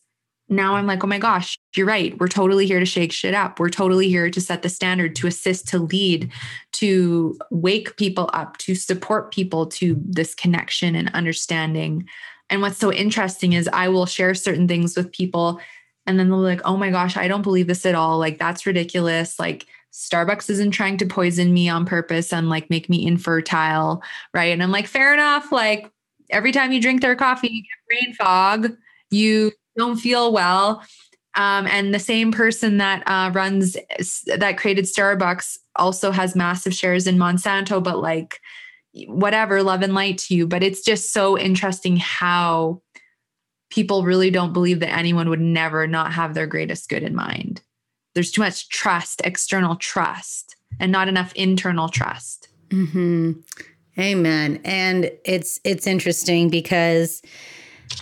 now 0.52 0.76
I'm 0.76 0.86
like, 0.86 1.04
oh 1.04 1.08
my 1.08 1.18
gosh, 1.18 1.58
you're 1.76 1.88
right. 1.88 2.18
We're 2.20 2.28
totally 2.28 2.68
here 2.68 2.80
to 2.80 2.86
shake 2.86 3.12
shit 3.12 3.34
up. 3.34 3.60
We're 3.60 3.70
totally 3.70 4.10
here 4.10 4.30
to 4.30 4.42
set 4.42 4.62
the 4.62 4.70
standard, 4.70 5.16
to 5.16 5.28
assist, 5.28 5.68
to 5.70 5.80
lead, 5.80 6.32
to 6.74 7.40
wake 7.50 7.96
people 7.96 8.30
up, 8.34 8.58
to 8.58 8.76
support 8.76 9.32
people 9.34 9.66
to 9.68 9.96
this 10.04 10.36
connection 10.36 10.94
and 10.96 11.10
understanding. 11.14 12.08
And 12.50 12.62
what's 12.62 12.78
so 12.78 12.92
interesting 12.92 13.54
is 13.54 13.70
I 13.72 13.88
will 13.88 14.06
share 14.06 14.36
certain 14.36 14.68
things 14.68 14.98
with 14.98 15.12
people 15.14 15.62
and 16.06 16.20
then 16.20 16.30
they'll 16.30 16.40
be 16.40 16.46
like, 16.46 16.62
oh 16.66 16.76
my 16.78 16.90
gosh, 16.90 17.16
I 17.16 17.28
don't 17.28 17.44
believe 17.44 17.68
this 17.68 17.86
at 17.86 17.96
all. 17.96 18.18
Like, 18.18 18.38
that's 18.38 18.66
ridiculous. 18.66 19.40
Like, 19.40 19.68
Starbucks 19.94 20.50
isn't 20.50 20.72
trying 20.72 20.98
to 20.98 21.06
poison 21.06 21.54
me 21.54 21.70
on 21.70 21.86
purpose 21.86 22.34
and 22.34 22.50
like 22.50 22.70
make 22.70 22.90
me 22.90 23.06
infertile. 23.06 24.02
Right. 24.34 24.52
And 24.52 24.64
I'm 24.64 24.72
like, 24.72 24.88
fair 24.88 25.14
enough. 25.14 25.52
Like, 25.52 25.92
every 26.30 26.52
time 26.52 26.72
you 26.72 26.82
drink 26.82 27.02
their 27.02 27.16
coffee, 27.16 27.50
you 27.50 27.62
get 27.62 27.88
brain 27.88 28.14
fog. 28.16 28.76
You 29.12 29.52
don't 29.78 29.98
feel 29.98 30.32
well. 30.32 30.84
Um, 31.36 31.66
and 31.68 31.94
the 31.94 32.00
same 32.00 32.32
person 32.32 32.78
that 32.78 33.04
uh, 33.06 33.32
runs 33.34 33.78
that 34.26 34.58
created 34.58 34.86
Starbucks 34.86 35.58
also 35.78 36.12
has 36.12 36.36
massive 36.36 36.74
shares 36.74 37.08
in 37.08 37.18
Monsanto, 37.18 37.82
but 37.82 38.00
like 38.00 38.40
whatever, 39.08 39.64
love 39.64 39.82
and 39.82 39.94
light 39.94 40.18
to 40.18 40.36
you. 40.36 40.46
But 40.46 40.64
it's 40.64 40.82
just 40.82 41.14
so 41.14 41.38
interesting 41.38 41.96
how 41.96 42.82
people 43.70 44.04
really 44.04 44.30
don't 44.30 44.52
believe 44.52 44.82
that 44.82 44.94
anyone 44.94 45.30
would 45.30 45.40
never 45.40 45.88
not 45.88 46.12
have 46.12 46.34
their 46.34 46.48
greatest 46.48 46.90
good 46.90 47.04
in 47.04 47.16
mind. 47.16 47.62
There's 48.14 48.32
too 48.32 48.42
much 48.42 48.68
trust, 48.68 49.22
external 49.24 49.78
trust, 49.78 50.58
and 50.82 50.92
not 50.92 51.08
enough 51.08 51.34
internal 51.34 51.88
trust. 51.88 52.50
Mm-hmm. 52.70 53.32
Amen. 53.98 54.62
And 54.66 55.12
it's 55.26 55.60
it's 55.64 55.88
interesting 55.88 56.50
because 56.50 57.22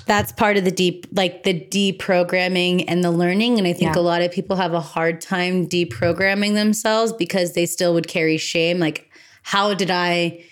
that's 0.05 0.31
part 0.31 0.57
of 0.57 0.65
the 0.65 0.71
deep 0.71 1.05
like 1.11 1.43
the 1.43 1.53
deprogramming 1.53 2.83
and 2.87 3.03
the 3.03 3.11
learning 3.11 3.57
and 3.57 3.67
i 3.67 3.73
think 3.73 3.95
yeah. 3.95 4.01
a 4.01 4.01
lot 4.01 4.21
of 4.21 4.31
people 4.31 4.55
have 4.55 4.73
a 4.73 4.81
hard 4.81 5.21
time 5.21 5.67
deprogramming 5.67 6.53
themselves 6.53 7.13
because 7.13 7.53
they 7.53 7.65
still 7.65 7.93
would 7.93 8.07
carry 8.07 8.37
shame 8.37 8.79
like 8.79 9.09
how 9.43 9.73
did 9.73 9.91
i 9.91 10.43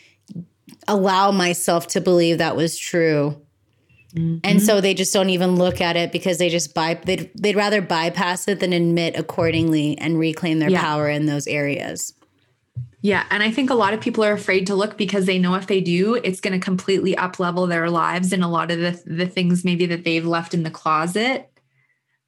allow 0.88 1.32
myself 1.32 1.88
to 1.88 2.00
believe 2.00 2.38
that 2.38 2.56
was 2.56 2.78
true 2.78 3.42
mm-hmm. 4.14 4.38
and 4.44 4.62
so 4.62 4.80
they 4.80 4.94
just 4.94 5.14
don't 5.14 5.30
even 5.30 5.56
look 5.56 5.82
at 5.82 5.96
it 5.98 6.12
because 6.12 6.38
they 6.38 6.50
just 6.50 6.74
buy 6.74 6.94
they'd, 7.06 7.30
they'd 7.36 7.56
rather 7.56 7.82
bypass 7.82 8.48
it 8.48 8.60
than 8.60 8.74
admit 8.74 9.18
accordingly 9.18 9.98
and 9.98 10.18
reclaim 10.20 10.60
their 10.60 10.70
yeah. 10.70 10.82
power 10.82 11.10
in 11.10 11.26
those 11.26 11.48
areas 11.48 12.14
yeah. 13.02 13.26
And 13.30 13.44
I 13.44 13.52
think 13.52 13.70
a 13.70 13.76
lot 13.76 13.94
of 13.94 14.02
people 14.02 14.24
are 14.24 14.34
afraid 14.34 14.68
to 14.68 14.76
look 14.76 14.98
because 14.98 15.26
they 15.26 15.38
know 15.38 15.56
if 15.56 15.68
they 15.68 15.82
do, 15.82 16.16
it's 16.16 16.42
going 16.42 16.60
to 16.60 16.64
completely 16.64 17.16
up 17.16 17.40
level 17.40 17.68
their 17.68 17.90
lives 17.90 18.34
and 18.34 18.44
a 18.44 18.48
lot 18.48 18.72
of 18.72 18.80
the, 18.80 19.02
the 19.06 19.28
things 19.28 19.64
maybe 19.64 19.86
that 19.86 20.04
they've 20.04 20.26
left 20.26 20.54
in 20.54 20.64
the 20.64 20.72
closet. 20.72 21.52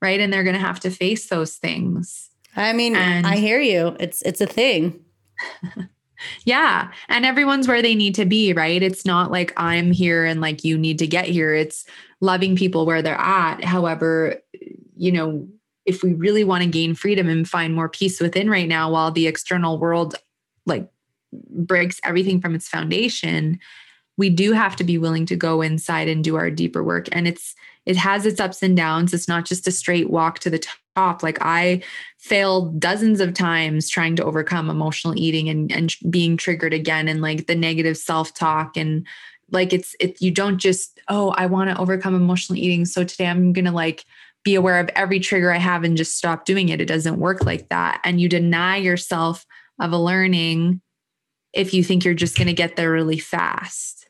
Right. 0.01 0.19
And 0.19 0.31
they're 0.31 0.43
going 0.43 0.55
to 0.55 0.61
have 0.61 0.79
to 0.81 0.91
face 0.91 1.27
those 1.27 1.55
things. 1.55 2.29
I 2.55 2.73
mean, 2.73 2.95
and, 2.95 3.27
I 3.27 3.37
hear 3.37 3.59
you. 3.59 3.95
It's 3.99 4.21
it's 4.21 4.41
a 4.41 4.45
thing. 4.45 5.03
yeah. 6.45 6.91
And 7.09 7.25
everyone's 7.25 7.67
where 7.67 7.81
they 7.81 7.95
need 7.95 8.15
to 8.15 8.25
be, 8.25 8.53
right? 8.53 8.81
It's 8.81 9.05
not 9.05 9.31
like 9.31 9.53
I'm 9.57 9.91
here 9.91 10.25
and 10.25 10.41
like 10.41 10.63
you 10.63 10.77
need 10.77 10.99
to 10.99 11.07
get 11.07 11.25
here. 11.25 11.53
It's 11.53 11.85
loving 12.21 12.55
people 12.55 12.85
where 12.85 13.01
they're 13.01 13.15
at. 13.15 13.63
However, 13.63 14.41
you 14.95 15.11
know, 15.11 15.47
if 15.85 16.03
we 16.03 16.13
really 16.13 16.43
want 16.43 16.63
to 16.63 16.69
gain 16.69 16.95
freedom 16.95 17.27
and 17.27 17.47
find 17.49 17.73
more 17.73 17.89
peace 17.89 18.19
within 18.19 18.49
right 18.49 18.67
now 18.67 18.91
while 18.91 19.11
the 19.11 19.27
external 19.27 19.79
world 19.79 20.15
like 20.69 20.89
breaks 21.49 21.99
everything 22.03 22.39
from 22.39 22.55
its 22.55 22.67
foundation 22.67 23.59
we 24.19 24.29
do 24.29 24.51
have 24.51 24.75
to 24.75 24.83
be 24.83 24.97
willing 24.97 25.25
to 25.25 25.35
go 25.37 25.61
inside 25.61 26.09
and 26.09 26.25
do 26.25 26.35
our 26.35 26.51
deeper 26.51 26.83
work. 26.83 27.07
And 27.13 27.25
it's 27.25 27.55
it 27.85 27.95
has 27.95 28.25
its 28.25 28.41
ups 28.41 28.61
and 28.61 28.75
downs. 28.75 29.13
It's 29.13 29.29
not 29.29 29.45
just 29.45 29.65
a 29.65 29.71
straight 29.71 30.09
walk 30.09 30.39
to 30.39 30.49
the 30.49 30.59
top. 30.59 31.23
Like 31.23 31.37
i 31.41 31.81
failed 32.17 32.77
dozens 32.77 33.21
of 33.21 33.33
times 33.33 33.89
trying 33.89 34.17
to 34.17 34.25
overcome 34.25 34.69
emotional 34.69 35.17
eating 35.17 35.47
and 35.47 35.71
and 35.71 35.95
being 36.09 36.35
triggered 36.35 36.73
again 36.73 37.07
and 37.07 37.21
like 37.21 37.47
the 37.47 37.55
negative 37.55 37.95
self-talk 37.95 38.75
and 38.75 39.07
like 39.49 39.71
it's 39.71 39.95
it 40.01 40.21
you 40.21 40.29
don't 40.29 40.57
just 40.57 40.99
oh 41.07 41.29
i 41.37 41.45
want 41.45 41.69
to 41.69 41.77
overcome 41.79 42.15
emotional 42.15 42.59
eating 42.59 42.83
so 42.83 43.05
today 43.05 43.27
i'm 43.27 43.53
going 43.53 43.63
to 43.63 43.71
like 43.71 44.03
be 44.43 44.55
aware 44.55 44.81
of 44.81 44.89
every 44.93 45.21
trigger 45.21 45.53
i 45.53 45.57
have 45.57 45.85
and 45.85 45.95
just 45.95 46.17
stop 46.17 46.43
doing 46.43 46.67
it. 46.67 46.81
It 46.81 46.85
doesn't 46.85 47.17
work 47.17 47.45
like 47.45 47.69
that. 47.69 48.01
And 48.03 48.19
you 48.19 48.27
deny 48.27 48.75
yourself 48.75 49.45
of 49.79 49.91
a 49.91 49.97
learning 49.97 50.81
if 51.53 51.73
you 51.73 51.83
think 51.83 52.05
you're 52.05 52.13
just 52.13 52.37
going 52.37 52.47
to 52.47 52.53
get 52.53 52.75
there 52.75 52.91
really 52.91 53.19
fast. 53.19 54.07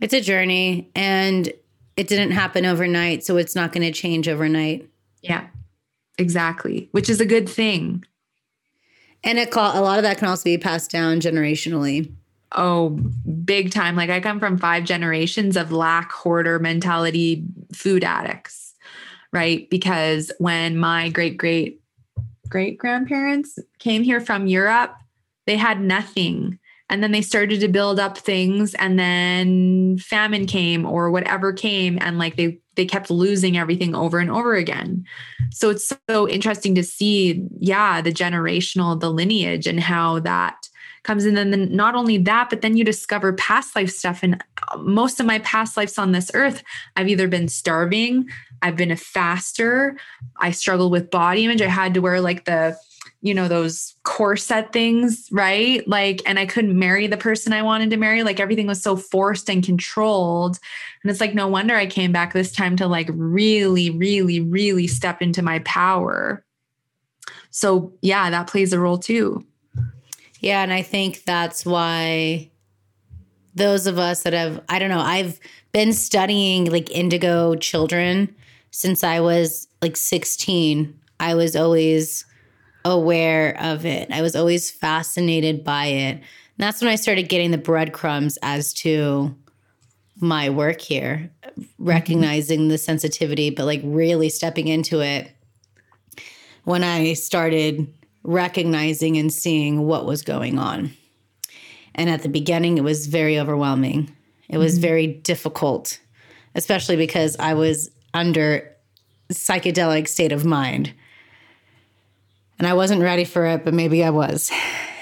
It's 0.00 0.14
a 0.14 0.20
journey 0.20 0.90
and 0.94 1.52
it 1.96 2.08
didn't 2.08 2.30
happen 2.30 2.64
overnight. 2.64 3.24
So 3.24 3.36
it's 3.36 3.54
not 3.54 3.72
going 3.72 3.86
to 3.86 3.92
change 3.92 4.28
overnight. 4.28 4.88
Yeah, 5.22 5.46
exactly. 6.18 6.88
Which 6.92 7.08
is 7.08 7.20
a 7.20 7.26
good 7.26 7.48
thing. 7.48 8.04
And 9.24 9.38
it 9.38 9.50
call, 9.50 9.78
a 9.78 9.82
lot 9.82 9.98
of 9.98 10.04
that 10.04 10.18
can 10.18 10.28
also 10.28 10.44
be 10.44 10.58
passed 10.58 10.90
down 10.90 11.20
generationally. 11.20 12.12
Oh, 12.52 12.90
big 13.44 13.72
time. 13.72 13.96
Like 13.96 14.10
I 14.10 14.20
come 14.20 14.38
from 14.38 14.58
five 14.58 14.84
generations 14.84 15.56
of 15.56 15.72
lack, 15.72 16.12
hoarder 16.12 16.58
mentality, 16.58 17.44
food 17.74 18.04
addicts, 18.04 18.74
right? 19.32 19.68
Because 19.68 20.30
when 20.38 20.76
my 20.76 21.08
great 21.08 21.36
great 21.36 21.82
great 22.48 22.78
grandparents 22.78 23.58
came 23.78 24.02
here 24.02 24.20
from 24.20 24.46
Europe, 24.46 24.94
they 25.46 25.56
had 25.56 25.80
nothing. 25.80 26.58
and 26.90 27.02
then 27.02 27.12
they 27.12 27.20
started 27.22 27.60
to 27.60 27.68
build 27.68 28.00
up 28.00 28.16
things 28.16 28.74
and 28.74 28.98
then 28.98 29.98
famine 29.98 30.46
came 30.46 30.86
or 30.86 31.10
whatever 31.10 31.52
came 31.52 31.98
and 32.00 32.18
like 32.18 32.36
they 32.36 32.58
they 32.76 32.86
kept 32.86 33.10
losing 33.10 33.58
everything 33.58 33.94
over 33.94 34.18
and 34.18 34.30
over 34.30 34.54
again 34.54 35.04
so 35.50 35.68
it's 35.68 35.92
so 36.08 36.28
interesting 36.28 36.74
to 36.74 36.82
see 36.82 37.44
yeah 37.60 38.00
the 38.00 38.12
generational 38.12 38.98
the 38.98 39.10
lineage 39.10 39.66
and 39.66 39.80
how 39.80 40.18
that 40.20 40.67
comes 41.08 41.24
in 41.24 41.38
and 41.38 41.54
then 41.54 41.74
not 41.74 41.94
only 41.94 42.18
that 42.18 42.50
but 42.50 42.60
then 42.60 42.76
you 42.76 42.84
discover 42.84 43.32
past 43.32 43.74
life 43.74 43.88
stuff. 43.90 44.22
And 44.22 44.44
uh, 44.70 44.76
most 44.76 45.20
of 45.20 45.24
my 45.24 45.38
past 45.38 45.74
lives 45.74 45.96
on 45.96 46.12
this 46.12 46.30
earth 46.34 46.62
i've 46.96 47.08
either 47.08 47.28
been 47.28 47.48
starving 47.48 48.28
i've 48.60 48.76
been 48.76 48.90
a 48.90 48.96
faster 48.96 49.96
i 50.36 50.50
struggled 50.50 50.92
with 50.92 51.10
body 51.10 51.46
image 51.46 51.62
i 51.62 51.68
had 51.68 51.94
to 51.94 52.00
wear 52.00 52.20
like 52.20 52.44
the 52.44 52.76
you 53.22 53.32
know 53.32 53.48
those 53.48 53.96
corset 54.04 54.70
things 54.72 55.28
right? 55.32 55.86
Like 55.88 56.20
and 56.26 56.38
i 56.38 56.44
couldn't 56.44 56.78
marry 56.78 57.06
the 57.06 57.16
person 57.16 57.54
i 57.54 57.62
wanted 57.62 57.88
to 57.90 57.96
marry. 57.96 58.22
Like 58.22 58.38
everything 58.38 58.66
was 58.66 58.82
so 58.82 58.94
forced 58.94 59.48
and 59.48 59.64
controlled. 59.64 60.58
And 61.02 61.10
it's 61.10 61.22
like 61.22 61.34
no 61.34 61.48
wonder 61.48 61.74
i 61.74 61.86
came 61.86 62.12
back 62.12 62.34
this 62.34 62.52
time 62.52 62.76
to 62.76 62.86
like 62.86 63.08
really 63.12 63.88
really 63.90 64.40
really 64.40 64.86
step 64.86 65.22
into 65.22 65.40
my 65.40 65.60
power. 65.60 66.44
So 67.50 67.94
yeah 68.02 68.28
that 68.28 68.46
plays 68.46 68.74
a 68.74 68.78
role 68.78 68.98
too 68.98 69.47
yeah 70.40 70.62
and 70.62 70.72
i 70.72 70.82
think 70.82 71.24
that's 71.24 71.64
why 71.64 72.50
those 73.54 73.86
of 73.86 73.98
us 73.98 74.22
that 74.22 74.32
have 74.32 74.62
i 74.68 74.78
don't 74.78 74.90
know 74.90 75.00
i've 75.00 75.40
been 75.72 75.92
studying 75.92 76.70
like 76.70 76.90
indigo 76.90 77.54
children 77.54 78.34
since 78.70 79.02
i 79.02 79.20
was 79.20 79.68
like 79.82 79.96
16 79.96 80.98
i 81.20 81.34
was 81.34 81.56
always 81.56 82.24
aware 82.84 83.56
of 83.60 83.84
it. 83.84 84.10
I 84.10 84.22
was 84.22 84.34
always 84.34 84.70
fascinated 84.70 85.64
by 85.64 85.86
it. 85.86 86.14
And 86.16 86.22
that's 86.56 86.80
when 86.80 86.90
I 86.90 86.96
started 86.96 87.28
getting 87.28 87.50
the 87.50 87.58
breadcrumbs 87.58 88.38
as 88.42 88.72
to 88.74 89.34
my 90.20 90.50
work 90.50 90.80
here, 90.80 91.30
mm-hmm. 91.42 91.62
recognizing 91.78 92.68
the 92.68 92.78
sensitivity, 92.78 93.50
but 93.50 93.66
like 93.66 93.80
really 93.84 94.28
stepping 94.28 94.68
into 94.68 95.00
it 95.00 95.30
when 96.64 96.82
I 96.82 97.12
started 97.12 97.92
recognizing 98.22 99.16
and 99.16 99.32
seeing 99.32 99.86
what 99.86 100.06
was 100.06 100.22
going 100.22 100.58
on. 100.58 100.92
And 101.94 102.08
at 102.08 102.22
the 102.22 102.28
beginning, 102.28 102.78
it 102.78 102.84
was 102.84 103.06
very 103.06 103.38
overwhelming. 103.38 104.14
It 104.48 104.58
was 104.58 104.74
mm-hmm. 104.74 104.82
very 104.82 105.06
difficult, 105.06 105.98
especially 106.54 106.96
because 106.96 107.36
I 107.38 107.54
was 107.54 107.90
under 108.14 108.74
psychedelic 109.32 110.08
state 110.08 110.32
of 110.32 110.44
mind 110.44 110.92
and 112.58 112.66
I 112.66 112.74
wasn't 112.74 113.02
ready 113.02 113.24
for 113.24 113.46
it, 113.46 113.64
but 113.64 113.74
maybe 113.74 114.02
I 114.02 114.10
was. 114.10 114.50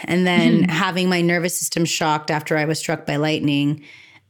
And 0.05 0.27
then 0.27 0.63
mm-hmm. 0.63 0.71
having 0.71 1.09
my 1.09 1.21
nervous 1.23 1.59
system 1.59 1.85
shocked 1.85 2.31
after 2.31 2.57
I 2.57 2.67
was 2.67 2.79
struck 2.79 3.07
by 3.07 3.17
lightning 3.17 3.83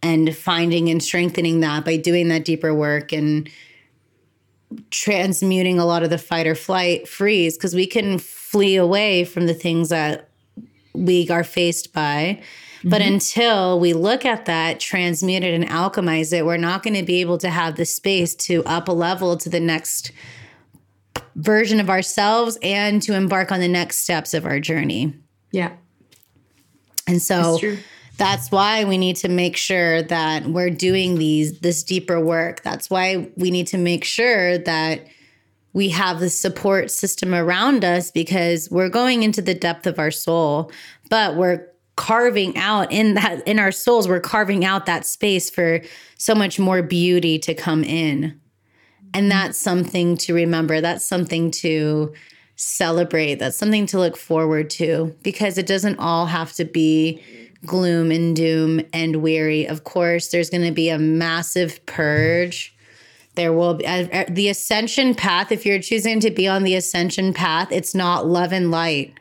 and 0.03 0.35
finding 0.35 0.89
and 0.89 1.03
strengthening 1.03 1.61
that 1.61 1.85
by 1.85 1.97
doing 1.97 2.29
that 2.29 2.45
deeper 2.45 2.73
work 2.73 3.13
and 3.13 3.51
transmuting 4.91 5.79
a 5.79 5.85
lot 5.85 6.03
of 6.03 6.11
the 6.11 6.19
fight 6.19 6.47
or 6.47 6.55
flight 6.55 7.09
freeze 7.09 7.57
because 7.57 7.75
we 7.75 7.87
can 7.87 8.19
flee 8.47 8.77
away 8.77 9.25
from 9.25 9.47
the 9.47 9.55
things 9.55 9.89
that 9.89 10.29
we 10.95 11.29
are 11.31 11.43
faced 11.43 11.93
by. 11.93 12.41
Mm-hmm. 12.79 12.91
But 12.91 13.03
until 13.03 13.81
we 13.81 13.93
look 13.93 14.25
at 14.25 14.47
that, 14.47 14.79
transmute 14.79 15.43
it, 15.43 15.53
and 15.53 15.69
alchemize 15.69 16.33
it, 16.33 16.47
we're 16.47 16.57
not 16.57 16.85
going 16.85 16.95
to 16.95 17.03
be 17.03 17.21
able 17.21 17.39
to 17.39 17.51
have 17.51 17.75
the 17.75 17.85
space 17.85 18.37
to 18.37 18.63
up 18.65 18.87
a 18.87 18.93
level 18.93 19.37
to 19.37 19.49
the 19.49 19.59
next 19.59 20.13
version 21.35 21.81
of 21.81 21.91
ourselves 21.91 22.57
and 22.63 23.03
to 23.03 23.15
embark 23.15 23.51
on 23.51 23.59
the 23.59 23.69
next 23.69 23.99
steps 23.99 24.33
of 24.33 24.47
our 24.47 24.61
journey. 24.61 25.13
Yeah. 25.51 25.73
And 27.09 27.21
so 27.21 27.59
that's 28.17 28.53
why 28.53 28.85
we 28.85 28.97
need 28.97 29.17
to 29.17 29.29
make 29.29 29.57
sure 29.57 30.03
that 30.03 30.47
we're 30.47 30.71
doing 30.71 31.17
these 31.17 31.59
this 31.61 31.83
deeper 31.83 32.21
work. 32.21 32.63
That's 32.63 32.89
why 32.89 33.29
we 33.37 33.51
need 33.51 33.67
to 33.69 33.79
make 33.79 34.05
sure 34.05 34.57
that 34.59 35.07
we 35.77 35.91
have 35.91 36.21
the 36.21 36.31
support 36.31 36.91
system 36.91 37.35
around 37.35 37.85
us 37.85 38.11
because 38.11 38.71
we're 38.71 38.89
going 38.89 39.23
into 39.23 39.43
the 39.43 39.53
depth 39.53 39.87
of 39.87 39.99
our 39.99 40.11
soul, 40.11 40.73
but 41.11 41.37
we're 41.37 41.69
carving 41.97 42.57
out 42.57 42.91
in 42.91 43.13
that 43.13 43.47
in 43.47 43.59
our 43.59 43.73
souls 43.73 44.07
we're 44.07 44.21
carving 44.21 44.65
out 44.65 44.87
that 44.87 45.05
space 45.05 45.51
for 45.51 45.81
so 46.17 46.35
much 46.35 46.59
more 46.59 46.83
beauty 46.83 47.39
to 47.39 47.55
come 47.55 47.83
in 47.85 48.39
and 49.13 49.31
that's 49.31 49.59
something 49.59 50.17
to 50.19 50.35
remember. 50.35 50.81
That's 50.81 51.05
something 51.05 51.51
to 51.53 52.13
celebrate. 52.57 53.37
That's 53.37 53.57
something 53.57 53.87
to 53.87 53.99
look 53.99 54.17
forward 54.17 54.71
to 54.71 55.15
because 55.23 55.59
it 55.59 55.67
doesn't 55.67 55.99
all 55.99 56.27
have 56.27 56.53
to 56.55 56.65
be 56.65 57.23
gloom 57.65 58.11
and 58.11 58.35
doom 58.35 58.81
and 58.93 59.17
weary. 59.17 59.67
Of 59.67 59.85
course, 59.85 60.29
there's 60.29 60.51
going 60.51 60.65
to 60.65 60.73
be 60.73 60.89
a 60.89 60.99
massive 60.99 61.85
purge. 61.87 62.76
There 63.37 63.53
will 63.53 63.75
be 63.75 63.87
uh, 63.87 64.25
the 64.29 64.49
ascension 64.49 65.15
path. 65.15 65.53
If 65.53 65.65
you're 65.65 65.81
choosing 65.81 66.21
to 66.21 66.31
be 66.31 66.49
on 66.49 66.65
the 66.65 66.75
ascension 66.75 67.33
path, 67.33 67.71
it's 67.71 67.95
not 67.95 68.27
love 68.27 68.53
and 68.53 68.71
light. 68.71 69.21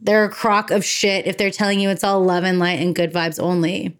They're 0.00 0.24
a 0.24 0.30
crock 0.30 0.70
of 0.70 0.84
shit 0.84 1.26
if 1.26 1.36
they're 1.36 1.50
telling 1.50 1.80
you 1.80 1.90
it's 1.90 2.04
all 2.04 2.22
love 2.24 2.44
and 2.44 2.58
light 2.58 2.80
and 2.80 2.94
good 2.94 3.12
vibes 3.12 3.40
only. 3.40 3.96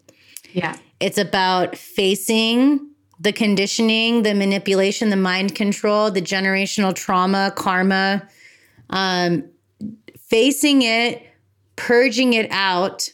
Yeah. 0.53 0.77
It's 0.99 1.17
about 1.17 1.75
facing 1.75 2.89
the 3.19 3.33
conditioning, 3.33 4.23
the 4.23 4.33
manipulation, 4.33 5.09
the 5.09 5.15
mind 5.15 5.55
control, 5.55 6.11
the 6.11 6.21
generational 6.21 6.93
trauma, 6.93 7.51
karma, 7.55 8.27
um, 8.89 9.43
facing 10.17 10.81
it, 10.81 11.23
purging 11.75 12.33
it 12.33 12.47
out, 12.51 13.09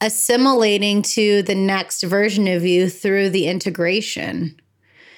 assimilating 0.00 1.02
to 1.02 1.42
the 1.42 1.54
next 1.54 2.02
version 2.02 2.46
of 2.46 2.64
you 2.64 2.88
through 2.88 3.30
the 3.30 3.46
integration. 3.46 4.58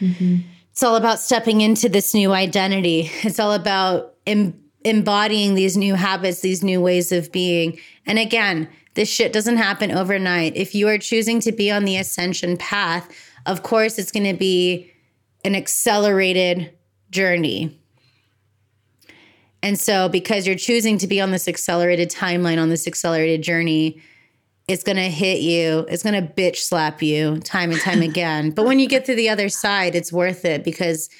Mm-hmm. 0.01 0.37
It's 0.72 0.83
all 0.83 0.97
about 0.97 1.18
stepping 1.18 1.61
into 1.61 1.89
this 1.89 2.14
new 2.14 2.33
identity. 2.33 3.11
It's 3.22 3.39
all 3.39 3.53
about 3.53 4.14
em- 4.26 4.59
embodying 4.85 5.55
these 5.55 5.76
new 5.76 5.95
habits, 5.95 6.41
these 6.41 6.62
new 6.62 6.81
ways 6.81 7.12
of 7.12 7.31
being. 7.31 7.78
And 8.07 8.18
again, 8.18 8.68
this 8.95 9.09
shit 9.09 9.33
doesn't 9.33 9.59
happen 9.59 9.91
overnight. 9.91 10.57
If 10.57 10.74
you 10.74 10.89
are 10.89 10.99
choosing 10.99 11.41
to 11.41 11.53
be 11.53 11.70
on 11.70 11.85
the 11.85 11.97
ascension 11.97 12.57
path, 12.57 13.09
of 13.47 13.62
course, 13.62 13.99
it's 13.99 14.12
going 14.12 14.24
to 14.24 14.39
be 14.39 14.91
an 15.45 15.55
accelerated 15.55 16.72
journey. 17.11 17.78
And 19.62 19.78
so, 19.78 20.09
because 20.09 20.47
you're 20.47 20.57
choosing 20.57 20.97
to 20.99 21.07
be 21.07 21.20
on 21.20 21.31
this 21.31 21.47
accelerated 21.47 22.11
timeline, 22.11 22.61
on 22.61 22.70
this 22.70 22.87
accelerated 22.87 23.43
journey, 23.43 24.01
it's 24.71 24.85
going 24.85 24.97
to 24.97 25.11
hit 25.11 25.41
you. 25.41 25.85
It's 25.89 26.05
going 26.05 26.14
to 26.14 26.33
bitch 26.33 26.59
slap 26.59 27.03
you 27.03 27.41
time 27.41 27.73
and 27.73 27.81
time 27.81 28.03
again. 28.11 28.53
but 28.53 28.64
when 28.64 28.79
you 28.79 28.87
get 28.87 29.05
to 29.07 29.16
the 29.16 29.29
other 29.29 29.49
side, 29.49 29.97
it's 29.97 30.12
worth 30.12 30.45
it 30.45 30.62
because 30.62 31.11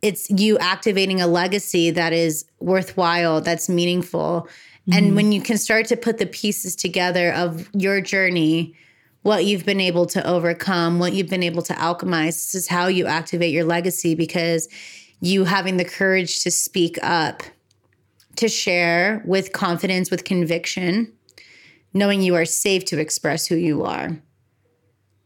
it's 0.00 0.30
you 0.30 0.56
activating 0.58 1.20
a 1.20 1.26
legacy 1.26 1.90
that 1.90 2.12
is 2.12 2.44
worthwhile, 2.60 3.40
that's 3.40 3.68
meaningful. 3.68 4.42
Mm-hmm. 4.88 4.92
And 4.92 5.16
when 5.16 5.32
you 5.32 5.40
can 5.40 5.58
start 5.58 5.86
to 5.86 5.96
put 5.96 6.18
the 6.18 6.26
pieces 6.26 6.76
together 6.76 7.32
of 7.32 7.68
your 7.74 8.00
journey, 8.00 8.76
what 9.22 9.44
you've 9.44 9.64
been 9.64 9.80
able 9.80 10.06
to 10.06 10.24
overcome, 10.24 11.00
what 11.00 11.14
you've 11.14 11.30
been 11.30 11.42
able 11.42 11.62
to 11.62 11.72
alchemize, 11.72 12.34
this 12.34 12.54
is 12.54 12.68
how 12.68 12.86
you 12.86 13.06
activate 13.06 13.52
your 13.52 13.64
legacy 13.64 14.14
because 14.14 14.68
you 15.20 15.44
having 15.44 15.78
the 15.78 15.84
courage 15.84 16.42
to 16.42 16.50
speak 16.50 16.96
up, 17.02 17.42
to 18.36 18.46
share 18.46 19.20
with 19.24 19.52
confidence, 19.52 20.12
with 20.12 20.24
conviction, 20.24 21.13
knowing 21.94 22.20
you 22.20 22.34
are 22.34 22.44
safe 22.44 22.84
to 22.86 22.98
express 22.98 23.46
who 23.46 23.56
you 23.56 23.84
are. 23.84 24.20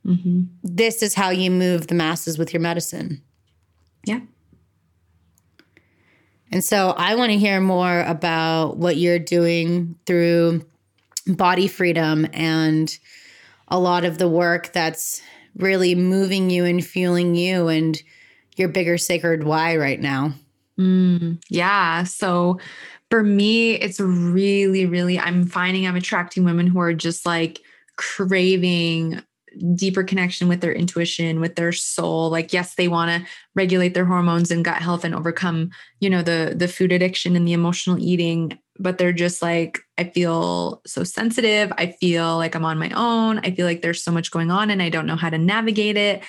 Mm-hmm. 0.06 0.42
This 0.62 1.02
is 1.02 1.14
how 1.14 1.30
you 1.30 1.50
move 1.50 1.88
the 1.88 1.94
masses 1.94 2.38
with 2.38 2.52
your 2.52 2.60
medicine. 2.60 3.22
Yeah. 4.06 4.20
And 6.50 6.64
so 6.64 6.94
I 6.96 7.14
want 7.14 7.32
to 7.32 7.38
hear 7.38 7.60
more 7.60 8.00
about 8.02 8.76
what 8.76 8.96
you're 8.96 9.18
doing 9.18 9.96
through 10.06 10.64
body 11.26 11.68
freedom 11.68 12.26
and 12.32 12.96
a 13.68 13.78
lot 13.78 14.04
of 14.04 14.16
the 14.16 14.28
work 14.28 14.72
that's 14.72 15.20
really 15.56 15.94
moving 15.94 16.48
you 16.48 16.64
and 16.64 16.84
fueling 16.84 17.34
you 17.34 17.68
and 17.68 18.00
your 18.56 18.68
bigger 18.68 18.96
sacred 18.96 19.44
why 19.44 19.76
right 19.76 20.00
now. 20.00 20.32
Mm, 20.78 21.42
yeah. 21.50 22.04
So 22.04 22.58
for 23.10 23.22
me, 23.22 23.72
it's 23.72 24.00
really, 24.00 24.86
really, 24.86 25.18
I'm 25.18 25.46
finding 25.46 25.86
I'm 25.86 25.96
attracting 25.96 26.44
women 26.44 26.66
who 26.66 26.78
are 26.80 26.94
just 26.94 27.24
like 27.24 27.60
craving 27.96 29.22
deeper 29.74 30.04
connection 30.04 30.46
with 30.46 30.60
their 30.60 30.72
intuition 30.72 31.40
with 31.40 31.56
their 31.56 31.72
soul. 31.72 32.30
Like 32.30 32.52
yes 32.52 32.74
they 32.74 32.86
want 32.88 33.10
to 33.10 33.28
regulate 33.54 33.94
their 33.94 34.04
hormones 34.04 34.50
and 34.50 34.64
gut 34.64 34.82
health 34.82 35.04
and 35.04 35.14
overcome 35.14 35.70
you 36.00 36.10
know 36.10 36.22
the 36.22 36.54
the 36.56 36.68
food 36.68 36.92
addiction 36.92 37.34
and 37.34 37.46
the 37.48 37.52
emotional 37.54 37.98
eating 37.98 38.58
but 38.78 38.98
they're 38.98 39.12
just 39.12 39.42
like 39.42 39.80
i 39.96 40.04
feel 40.04 40.80
so 40.86 41.02
sensitive. 41.02 41.72
I 41.78 41.88
feel 41.92 42.36
like 42.36 42.54
i'm 42.54 42.64
on 42.64 42.78
my 42.78 42.90
own. 42.90 43.38
I 43.40 43.50
feel 43.50 43.66
like 43.66 43.82
there's 43.82 44.04
so 44.04 44.12
much 44.12 44.30
going 44.30 44.50
on 44.50 44.70
and 44.70 44.82
i 44.82 44.90
don't 44.90 45.06
know 45.06 45.16
how 45.16 45.30
to 45.30 45.38
navigate 45.38 45.96
it 45.96 46.22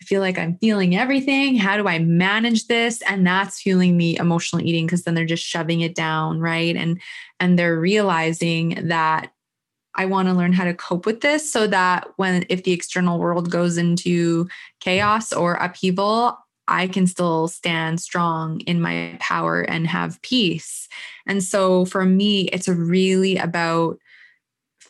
I 0.00 0.04
feel 0.04 0.20
like 0.20 0.38
I'm 0.38 0.56
feeling 0.58 0.96
everything. 0.96 1.56
How 1.56 1.76
do 1.76 1.88
I 1.88 1.98
manage 1.98 2.66
this? 2.66 3.02
And 3.02 3.26
that's 3.26 3.60
fueling 3.60 3.98
the 3.98 4.16
emotional 4.16 4.62
eating 4.62 4.86
because 4.86 5.02
then 5.02 5.14
they're 5.14 5.24
just 5.24 5.44
shoving 5.44 5.80
it 5.80 5.94
down, 5.94 6.40
right? 6.40 6.76
And 6.76 7.00
and 7.40 7.58
they're 7.58 7.78
realizing 7.78 8.88
that 8.88 9.32
I 9.94 10.06
want 10.06 10.28
to 10.28 10.34
learn 10.34 10.52
how 10.52 10.64
to 10.64 10.74
cope 10.74 11.06
with 11.06 11.20
this 11.20 11.50
so 11.50 11.66
that 11.66 12.08
when 12.16 12.46
if 12.48 12.62
the 12.62 12.72
external 12.72 13.18
world 13.18 13.50
goes 13.50 13.76
into 13.76 14.48
chaos 14.80 15.32
or 15.32 15.54
upheaval, 15.54 16.38
I 16.68 16.86
can 16.86 17.06
still 17.06 17.48
stand 17.48 18.00
strong 18.00 18.60
in 18.60 18.80
my 18.80 19.16
power 19.20 19.62
and 19.62 19.86
have 19.86 20.22
peace. 20.22 20.88
And 21.26 21.42
so 21.42 21.86
for 21.86 22.04
me, 22.04 22.42
it's 22.48 22.68
really 22.68 23.36
about 23.36 23.98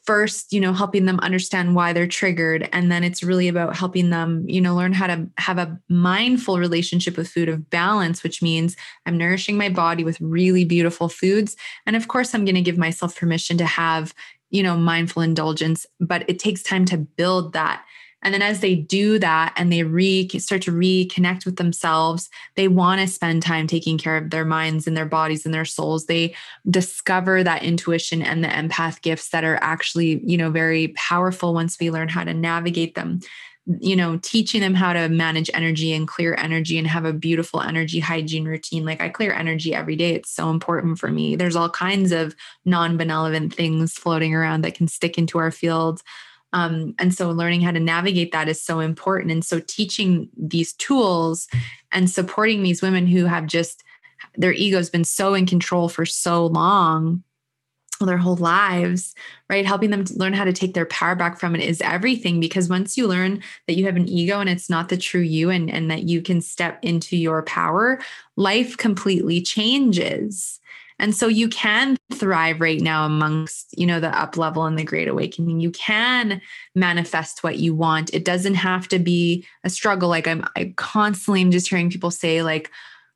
first 0.08 0.54
you 0.54 0.58
know 0.58 0.72
helping 0.72 1.04
them 1.04 1.20
understand 1.20 1.74
why 1.74 1.92
they're 1.92 2.06
triggered. 2.06 2.66
And 2.72 2.90
then 2.90 3.04
it's 3.04 3.22
really 3.22 3.46
about 3.46 3.76
helping 3.76 4.08
them 4.08 4.48
you 4.48 4.58
know 4.58 4.74
learn 4.74 4.94
how 4.94 5.06
to 5.06 5.28
have 5.36 5.58
a 5.58 5.78
mindful 5.90 6.58
relationship 6.58 7.18
with 7.18 7.28
food 7.28 7.50
of 7.50 7.68
balance 7.68 8.22
which 8.22 8.40
means 8.40 8.74
i'm 9.04 9.18
nourishing 9.18 9.58
my 9.58 9.68
body 9.68 10.04
with 10.04 10.18
really 10.22 10.64
beautiful 10.64 11.10
foods. 11.10 11.56
And 11.84 11.94
of 11.94 12.08
course 12.08 12.34
i'm 12.34 12.46
going 12.46 12.54
to 12.54 12.62
give 12.62 12.78
myself 12.78 13.18
permission 13.18 13.58
to 13.58 13.66
have 13.66 14.14
you 14.48 14.62
know 14.62 14.78
mindful 14.78 15.20
indulgence 15.20 15.84
but 16.00 16.24
it 16.26 16.38
takes 16.38 16.62
time 16.62 16.86
to 16.86 16.96
build 16.96 17.52
that 17.52 17.84
and 18.22 18.34
then 18.34 18.42
as 18.42 18.60
they 18.60 18.74
do 18.74 19.18
that 19.20 19.54
and 19.56 19.72
they 19.72 19.84
re 19.84 20.28
start 20.38 20.62
to 20.62 20.72
reconnect 20.72 21.44
with 21.44 21.56
themselves, 21.56 22.28
they 22.56 22.68
want 22.68 23.00
to 23.00 23.06
spend 23.06 23.42
time 23.42 23.66
taking 23.66 23.96
care 23.96 24.16
of 24.16 24.30
their 24.30 24.44
minds 24.44 24.86
and 24.86 24.96
their 24.96 25.06
bodies 25.06 25.44
and 25.44 25.54
their 25.54 25.64
souls. 25.64 26.06
They 26.06 26.34
discover 26.68 27.44
that 27.44 27.62
intuition 27.62 28.22
and 28.22 28.42
the 28.42 28.48
empath 28.48 29.02
gifts 29.02 29.28
that 29.30 29.44
are 29.44 29.58
actually, 29.62 30.20
you 30.24 30.36
know, 30.36 30.50
very 30.50 30.88
powerful 30.88 31.54
once 31.54 31.78
we 31.78 31.90
learn 31.90 32.08
how 32.08 32.24
to 32.24 32.34
navigate 32.34 32.94
them 32.94 33.20
you 33.80 33.94
know, 33.94 34.18
teaching 34.22 34.62
them 34.62 34.72
how 34.72 34.94
to 34.94 35.08
manage 35.10 35.50
energy 35.52 35.92
and 35.92 36.08
clear 36.08 36.34
energy 36.38 36.78
and 36.78 36.86
have 36.86 37.04
a 37.04 37.12
beautiful 37.12 37.60
energy 37.60 38.00
hygiene 38.00 38.46
routine. 38.46 38.86
Like 38.86 39.02
I 39.02 39.10
clear 39.10 39.32
energy 39.32 39.74
every 39.74 39.94
day. 39.94 40.14
It's 40.14 40.30
so 40.30 40.48
important 40.48 40.98
for 40.98 41.08
me. 41.10 41.36
There's 41.36 41.56
all 41.56 41.68
kinds 41.68 42.10
of 42.10 42.34
non 42.64 42.96
benevolent 42.96 43.54
things 43.54 43.92
floating 43.92 44.34
around 44.34 44.62
that 44.62 44.74
can 44.74 44.88
stick 44.88 45.18
into 45.18 45.36
our 45.36 45.50
field. 45.50 46.02
Um, 46.52 46.94
and 46.98 47.14
so 47.14 47.30
learning 47.30 47.60
how 47.60 47.72
to 47.72 47.80
navigate 47.80 48.32
that 48.32 48.48
is 48.48 48.62
so 48.62 48.80
important. 48.80 49.32
And 49.32 49.44
so 49.44 49.60
teaching 49.60 50.28
these 50.36 50.72
tools 50.74 51.46
and 51.92 52.10
supporting 52.10 52.62
these 52.62 52.82
women 52.82 53.06
who 53.06 53.26
have 53.26 53.46
just 53.46 53.84
their 54.36 54.52
ego's 54.52 54.90
been 54.90 55.04
so 55.04 55.34
in 55.34 55.46
control 55.46 55.88
for 55.88 56.06
so 56.06 56.46
long 56.46 57.22
their 58.06 58.18
whole 58.18 58.36
lives, 58.36 59.14
right? 59.50 59.66
Helping 59.66 59.90
them 59.90 60.04
learn 60.14 60.32
how 60.32 60.44
to 60.44 60.52
take 60.52 60.74
their 60.74 60.86
power 60.86 61.14
back 61.14 61.38
from 61.38 61.54
it 61.54 61.60
is 61.60 61.80
everything 61.80 62.38
because 62.40 62.68
once 62.68 62.96
you 62.96 63.06
learn 63.06 63.42
that 63.66 63.76
you 63.76 63.84
have 63.86 63.96
an 63.96 64.08
ego 64.08 64.40
and 64.40 64.48
it's 64.48 64.70
not 64.70 64.88
the 64.88 64.96
true 64.96 65.20
you 65.20 65.50
and, 65.50 65.70
and 65.70 65.90
that 65.90 66.04
you 66.04 66.22
can 66.22 66.40
step 66.40 66.78
into 66.82 67.16
your 67.16 67.42
power, 67.42 67.98
life 68.36 68.76
completely 68.76 69.40
changes. 69.40 70.60
And 70.98 71.14
so 71.14 71.28
you 71.28 71.48
can 71.48 71.96
thrive 72.12 72.60
right 72.60 72.80
now 72.80 73.06
amongst, 73.06 73.78
you 73.78 73.86
know, 73.86 74.00
the 74.00 74.16
up 74.18 74.36
level 74.36 74.64
and 74.64 74.78
the 74.78 74.84
great 74.84 75.08
awakening. 75.08 75.60
You 75.60 75.70
can 75.70 76.40
manifest 76.74 77.44
what 77.44 77.58
you 77.58 77.74
want. 77.74 78.12
It 78.12 78.24
doesn't 78.24 78.54
have 78.54 78.88
to 78.88 78.98
be 78.98 79.46
a 79.64 79.70
struggle. 79.70 80.08
Like 80.08 80.26
I'm 80.26 80.44
I 80.56 80.72
constantly 80.76 81.42
am 81.42 81.50
just 81.50 81.68
hearing 81.68 81.90
people 81.90 82.10
say, 82.10 82.42
like, 82.42 82.70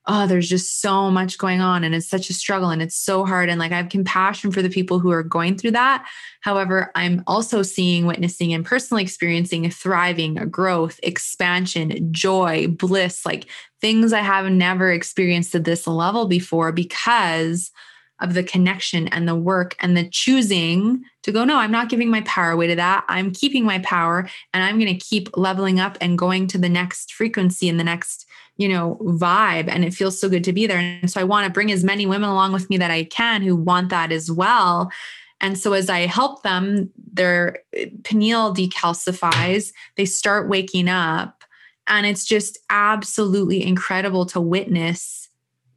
oh, 0.07 0.27
there's 0.27 0.49
just 0.49 0.81
so 0.81 1.11
much 1.11 1.39
going 1.39 1.61
on 1.61 1.85
and 1.85 1.95
it's 1.95 2.09
such 2.09 2.29
a 2.29 2.35
struggle 2.35 2.71
and 2.71 2.83
it's 2.83 2.97
so 2.97 3.25
hard. 3.25 3.49
And 3.49 3.61
like 3.61 3.71
I 3.71 3.77
have 3.77 3.89
compassion 3.89 4.51
for 4.51 4.61
the 4.61 4.69
people 4.69 4.99
who 4.99 5.11
are 5.11 5.23
going 5.23 5.57
through 5.57 5.73
that. 5.73 6.09
However, 6.41 6.91
I'm 6.97 7.23
also 7.27 7.63
seeing, 7.63 8.07
witnessing, 8.07 8.53
and 8.53 8.67
personally 8.67 9.05
experiencing 9.05 9.65
a 9.65 9.71
thriving, 9.71 10.39
a 10.39 10.47
growth, 10.47 10.99
expansion, 11.05 12.13
joy, 12.13 12.67
bliss, 12.67 13.25
like 13.25 13.47
things 13.81 14.13
I 14.13 14.21
have 14.21 14.47
never 14.47 14.91
experienced 14.91 15.55
at 15.55 15.65
this 15.65 15.87
level 15.87 16.27
before 16.27 16.73
because 16.73 17.71
of 18.23 18.35
the 18.35 18.43
connection 18.43 19.09
and 19.09 19.29
the 19.29 19.35
work 19.35 19.77
and 19.81 19.97
the 19.97 20.09
choosing 20.09 21.05
to 21.23 21.33
go, 21.33 21.45
no, 21.45 21.59
I'm 21.59 21.73
not 21.73 21.89
giving 21.89 22.11
my 22.11 22.23
power 22.23 22.51
away 22.51 22.67
to 22.69 22.77
that. 22.77 23.05
I'm 23.09 23.33
keeping 23.33 23.65
my 23.65 23.79
power 23.81 24.29
and 24.55 24.65
I'm 24.65 24.79
going 24.79 24.93
to 24.93 25.05
keep 25.05 25.37
leveling 25.37 25.81
up 25.81 25.99
and 26.01 26.17
going 26.17 26.47
to 26.49 26.59
the 26.59 26.69
next 26.69 27.13
frequency 27.13 27.69
and 27.69 27.79
the 27.79 27.85
next 27.85 28.27
you 28.57 28.69
know, 28.69 28.99
vibe. 29.03 29.69
And 29.69 29.85
it 29.85 29.95
feels 29.95 30.21
so 30.21 30.29
good 30.29 30.45
to 30.45 30.53
be 30.53 30.67
there. 30.67 30.79
And 30.79 31.11
so 31.11 31.21
I 31.21 31.25
want 31.25 31.47
to 31.47 31.53
bring 31.53 31.73
as 31.73 31.85
many 31.85 32.07
women 32.07 32.29
along 32.29 32.53
with 32.53 32.69
me 32.69 32.77
that 32.79 32.91
I 32.91 33.05
can 33.05 33.43
who 33.43 33.57
want 33.57 33.89
that 33.89 34.13
as 34.13 34.31
well. 34.31 34.91
And 35.41 35.59
so 35.59 35.73
as 35.73 35.91
I 35.91 36.01
help 36.01 36.43
them, 36.43 36.91
their 37.13 37.59
eh, 37.75 37.87
pineal 38.05 38.55
decalcifies, 38.55 39.73
they 39.97 40.05
start 40.05 40.49
waking 40.49 40.89
up. 40.89 41.43
And 41.89 42.07
it's 42.07 42.25
just 42.25 42.59
absolutely 42.71 43.67
incredible 43.67 44.27
to 44.27 44.41
witness 44.41 45.29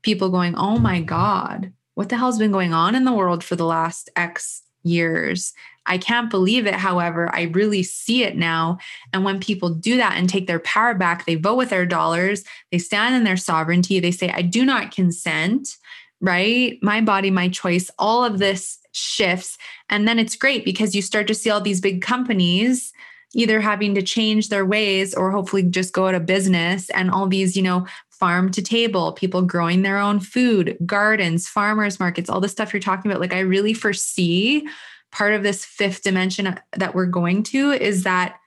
people 0.04 0.30
going, 0.30 0.56
oh 0.56 0.78
my 0.78 1.02
God, 1.02 1.74
what 1.96 2.10
the 2.10 2.18
hell's 2.18 2.38
been 2.38 2.52
going 2.52 2.74
on 2.74 2.96
in 2.96 3.06
the 3.06 3.14
world 3.14 3.44
for 3.44 3.56
the 3.56 3.66
last 3.66 4.10
X 4.16 4.62
years? 4.84 5.54
I 5.88 5.98
can't 5.98 6.30
believe 6.30 6.66
it. 6.66 6.76
However, 6.76 7.34
I 7.34 7.44
really 7.44 7.84
see 7.84 8.24
it 8.24 8.36
now. 8.36 8.80
And 9.14 9.24
when 9.24 9.40
people 9.40 9.70
do 9.70 9.98
that 9.98 10.18
and 10.18 10.28
take 10.28 10.48
their 10.48 10.60
power 10.60 10.94
back, 10.94 11.26
they 11.26 11.36
vote 11.36 11.56
with 11.56 11.70
their 11.70 11.86
dollars, 11.86 12.44
they 12.72 12.80
stand 12.80 13.16
in 13.16 13.24
their 13.24 13.38
sovereignty, 13.38 14.00
they 14.00 14.12
say, 14.12 14.30
I 14.30 14.42
do 14.42 14.66
not 14.66 14.92
consent, 14.92 15.78
right? 16.22 16.80
My 16.82 17.02
body, 17.02 17.30
my 17.30 17.50
choice, 17.50 17.92
all 18.00 18.26
of 18.26 18.40
this 18.40 18.80
shifts. 18.94 19.58
And 19.90 20.08
then 20.08 20.18
it's 20.18 20.36
great 20.36 20.66
because 20.66 20.96
you 20.96 21.02
start 21.02 21.28
to 21.28 21.36
see 21.36 21.50
all 21.50 21.62
these 21.62 21.82
big 21.82 22.02
companies 22.02 22.92
either 23.34 23.60
having 23.60 23.94
to 23.94 24.02
change 24.02 24.48
their 24.48 24.66
ways 24.66 25.14
or 25.14 25.30
hopefully 25.30 25.62
just 25.62 25.94
go 25.94 26.08
out 26.08 26.16
of 26.16 26.26
business 26.26 26.90
and 26.92 27.12
all 27.12 27.28
these, 27.28 27.56
you 27.56 27.62
know, 27.62 27.86
farm 28.20 28.52
to 28.52 28.62
table, 28.62 29.14
people 29.14 29.42
growing 29.42 29.82
their 29.82 29.98
own 29.98 30.20
food, 30.20 30.78
gardens, 30.86 31.48
farmers 31.48 32.00
markets, 32.00 32.30
all 32.30 32.42
the 32.42 32.50
stuff 32.50 32.74
you're 32.74 32.80
talking 32.80 33.10
about. 33.10 33.22
Like 33.22 33.34
I 33.34 33.40
really 33.40 33.74
foresee 33.74 34.68
part 35.12 35.34
of 35.34 35.44
this 35.44 35.64
fifth 35.64 36.04
dimension 36.04 36.60
that 36.74 36.96
we're 36.96 37.06
going 37.06 37.44
to 37.44 37.72
is 37.72 38.04
that 38.04 38.38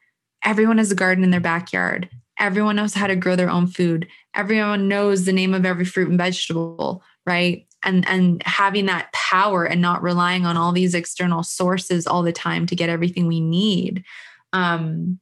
everyone 0.44 0.78
has 0.78 0.92
a 0.92 0.94
garden 0.94 1.24
in 1.24 1.30
their 1.30 1.40
backyard. 1.40 2.08
Everyone 2.38 2.76
knows 2.76 2.94
how 2.94 3.06
to 3.06 3.16
grow 3.16 3.36
their 3.36 3.50
own 3.50 3.66
food. 3.66 4.06
Everyone 4.34 4.86
knows 4.86 5.24
the 5.24 5.32
name 5.32 5.54
of 5.54 5.66
every 5.66 5.84
fruit 5.84 6.08
and 6.08 6.18
vegetable, 6.18 7.02
right? 7.26 7.66
And 7.82 8.06
and 8.08 8.42
having 8.44 8.86
that 8.86 9.12
power 9.12 9.64
and 9.64 9.80
not 9.80 10.02
relying 10.02 10.46
on 10.46 10.56
all 10.56 10.72
these 10.72 10.94
external 10.94 11.42
sources 11.42 12.06
all 12.06 12.22
the 12.22 12.32
time 12.32 12.66
to 12.66 12.76
get 12.76 12.90
everything 12.90 13.26
we 13.26 13.40
need. 13.40 14.04
Um, 14.52 15.20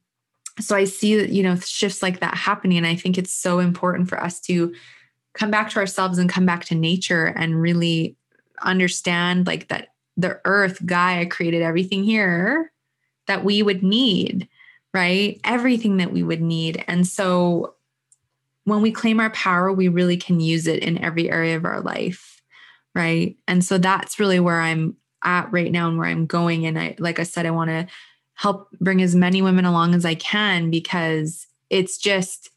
so 0.59 0.77
I 0.77 0.85
see 0.85 1.27
you 1.27 1.43
know 1.43 1.57
shifts 1.57 2.03
like 2.03 2.21
that 2.21 2.35
happening, 2.35 2.79
and 2.79 2.87
I 2.87 2.97
think 2.97 3.19
it's 3.19 3.35
so 3.35 3.59
important 3.59 4.09
for 4.09 4.23
us 4.23 4.41
to 4.43 4.75
come 5.35 5.51
back 5.51 5.71
to 5.71 5.79
ourselves 5.79 6.19
and 6.19 6.31
come 6.31 6.47
back 6.47 6.65
to 6.65 6.75
nature 6.75 7.27
and 7.27 7.61
really 7.61 8.17
understand 8.63 9.47
like 9.47 9.69
that 9.69 9.89
the 10.17 10.41
earth, 10.45 10.85
Gaia 10.85 11.27
created 11.27 11.63
everything 11.63 12.03
here 12.05 12.73
that 13.27 13.45
we 13.45 13.63
would 13.63 13.83
need, 13.83 14.49
right? 14.95 15.39
Everything 15.45 15.99
that 15.99 16.13
we 16.13 16.23
would 16.23 16.41
need. 16.41 16.83
And 16.89 17.07
so 17.07 17.75
when 18.65 18.83
we 18.83 18.91
claim 18.91 19.21
our 19.21 19.31
power, 19.31 19.73
we 19.73 19.89
really 19.89 20.17
can 20.17 20.41
use 20.41 20.67
it 20.67 20.83
in 20.83 20.99
every 20.99 21.31
area 21.31 21.57
of 21.57 21.65
our 21.65 21.81
life, 21.81 22.43
right? 22.95 23.37
And 23.47 23.63
so 23.65 23.79
that's 23.79 24.19
really 24.19 24.41
where 24.41 24.61
I'm 24.61 24.97
at 25.23 25.53
right 25.53 25.71
now 25.71 25.89
and 25.89 25.99
where 25.99 26.09
I'm 26.09 26.27
going. 26.27 26.67
And 26.67 26.79
I, 26.79 26.97
like 26.99 27.19
I 27.19 27.25
said, 27.25 27.47
I 27.47 27.51
want 27.51 27.71
to 27.71 27.87
help 28.37 28.71
bring 28.81 29.03
as 29.03 29.15
many 29.15 29.43
women 29.43 29.65
along 29.65 29.95
as 29.95 30.05
I 30.05 30.15
can 30.15 30.71
because 30.71 31.47
it's 31.71 31.99
just 31.99 32.51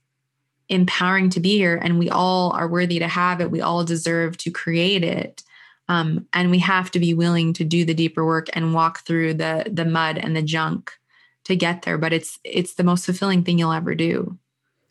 empowering 0.68 1.30
to 1.32 1.40
be 1.40 1.58
here 1.58 1.78
and 1.82 1.98
we 1.98 2.10
all 2.10 2.52
are 2.52 2.68
worthy 2.68 3.00
to 3.00 3.08
have 3.08 3.42
it. 3.42 3.50
We 3.50 3.62
all 3.62 3.84
deserve 3.84 4.38
to 4.38 4.52
create 4.52 5.04
it. 5.04 5.42
Um, 5.88 6.28
and 6.34 6.52
we 6.52 6.60
have 6.60 6.92
to 6.92 7.00
be 7.00 7.16
willing 7.16 7.54
to 7.54 7.64
do 7.64 7.84
the 7.84 7.96
deeper 7.96 8.24
work 8.24 8.48
and 8.54 8.76
walk 8.76 9.00
through 9.06 9.34
the 9.36 9.66
the 9.72 9.86
mud 9.86 10.20
and 10.20 10.36
the 10.36 10.44
junk 10.44 10.92
to 11.46 11.56
get 11.56 11.82
there. 11.82 11.98
But 11.98 12.14
it's 12.14 12.38
it's 12.44 12.76
the 12.76 12.84
most 12.84 13.06
fulfilling 13.06 13.44
thing 13.44 13.58
you'll 13.58 13.72
ever 13.72 13.96
do. 13.96 14.38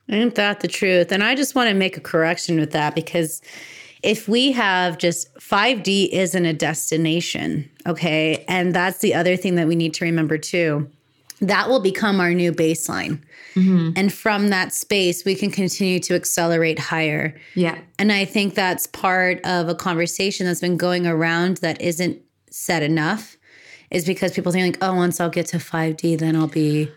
Ain't 0.08 0.34
that 0.34 0.60
the 0.60 0.68
truth? 0.68 1.12
And 1.12 1.22
I 1.22 1.36
just 1.36 1.54
want 1.54 1.68
to 1.68 1.74
make 1.74 1.96
a 1.96 2.00
correction 2.00 2.58
with 2.58 2.72
that 2.72 2.96
because 2.96 3.40
if 4.02 4.28
we 4.28 4.52
have 4.52 4.98
just 4.98 5.34
5D 5.36 6.08
isn't 6.10 6.44
a 6.44 6.52
destination, 6.52 7.68
okay? 7.86 8.44
And 8.48 8.74
that's 8.74 8.98
the 8.98 9.14
other 9.14 9.36
thing 9.36 9.56
that 9.56 9.66
we 9.66 9.76
need 9.76 9.94
to 9.94 10.04
remember 10.04 10.38
too. 10.38 10.88
That 11.40 11.68
will 11.68 11.80
become 11.80 12.20
our 12.20 12.34
new 12.34 12.52
baseline. 12.52 13.20
Mm-hmm. 13.54 13.90
And 13.96 14.12
from 14.12 14.50
that 14.50 14.72
space, 14.72 15.24
we 15.24 15.34
can 15.34 15.50
continue 15.50 16.00
to 16.00 16.14
accelerate 16.14 16.78
higher. 16.78 17.34
Yeah. 17.54 17.78
And 17.98 18.12
I 18.12 18.24
think 18.24 18.54
that's 18.54 18.86
part 18.88 19.40
of 19.44 19.68
a 19.68 19.74
conversation 19.74 20.46
that's 20.46 20.60
been 20.60 20.76
going 20.76 21.06
around 21.06 21.58
that 21.58 21.80
isn't 21.80 22.20
said 22.50 22.82
enough, 22.82 23.36
is 23.90 24.04
because 24.04 24.32
people 24.32 24.50
think, 24.50 24.80
like, 24.80 24.88
oh, 24.90 24.94
once 24.94 25.20
I'll 25.20 25.30
get 25.30 25.46
to 25.48 25.58
5D, 25.58 26.18
then 26.18 26.34
I'll 26.34 26.48
be 26.48 26.90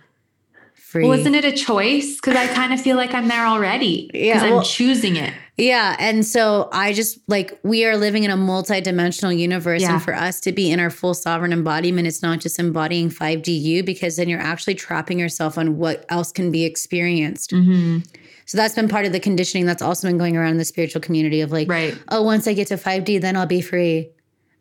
free. 0.91 1.07
Wasn't 1.07 1.35
it 1.35 1.45
a 1.45 1.51
choice? 1.51 2.15
Because 2.15 2.35
I 2.35 2.47
kind 2.47 2.73
of 2.73 2.81
feel 2.81 2.97
like 2.97 3.13
I'm 3.13 3.27
there 3.27 3.45
already. 3.45 4.07
Because 4.11 4.25
yeah, 4.25 4.43
well, 4.43 4.59
I'm 4.59 4.65
choosing 4.65 5.15
it. 5.15 5.33
Yeah. 5.57 5.95
And 5.99 6.25
so 6.25 6.69
I 6.71 6.93
just 6.93 7.19
like 7.27 7.57
we 7.63 7.85
are 7.85 7.95
living 7.95 8.23
in 8.23 8.31
a 8.31 8.37
multi-dimensional 8.37 9.31
universe. 9.31 9.81
Yeah. 9.81 9.93
And 9.93 10.03
for 10.03 10.13
us 10.13 10.39
to 10.41 10.51
be 10.51 10.71
in 10.71 10.79
our 10.79 10.89
full 10.89 11.13
sovereign 11.13 11.53
embodiment, 11.53 12.07
it's 12.07 12.21
not 12.21 12.39
just 12.39 12.59
embodying 12.59 13.09
5DU, 13.09 13.85
because 13.85 14.17
then 14.17 14.27
you're 14.27 14.39
actually 14.39 14.75
trapping 14.75 15.17
yourself 15.17 15.57
on 15.57 15.77
what 15.77 16.05
else 16.09 16.31
can 16.31 16.51
be 16.51 16.65
experienced. 16.65 17.51
Mm-hmm. 17.51 17.99
So 18.45 18.57
that's 18.57 18.75
been 18.75 18.89
part 18.89 19.05
of 19.05 19.13
the 19.13 19.19
conditioning 19.19 19.65
that's 19.65 19.81
also 19.81 20.07
been 20.07 20.17
going 20.17 20.35
around 20.35 20.51
in 20.51 20.57
the 20.57 20.65
spiritual 20.65 21.01
community 21.01 21.41
of 21.41 21.51
like, 21.51 21.69
right. 21.69 21.97
oh, 22.09 22.21
once 22.21 22.47
I 22.47 22.53
get 22.53 22.67
to 22.67 22.75
5D, 22.75 23.21
then 23.21 23.37
I'll 23.37 23.45
be 23.45 23.61
free. 23.61 24.09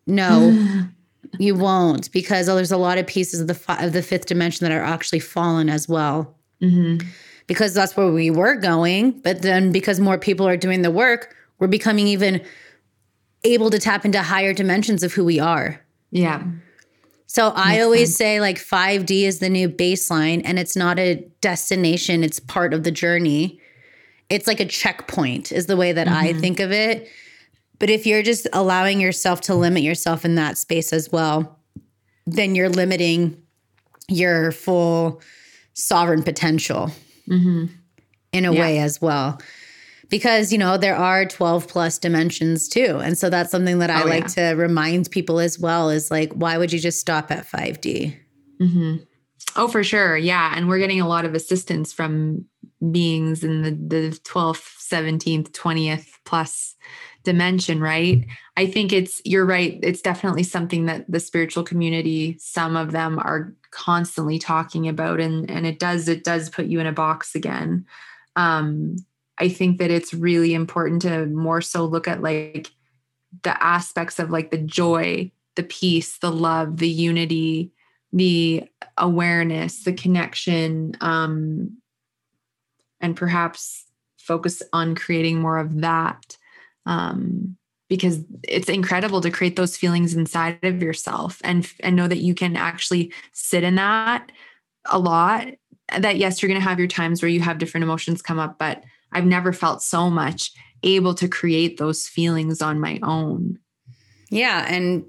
No. 0.07 0.87
You 1.39 1.55
won't 1.55 2.11
because 2.13 2.47
there's 2.47 2.73
a 2.73 2.77
lot 2.77 2.99
of 2.99 3.07
pieces 3.07 3.41
of 3.41 3.47
the 3.47 3.55
fi- 3.55 3.83
of 3.85 3.93
the 3.93 4.03
fifth 4.03 4.27
dimension 4.27 4.65
that 4.69 4.75
are 4.77 4.83
actually 4.83 5.21
fallen 5.21 5.69
as 5.69 5.89
well. 5.89 6.37
Mm-hmm. 6.63 7.07
Because 7.47 7.75
that's 7.75 7.97
where 7.97 8.11
we 8.13 8.31
were 8.31 8.57
going, 8.57 9.13
but 9.21 9.43
then 9.43 9.73
because 9.73 9.99
more 10.01 10.19
people 10.19 10.47
are 10.47 10.57
doing 10.57 10.83
the 10.83 10.91
work, 10.91 11.35
we're 11.59 11.67
becoming 11.67 12.07
even 12.07 12.43
able 13.45 13.71
to 13.71 13.79
tap 13.79 14.05
into 14.05 14.23
higher 14.23 14.53
dimensions 14.53 15.03
of 15.03 15.13
who 15.13 15.25
we 15.25 15.41
are. 15.41 15.81
Yeah. 16.11 16.43
So 17.27 17.53
I 17.55 17.73
Makes 17.73 17.85
always 17.85 18.09
sense. 18.09 18.17
say 18.17 18.41
like 18.41 18.59
5D 18.59 19.23
is 19.23 19.39
the 19.39 19.49
new 19.49 19.69
baseline 19.69 20.43
and 20.45 20.59
it's 20.59 20.77
not 20.77 20.99
a 20.99 21.25
destination, 21.41 22.23
it's 22.25 22.41
part 22.41 22.75
of 22.75 22.83
the 22.83 22.91
journey. 22.91 23.61
It's 24.29 24.47
like 24.47 24.61
a 24.61 24.65
checkpoint, 24.67 25.51
is 25.53 25.67
the 25.67 25.77
way 25.77 25.93
that 25.93 26.07
I 26.09 26.33
Mhm. 26.33 26.41
think 26.41 26.61
of 26.61 26.71
it. 26.73 27.09
But 27.81 27.91
if 27.91 28.07
you're 28.07 28.23
just 28.23 28.47
allowing 28.53 29.01
yourself 29.01 29.41
to 29.43 29.55
limit 29.57 29.83
yourself 29.83 30.25
in 30.25 30.37
that 30.37 30.57
space 30.59 30.93
as 30.93 31.11
well, 31.11 31.59
then 32.27 32.55
you're 32.55 32.69
limiting 32.69 33.43
your 34.09 34.53
full 34.53 35.21
sovereign 35.75 36.23
potential 36.23 36.93
Mm-hmm. 37.29 37.67
in 38.33 38.45
a 38.45 38.53
Yeah. 38.53 38.61
way 38.61 38.79
as 38.81 39.01
well. 39.01 39.41
Because, 40.09 40.51
you 40.53 40.59
know, 40.59 40.77
there 40.77 40.97
are 40.97 41.25
12 41.25 41.69
plus 41.69 41.97
dimensions 41.99 42.69
too. 42.69 42.99
And 43.03 43.17
so 43.17 43.31
that's 43.31 43.53
something 43.53 43.79
that 43.79 43.91
I 43.91 44.03
Oh, 44.03 44.07
like 44.07 44.27
to 44.35 44.55
remind 44.55 45.09
people 45.13 45.39
as 45.39 45.57
well 45.59 45.91
is 45.91 46.11
like, 46.11 46.33
why 46.33 46.59
would 46.59 46.73
you 46.73 46.81
just 46.81 46.99
stop 47.01 47.31
at 47.31 47.47
5D? 47.47 48.17
Mm-hmm. 48.61 48.97
Oh, 49.57 49.69
for 49.69 49.85
sure. 49.85 50.17
Yeah. 50.17 50.53
And 50.57 50.69
we're 50.69 50.81
getting 50.81 51.01
a 51.01 51.07
lot 51.09 51.25
of 51.25 51.35
assistance 51.35 51.93
from 51.93 52.45
beings 52.91 53.45
in 53.45 53.63
the, 53.63 53.71
the 53.71 54.19
12th, 54.25 54.77
17th, 54.93 55.51
20th 55.53 56.07
plus 56.25 56.70
dimension, 57.23 57.81
right? 57.81 58.27
I 58.57 58.67
think 58.67 58.93
it's, 58.93 59.21
you're 59.25 59.47
right. 59.47 59.79
It's 59.83 60.03
definitely 60.03 60.43
something 60.43 60.87
that 60.87 61.11
the 61.11 61.21
spiritual 61.21 61.63
community, 61.63 62.37
some 62.39 62.77
of 62.77 62.93
them 62.93 63.19
are 63.19 63.55
constantly 63.71 64.39
talking 64.39 64.89
about. 64.89 65.21
And, 65.21 65.51
and 65.51 65.67
it 65.67 65.79
does, 65.79 66.09
it 66.09 66.25
does 66.25 66.51
put 66.51 66.67
you 66.67 66.81
in 66.81 66.87
a 66.87 66.93
box 66.93 67.35
again. 67.35 67.87
Um, 68.37 68.97
I 69.39 69.49
think 69.49 69.79
that 69.79 69.91
it's 69.91 70.15
really 70.15 70.55
important 70.55 71.03
to 71.03 71.27
more 71.27 71.61
so 71.61 71.85
look 71.85 72.07
at 72.09 72.23
like 72.23 72.71
the 73.43 73.63
aspects 73.63 74.19
of 74.19 74.31
like 74.31 74.51
the 74.51 74.59
joy, 74.59 75.31
the 75.57 75.63
peace, 75.63 76.19
the 76.19 76.33
love, 76.33 76.79
the 76.79 76.89
unity, 76.89 77.73
the 78.13 78.65
awareness, 78.97 79.85
the 79.85 79.93
connection, 79.93 80.97
um, 81.01 81.77
and 83.01 83.17
perhaps 83.17 83.87
focus 84.19 84.63
on 84.73 84.95
creating 84.95 85.41
more 85.41 85.59
of 85.59 85.81
that. 85.81 86.37
Um, 86.87 87.57
because 87.89 88.21
it's 88.45 88.69
incredible 88.69 89.21
to 89.21 89.31
create 89.33 89.57
those 89.57 89.77
feelings 89.77 90.15
inside 90.15 90.59
of 90.63 90.81
yourself 90.83 91.41
and 91.43 91.71
and 91.81 91.97
know 91.97 92.07
that 92.09 92.19
you 92.19 92.35
can 92.35 92.57
actually 92.57 93.13
sit 93.33 93.65
in 93.65 93.75
that 93.75 94.31
a 94.87 94.99
lot 94.99 95.49
that 95.99 96.17
yes 96.17 96.41
you're 96.41 96.49
going 96.49 96.61
to 96.61 96.69
have 96.69 96.79
your 96.79 96.87
times 96.89 97.21
where 97.21 97.29
you 97.29 97.41
have 97.41 97.59
different 97.59 97.83
emotions 97.83 98.23
come 98.23 98.39
up 98.39 98.59
but 98.59 98.85
i've 99.13 99.27
never 99.27 99.53
felt 99.53 99.83
so 99.83 100.09
much 100.09 100.53
able 100.85 101.15
to 101.15 101.27
create 101.27 101.79
those 101.79 102.07
feelings 102.07 102.63
on 102.63 102.79
my 102.81 102.99
own 103.03 103.59
Yeah. 104.31 104.65
And 104.69 105.05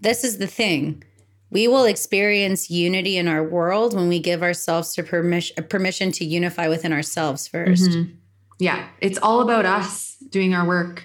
this 0.00 0.22
is 0.24 0.38
the 0.38 0.46
thing. 0.46 1.02
We 1.50 1.66
will 1.66 1.84
experience 1.84 2.70
unity 2.70 3.16
in 3.18 3.26
our 3.26 3.42
world 3.42 3.92
when 3.92 4.08
we 4.08 4.20
give 4.20 4.42
ourselves 4.44 4.94
to 4.94 5.02
permission 5.02 5.64
permission 5.64 6.12
to 6.12 6.24
unify 6.24 6.68
within 6.68 6.92
ourselves 6.92 7.48
1st 7.48 7.90
Mhm. 7.90 8.14
yeah 8.60 8.86
it's 9.00 9.18
all 9.18 9.40
about 9.40 9.66
us 9.66 10.16
doing 10.30 10.54
our 10.54 10.64
work 10.66 11.02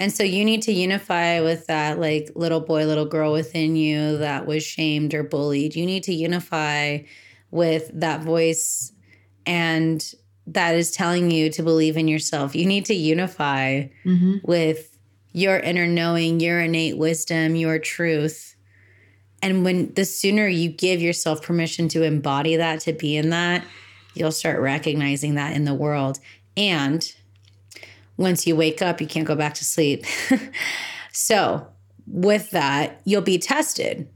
And 0.00 0.10
so 0.10 0.24
you 0.24 0.46
need 0.46 0.62
to 0.62 0.72
unify 0.72 1.42
with 1.42 1.66
that 1.66 2.00
like 2.00 2.30
little 2.34 2.60
boy, 2.60 2.86
little 2.86 3.04
girl 3.04 3.32
within 3.32 3.76
you 3.76 4.16
that 4.16 4.46
was 4.46 4.64
shamed 4.64 5.12
or 5.12 5.22
bullied. 5.22 5.76
You 5.76 5.84
need 5.84 6.04
to 6.04 6.14
unify 6.14 7.00
with 7.50 7.90
that 7.92 8.22
voice 8.22 8.92
and 9.44 10.02
that 10.46 10.74
is 10.74 10.90
telling 10.90 11.30
you 11.30 11.50
to 11.50 11.62
believe 11.62 11.98
in 11.98 12.08
yourself. 12.08 12.56
You 12.56 12.64
need 12.64 12.86
to 12.86 12.94
unify 12.94 13.88
mm-hmm. 14.04 14.36
with 14.42 14.96
your 15.32 15.58
inner 15.58 15.86
knowing, 15.86 16.40
your 16.40 16.60
innate 16.60 16.96
wisdom, 16.96 17.54
your 17.54 17.78
truth. 17.78 18.56
And 19.42 19.64
when 19.64 19.92
the 19.92 20.06
sooner 20.06 20.48
you 20.48 20.70
give 20.70 21.02
yourself 21.02 21.42
permission 21.42 21.88
to 21.88 22.04
embody 22.04 22.56
that, 22.56 22.80
to 22.80 22.94
be 22.94 23.18
in 23.18 23.28
that, 23.30 23.66
you'll 24.14 24.32
start 24.32 24.60
recognizing 24.60 25.34
that 25.34 25.54
in 25.54 25.66
the 25.66 25.74
world. 25.74 26.20
And 26.56 27.14
once 28.20 28.46
you 28.46 28.54
wake 28.54 28.82
up, 28.82 29.00
you 29.00 29.06
can't 29.06 29.26
go 29.26 29.34
back 29.34 29.54
to 29.54 29.64
sleep. 29.64 30.04
so, 31.12 31.66
with 32.06 32.50
that, 32.50 33.00
you'll 33.04 33.22
be 33.22 33.38
tested 33.38 34.06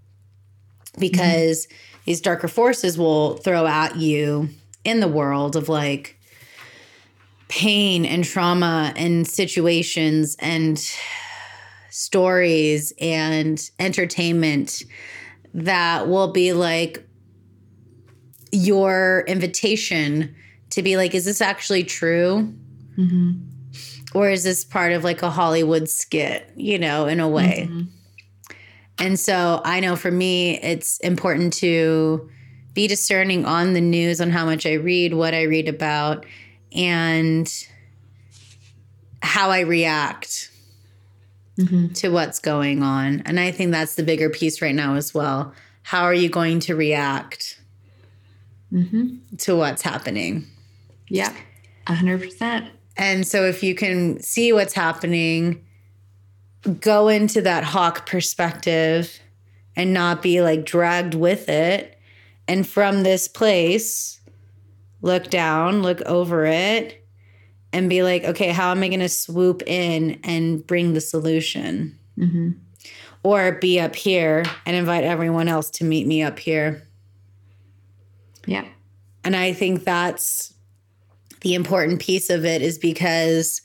because 0.98 1.66
these 2.04 2.20
darker 2.20 2.46
forces 2.46 2.98
will 2.98 3.38
throw 3.38 3.66
at 3.66 3.96
you 3.96 4.50
in 4.84 5.00
the 5.00 5.08
world 5.08 5.56
of 5.56 5.70
like 5.70 6.18
pain 7.48 8.04
and 8.04 8.24
trauma 8.24 8.92
and 8.94 9.26
situations 9.26 10.36
and 10.38 10.92
stories 11.88 12.92
and 13.00 13.70
entertainment 13.78 14.82
that 15.54 16.08
will 16.08 16.30
be 16.30 16.52
like 16.52 17.08
your 18.52 19.24
invitation 19.26 20.34
to 20.70 20.82
be 20.82 20.98
like, 20.98 21.14
is 21.14 21.24
this 21.24 21.40
actually 21.40 21.84
true? 21.84 22.52
Mm-hmm. 22.98 23.53
Or 24.14 24.30
is 24.30 24.44
this 24.44 24.64
part 24.64 24.92
of 24.92 25.02
like 25.04 25.22
a 25.22 25.30
Hollywood 25.30 25.88
skit, 25.88 26.48
you 26.56 26.78
know, 26.78 27.06
in 27.06 27.20
a 27.20 27.28
way? 27.28 27.68
Mhm. 27.70 27.88
And 28.98 29.18
so 29.18 29.60
I 29.64 29.80
know 29.80 29.96
for 29.96 30.10
me, 30.10 30.58
it's 30.60 30.98
important 31.00 31.52
to 31.54 32.30
be 32.74 32.86
discerning 32.86 33.44
on 33.44 33.72
the 33.74 33.80
news, 33.80 34.20
on 34.20 34.30
how 34.30 34.44
much 34.44 34.66
I 34.66 34.74
read, 34.74 35.14
what 35.14 35.34
I 35.34 35.42
read 35.42 35.68
about, 35.68 36.24
and 36.72 37.52
how 39.22 39.50
I 39.50 39.60
react 39.60 40.50
Mm-hmm. 41.56 41.92
to 41.92 42.08
what's 42.08 42.40
going 42.40 42.82
on. 42.82 43.22
And 43.26 43.38
I 43.38 43.52
think 43.52 43.70
that's 43.70 43.94
the 43.94 44.02
bigger 44.02 44.28
piece 44.28 44.60
right 44.60 44.74
now 44.74 44.96
as 44.96 45.14
well. 45.14 45.54
How 45.84 46.02
are 46.02 46.12
you 46.14 46.28
going 46.28 46.58
to 46.60 46.74
react 46.74 47.60
Mm-hmm. 48.72 49.36
to 49.38 49.54
what's 49.56 49.82
happening? 49.82 50.46
Yeah, 51.08 51.32
a 51.86 51.94
hundred 51.94 52.22
percent. 52.22 52.70
And 52.96 53.26
so 53.26 53.44
if 53.44 53.62
you 53.62 53.74
can 53.74 54.20
see 54.22 54.52
what's 54.52 54.74
happening, 54.74 55.64
go 56.80 57.08
into 57.08 57.42
that 57.42 57.64
hawk 57.64 58.06
perspective 58.06 59.18
and 59.76 59.92
not 59.92 60.22
be 60.22 60.40
like 60.40 60.64
dragged 60.64 61.14
with 61.14 61.48
it. 61.48 61.98
And 62.46 62.66
from 62.66 63.02
this 63.02 63.26
place, 63.26 64.20
look 65.02 65.28
down, 65.30 65.82
look 65.82 66.00
over 66.02 66.44
it, 66.46 67.04
and 67.72 67.90
be 67.90 68.02
like, 68.02 68.24
okay, 68.24 68.50
how 68.50 68.70
am 68.70 68.82
I 68.82 68.88
going 68.88 69.00
to 69.00 69.08
swoop 69.08 69.62
in 69.66 70.20
and 70.22 70.64
bring 70.66 70.94
the 70.94 71.00
solution? 71.00 71.98
Mm-hmm. 72.16 72.50
Or 73.24 73.52
be 73.52 73.80
up 73.80 73.96
here 73.96 74.44
and 74.64 74.76
invite 74.76 75.04
everyone 75.04 75.48
else 75.48 75.70
to 75.70 75.84
meet 75.84 76.06
me 76.06 76.22
up 76.22 76.38
here. 76.38 76.86
Yeah. 78.46 78.66
And 79.24 79.34
I 79.34 79.52
think 79.52 79.84
that's 79.84 80.53
the 81.44 81.54
important 81.54 82.00
piece 82.00 82.30
of 82.30 82.44
it 82.44 82.62
is 82.62 82.78
because 82.78 83.60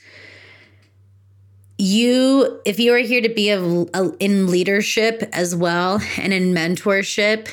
you, 1.78 2.60
if 2.66 2.78
you 2.78 2.94
are 2.94 2.98
here 2.98 3.22
to 3.22 3.30
be 3.30 3.50
a, 3.50 3.62
a- 3.62 4.16
in 4.20 4.48
leadership 4.48 5.28
as 5.32 5.56
well 5.56 6.02
and 6.18 6.34
in 6.34 6.54
mentorship, 6.54 7.48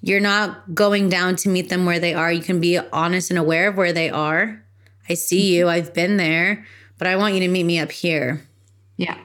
you're 0.00 0.20
not 0.20 0.74
going 0.74 1.10
down 1.10 1.36
to 1.36 1.50
meet 1.50 1.68
them 1.68 1.84
where 1.84 1.98
they 1.98 2.14
are. 2.14 2.32
You 2.32 2.42
can 2.42 2.60
be 2.60 2.78
honest 2.78 3.30
and 3.30 3.38
aware 3.38 3.68
of 3.68 3.76
where 3.76 3.92
they 3.92 4.08
are. 4.08 4.64
I 5.08 5.14
see 5.14 5.38
mm-hmm. 5.38 5.54
you, 5.54 5.68
I've 5.68 5.92
been 5.92 6.16
there, 6.16 6.64
but 6.96 7.06
I 7.06 7.16
want 7.16 7.34
you 7.34 7.40
to 7.40 7.48
meet 7.48 7.64
me 7.64 7.78
up 7.78 7.92
here. 7.92 8.42
Yeah. 8.96 9.18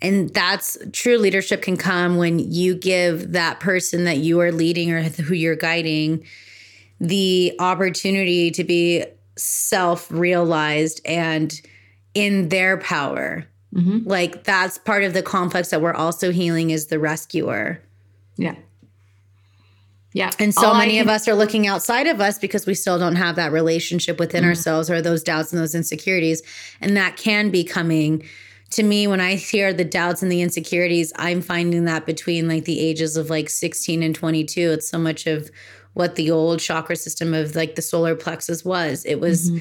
And 0.00 0.32
that's 0.32 0.78
true 0.92 1.18
leadership 1.18 1.62
can 1.62 1.76
come 1.76 2.18
when 2.18 2.38
you 2.38 2.76
give 2.76 3.32
that 3.32 3.58
person 3.58 4.04
that 4.04 4.18
you 4.18 4.40
are 4.40 4.52
leading 4.52 4.92
or 4.92 5.02
who 5.02 5.34
you're 5.34 5.56
guiding 5.56 6.24
the 7.02 7.54
opportunity 7.58 8.50
to 8.52 8.62
be 8.64 9.04
self 9.36 10.10
realized 10.10 11.00
and 11.04 11.60
in 12.14 12.48
their 12.48 12.76
power. 12.78 13.44
Mm-hmm. 13.74 14.08
Like 14.08 14.44
that's 14.44 14.78
part 14.78 15.02
of 15.02 15.12
the 15.12 15.22
complex 15.22 15.70
that 15.70 15.82
we're 15.82 15.94
also 15.94 16.30
healing 16.30 16.70
is 16.70 16.86
the 16.86 16.98
rescuer. 16.98 17.82
Yeah. 18.36 18.54
Yeah. 20.12 20.30
And 20.38 20.54
so 20.54 20.68
All 20.68 20.74
many 20.74 20.98
of 21.00 21.08
us 21.08 21.26
are 21.26 21.34
looking 21.34 21.66
outside 21.66 22.06
of 22.06 22.20
us 22.20 22.38
because 22.38 22.66
we 22.66 22.74
still 22.74 22.98
don't 22.98 23.16
have 23.16 23.36
that 23.36 23.50
relationship 23.50 24.20
within 24.20 24.44
Mhm. 24.44 24.48
ourselves 24.48 24.90
or 24.90 25.00
those 25.00 25.22
doubts 25.22 25.52
and 25.52 25.60
those 25.60 25.74
insecurities. 25.74 26.42
And 26.80 26.96
that 26.98 27.16
can 27.16 27.50
be 27.50 27.64
coming 27.64 28.22
to 28.72 28.82
me 28.82 29.06
when 29.06 29.20
I 29.20 29.34
hear 29.36 29.72
the 29.72 29.84
doubts 29.86 30.22
and 30.22 30.30
the 30.30 30.42
insecurities. 30.42 31.12
I'm 31.16 31.40
finding 31.40 31.86
that 31.86 32.04
between 32.06 32.46
like 32.46 32.64
the 32.64 32.78
ages 32.78 33.16
of 33.16 33.30
like 33.30 33.48
16 33.48 34.02
and 34.02 34.14
22. 34.14 34.70
It's 34.70 34.88
so 34.88 34.98
much 34.98 35.26
of 35.26 35.50
what 35.94 36.14
the 36.16 36.30
old 36.30 36.60
chakra 36.60 36.96
system 36.96 37.34
of 37.34 37.54
like 37.54 37.74
the 37.74 37.82
solar 37.82 38.14
plexus 38.14 38.64
was. 38.64 39.04
It 39.04 39.20
was 39.20 39.52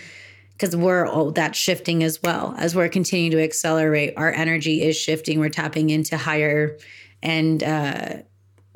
because 0.53 0.75
we're 0.75 1.05
all 1.05 1.31
that's 1.31 1.57
shifting 1.57 2.03
as 2.03 2.21
well 2.21 2.55
as 2.57 2.75
we're 2.75 2.89
continuing 2.89 3.31
to 3.31 3.43
accelerate 3.43 4.13
our 4.15 4.31
energy 4.31 4.83
is 4.83 4.95
shifting 4.95 5.39
we're 5.39 5.49
tapping 5.49 5.89
into 5.89 6.17
higher 6.17 6.77
and 7.23 7.63
uh, 7.63 8.17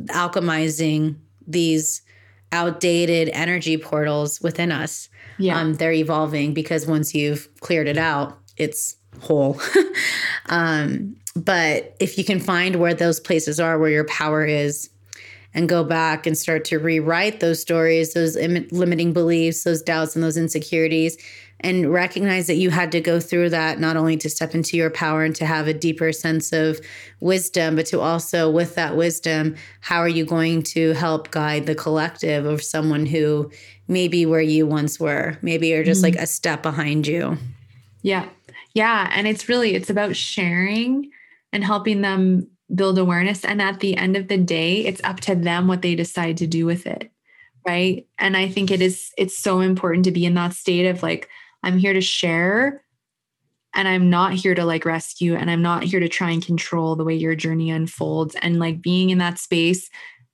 alchemizing 0.08 1.16
these 1.48 2.02
outdated 2.52 3.30
energy 3.34 3.78
portals 3.78 4.42
within 4.42 4.72
us. 4.72 5.10
Yeah. 5.38 5.60
Um, 5.60 5.74
they're 5.76 5.94
evolving 5.94 6.54
because 6.54 6.88
once 6.88 7.14
you've 7.14 7.50
cleared 7.60 7.88
it 7.88 7.98
out, 7.98 8.38
it's 8.58 8.96
whole. 9.20 9.60
um, 10.48 11.18
but 11.36 11.96
if 12.00 12.18
you 12.18 12.24
can 12.24 12.40
find 12.40 12.78
where 12.78 12.94
those 12.94 13.20
places 13.20 13.60
are, 13.60 13.78
where 13.78 13.90
your 13.90 14.06
power 14.06 14.46
is, 14.46 14.90
and 15.56 15.70
go 15.70 15.84
back 15.84 16.28
and 16.28 16.38
start 16.38 16.66
to 16.66 16.78
rewrite 16.78 17.40
those 17.40 17.62
stories, 17.62 18.14
those 18.14 18.36
Im- 18.36 18.68
limiting 18.72 19.14
beliefs, 19.14 19.64
those 19.64 19.82
doubts, 19.82 20.14
and 20.14 20.24
those 20.24 20.36
insecurities, 20.36 21.18
and 21.62 21.92
recognize 21.92 22.48
that 22.48 22.58
you 22.58 22.70
had 22.70 22.92
to 22.92 23.00
go 23.00 23.22
through 23.22 23.50
that 23.50 23.80
not 23.80 23.96
only 23.96 24.18
to 24.18 24.30
step 24.30 24.54
into 24.54 24.76
your 24.76 24.90
power 24.90 25.24
and 25.24 25.36
to 25.38 25.46
have 25.46 25.68
a 25.68 25.74
deeper 25.74 26.12
sense 26.12 26.52
of 26.52 26.82
wisdom, 27.22 27.78
but 27.78 27.86
to 27.86 28.02
also, 28.02 28.52
with 28.52 28.76
that 28.76 28.98
wisdom, 28.98 29.56
how 29.80 29.98
are 30.00 30.10
you 30.10 30.26
going 30.26 30.62
to 30.62 30.92
help 30.92 31.32
guide 31.32 31.66
the 31.66 31.74
collective 31.74 32.46
of 32.46 32.62
someone 32.62 33.06
who 33.06 33.50
maybe 33.88 34.26
where 34.26 34.42
you 34.42 34.68
once 34.68 35.00
were, 35.00 35.38
maybe 35.42 35.70
you're 35.70 35.84
just 35.84 36.04
mm-hmm. 36.04 36.16
like 36.16 36.24
a 36.24 36.28
step 36.28 36.62
behind 36.62 37.08
you? 37.08 37.38
Yeah. 38.02 38.28
Yeah. 38.74 39.10
And 39.14 39.26
it's 39.26 39.48
really, 39.48 39.74
it's 39.74 39.90
about 39.90 40.18
sharing 40.18 41.10
and 41.54 41.64
helping 41.64 42.02
them 42.02 42.50
build 42.74 42.98
awareness. 42.98 43.46
And 43.46 43.62
at 43.62 43.80
the 43.80 43.96
end 43.96 44.18
of 44.18 44.28
the 44.28 44.38
day, 44.38 44.86
it's 44.86 45.02
up 45.04 45.20
to 45.22 45.36
them 45.36 45.68
what 45.68 45.82
they 45.82 45.96
decide 45.96 46.38
to 46.38 46.48
do 46.48 46.66
with 46.66 46.88
it. 46.88 47.12
Right. 47.68 48.08
And 48.20 48.38
I 48.38 48.48
think 48.48 48.70
it 48.70 48.82
is, 48.82 49.12
it's 49.18 49.38
so 49.38 49.60
important 49.60 50.06
to 50.06 50.12
be 50.12 50.26
in 50.26 50.36
that 50.36 50.54
state 50.54 50.88
of 50.88 51.02
like, 51.02 51.30
I'm 51.64 51.78
here 51.78 51.94
to 51.94 52.02
share 52.02 52.84
and 53.74 53.88
I'm 53.88 54.10
not 54.10 54.34
here 54.34 54.56
to 54.56 54.64
like 54.64 54.86
rescue 54.86 55.36
and 55.36 55.50
I'm 55.50 55.62
not 55.62 55.84
here 55.84 56.00
to 56.00 56.08
try 56.08 56.32
and 56.32 56.46
control 56.46 56.96
the 56.96 57.04
way 57.04 57.16
your 57.16 57.36
journey 57.36 57.72
unfolds. 57.72 58.36
And 58.42 58.60
like 58.60 58.82
being 58.82 59.10
in 59.10 59.18
that 59.18 59.40
space 59.40 59.90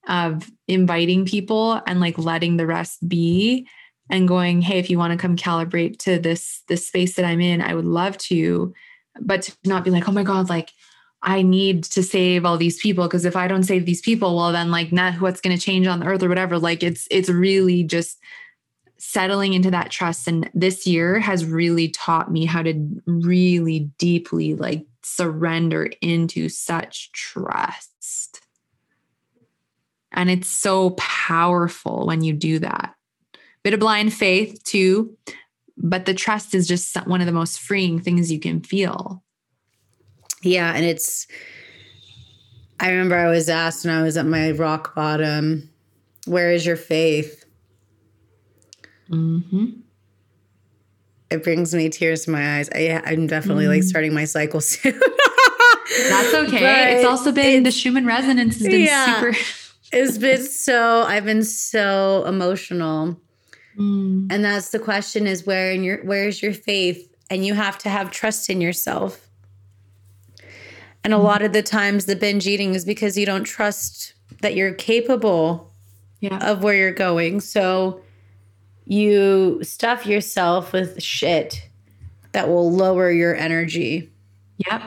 of 0.08 0.50
inviting 0.68 1.24
people 1.24 1.80
and 1.86 2.00
like 2.00 2.18
letting 2.18 2.56
the 2.56 2.66
rest 2.66 3.08
be 3.08 3.66
and 4.10 4.28
going, 4.28 4.60
hey, 4.60 4.78
if 4.78 4.90
you 4.90 4.98
want 4.98 5.12
to 5.12 5.18
come 5.18 5.36
calibrate 5.36 5.98
to 6.00 6.18
this 6.18 6.62
this 6.68 6.86
space 6.86 7.14
that 7.16 7.24
I'm 7.24 7.40
in, 7.40 7.62
I 7.62 7.74
would 7.74 7.86
love 7.86 8.18
to. 8.18 8.74
But 9.20 9.42
to 9.42 9.56
not 9.64 9.84
be 9.84 9.90
like, 9.90 10.08
oh 10.08 10.12
my 10.12 10.22
God, 10.22 10.48
like 10.48 10.70
I 11.22 11.42
need 11.42 11.84
to 11.84 12.02
save 12.02 12.44
all 12.44 12.56
these 12.56 12.80
people 12.80 13.04
because 13.04 13.24
if 13.24 13.36
I 13.36 13.46
don't 13.46 13.62
save 13.62 13.86
these 13.86 14.00
people, 14.00 14.36
well 14.36 14.52
then 14.52 14.70
like 14.70 14.92
not 14.92 15.20
what's 15.20 15.40
going 15.40 15.56
to 15.56 15.62
change 15.62 15.86
on 15.86 16.00
the 16.00 16.06
earth 16.06 16.22
or 16.22 16.28
whatever. 16.28 16.58
Like 16.58 16.82
it's 16.82 17.06
it's 17.10 17.28
really 17.28 17.84
just 17.84 18.18
settling 18.98 19.52
into 19.52 19.70
that 19.70 19.90
trust 19.90 20.28
and 20.28 20.48
this 20.54 20.86
year 20.86 21.18
has 21.18 21.44
really 21.44 21.88
taught 21.88 22.30
me 22.30 22.44
how 22.44 22.62
to 22.62 22.74
really 23.04 23.90
deeply 23.98 24.54
like 24.54 24.86
surrender 25.02 25.90
into 26.00 26.48
such 26.48 27.10
trust. 27.12 28.40
And 30.12 30.30
it's 30.30 30.48
so 30.48 30.90
powerful 30.90 32.06
when 32.06 32.22
you 32.22 32.32
do 32.32 32.58
that. 32.60 32.94
Bit 33.62 33.74
of 33.74 33.80
blind 33.80 34.12
faith 34.12 34.62
too, 34.62 35.16
but 35.76 36.04
the 36.04 36.14
trust 36.14 36.54
is 36.54 36.68
just 36.68 36.94
one 37.06 37.20
of 37.20 37.26
the 37.26 37.32
most 37.32 37.60
freeing 37.60 38.00
things 38.00 38.30
you 38.30 38.38
can 38.38 38.60
feel. 38.60 39.22
Yeah. 40.42 40.72
And 40.74 40.84
it's, 40.84 41.26
I 42.80 42.90
remember 42.90 43.16
I 43.16 43.30
was 43.30 43.48
asked 43.48 43.84
when 43.84 43.94
I 43.94 44.02
was 44.02 44.16
at 44.16 44.26
my 44.26 44.50
rock 44.52 44.94
bottom, 44.94 45.70
where 46.26 46.52
is 46.52 46.66
your 46.66 46.76
faith? 46.76 47.44
Mm-hmm. 49.10 49.66
It 51.30 51.42
brings 51.44 51.74
me 51.74 51.88
tears 51.88 52.24
to 52.24 52.30
my 52.30 52.58
eyes. 52.58 52.68
I, 52.74 53.00
I'm 53.04 53.26
definitely 53.26 53.64
mm-hmm. 53.64 53.74
like 53.74 53.82
starting 53.84 54.14
my 54.14 54.24
cycle 54.24 54.60
soon. 54.60 54.98
That's 56.08 56.34
okay. 56.34 56.60
But 56.60 56.90
it's 56.90 57.06
also 57.06 57.32
been 57.32 57.66
it's, 57.66 57.74
the 57.74 57.80
Schumann 57.80 58.06
resonance 58.06 58.58
has 58.58 58.66
been 58.66 58.82
yeah, 58.82 59.20
super. 59.20 59.38
it's 59.92 60.18
been 60.18 60.42
so, 60.46 61.02
I've 61.02 61.24
been 61.24 61.44
so 61.44 62.24
emotional. 62.26 63.20
Mm. 63.78 64.26
And 64.30 64.44
that's 64.44 64.70
the 64.70 64.78
question 64.78 65.26
is 65.26 65.46
where 65.46 65.70
in 65.72 65.84
your, 65.84 65.98
where's 66.04 66.42
your 66.42 66.52
faith? 66.52 67.08
And 67.30 67.46
you 67.46 67.54
have 67.54 67.78
to 67.78 67.88
have 67.88 68.10
trust 68.10 68.50
in 68.50 68.60
yourself. 68.60 69.28
And 71.04 71.12
a 71.12 71.16
mm-hmm. 71.16 71.26
lot 71.26 71.42
of 71.42 71.52
the 71.52 71.62
times 71.62 72.06
the 72.06 72.16
binge 72.16 72.46
eating 72.46 72.74
is 72.74 72.84
because 72.84 73.16
you 73.16 73.26
don't 73.26 73.44
trust 73.44 74.14
that 74.40 74.54
you're 74.54 74.74
capable 74.74 75.72
yeah. 76.20 76.50
of 76.50 76.62
where 76.62 76.74
you're 76.74 76.92
going. 76.92 77.40
So 77.40 78.00
you 78.86 79.60
stuff 79.62 80.06
yourself 80.06 80.72
with 80.72 81.02
shit 81.02 81.68
that 82.32 82.48
will 82.48 82.72
lower 82.72 83.10
your 83.10 83.34
energy. 83.34 84.10
Yep. 84.70 84.82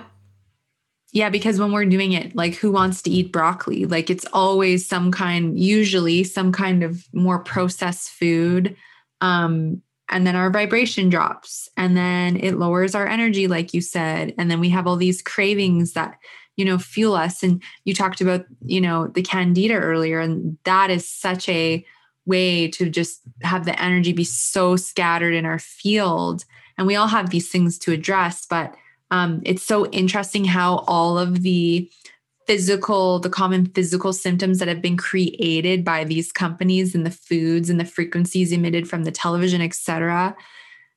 Yeah, 1.12 1.30
because 1.30 1.60
when 1.60 1.72
we're 1.72 1.86
doing 1.86 2.12
it, 2.12 2.36
like 2.36 2.56
who 2.56 2.72
wants 2.72 3.02
to 3.04 3.10
eat 3.10 3.32
broccoli? 3.32 3.86
Like 3.86 4.10
it's 4.10 4.26
always 4.34 4.86
some 4.86 5.12
kind, 5.12 5.58
usually 5.58 6.26
some 6.26 6.52
kind 6.52 6.84
of 6.84 7.06
more 7.14 7.40
processed 7.40 8.10
food. 8.10 8.76
Um, 9.22 9.82
and 10.10 10.26
then 10.26 10.36
our 10.36 10.52
vibration 10.52 11.10
drops 11.10 11.68
and 11.78 11.98
then 11.98 12.38
it 12.38 12.58
lowers 12.58 12.94
our 12.94 13.08
energy 13.08 13.48
like 13.48 13.74
you 13.74 13.82
said 13.82 14.34
and 14.38 14.52
then 14.52 14.60
we 14.60 14.70
have 14.70 14.86
all 14.88 14.96
these 14.96 15.22
cravings 15.22 15.94
that 15.94 16.18
you 16.56 16.66
know 16.66 16.78
fuel 16.78 17.16
us. 17.16 17.44
And 17.44 17.62
you 17.84 17.94
talked 17.94 18.22
about 18.22 18.46
you 18.66 18.82
know 18.82 19.08
the 19.08 19.22
candida 19.22 19.76
earlier 19.76 20.20
and 20.20 20.58
that 20.64 20.90
is 20.90 21.08
such 21.08 21.48
a 21.50 21.86
way 22.26 22.68
to 22.70 22.90
just 22.90 23.22
have 23.44 23.66
the 23.66 23.80
energy 23.80 24.12
be 24.12 24.24
so 24.24 24.76
scattered 24.76 25.34
in 25.34 25.46
our 25.46 25.60
field. 25.60 26.44
And 26.78 26.88
we 26.88 26.96
all 26.96 27.08
have 27.08 27.30
these 27.30 27.50
things 27.50 27.78
to 27.80 27.92
address 27.92 28.46
but 28.46 28.76
um, 29.12 29.42
it's 29.46 29.64
so 29.64 29.86
interesting 29.88 30.46
how 30.46 30.78
all 30.88 31.20
of 31.20 31.44
the 31.44 31.90
physical 32.48 33.20
the 33.20 33.30
common 33.30 33.66
physical 33.68 34.14
symptoms 34.14 34.60
that 34.60 34.68
have 34.68 34.82
been 34.82 34.98
created 34.98 35.84
by 35.84 36.04
these 36.04 36.32
companies 36.32 36.94
and 36.94 37.06
the 37.06 37.12
foods 37.12 37.70
and 37.70 37.80
the 37.80 37.86
frequencies 37.86 38.52
emitted 38.52 38.88
from 38.88 39.04
the 39.04 39.12
television 39.12 39.62
etc 39.62 40.36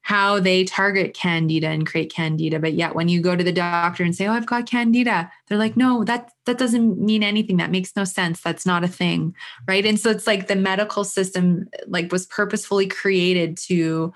how 0.09 0.41
they 0.41 0.65
target 0.65 1.13
candida 1.13 1.69
and 1.69 1.87
create 1.87 2.11
candida. 2.11 2.59
But 2.59 2.73
yet 2.73 2.95
when 2.95 3.11
you 3.11 3.21
go 3.21 3.37
to 3.37 3.45
the 3.45 3.53
doctor 3.53 4.03
and 4.03 4.17
say 4.17 4.27
oh 4.27 4.33
i've 4.33 4.47
got 4.47 4.67
candida 4.67 5.31
they're 5.47 5.59
like 5.59 5.77
no 5.77 6.03
that 6.05 6.33
that 6.47 6.57
doesn't 6.57 6.99
mean 6.99 7.23
anything. 7.23 7.59
That 7.59 7.71
makes 7.71 7.95
no 7.95 8.05
sense. 8.05 8.41
That's 8.41 8.65
not 8.65 8.85
a 8.85 8.89
thing. 8.89 9.35
Right? 9.67 9.85
And 9.85 10.01
so 10.01 10.09
it's 10.09 10.27
like 10.27 10.47
the 10.47 10.57
medical 10.57 11.05
system 11.05 11.69
like 11.87 12.11
was 12.11 12.25
purposefully 12.25 12.87
created 12.87 13.59
to 13.69 14.15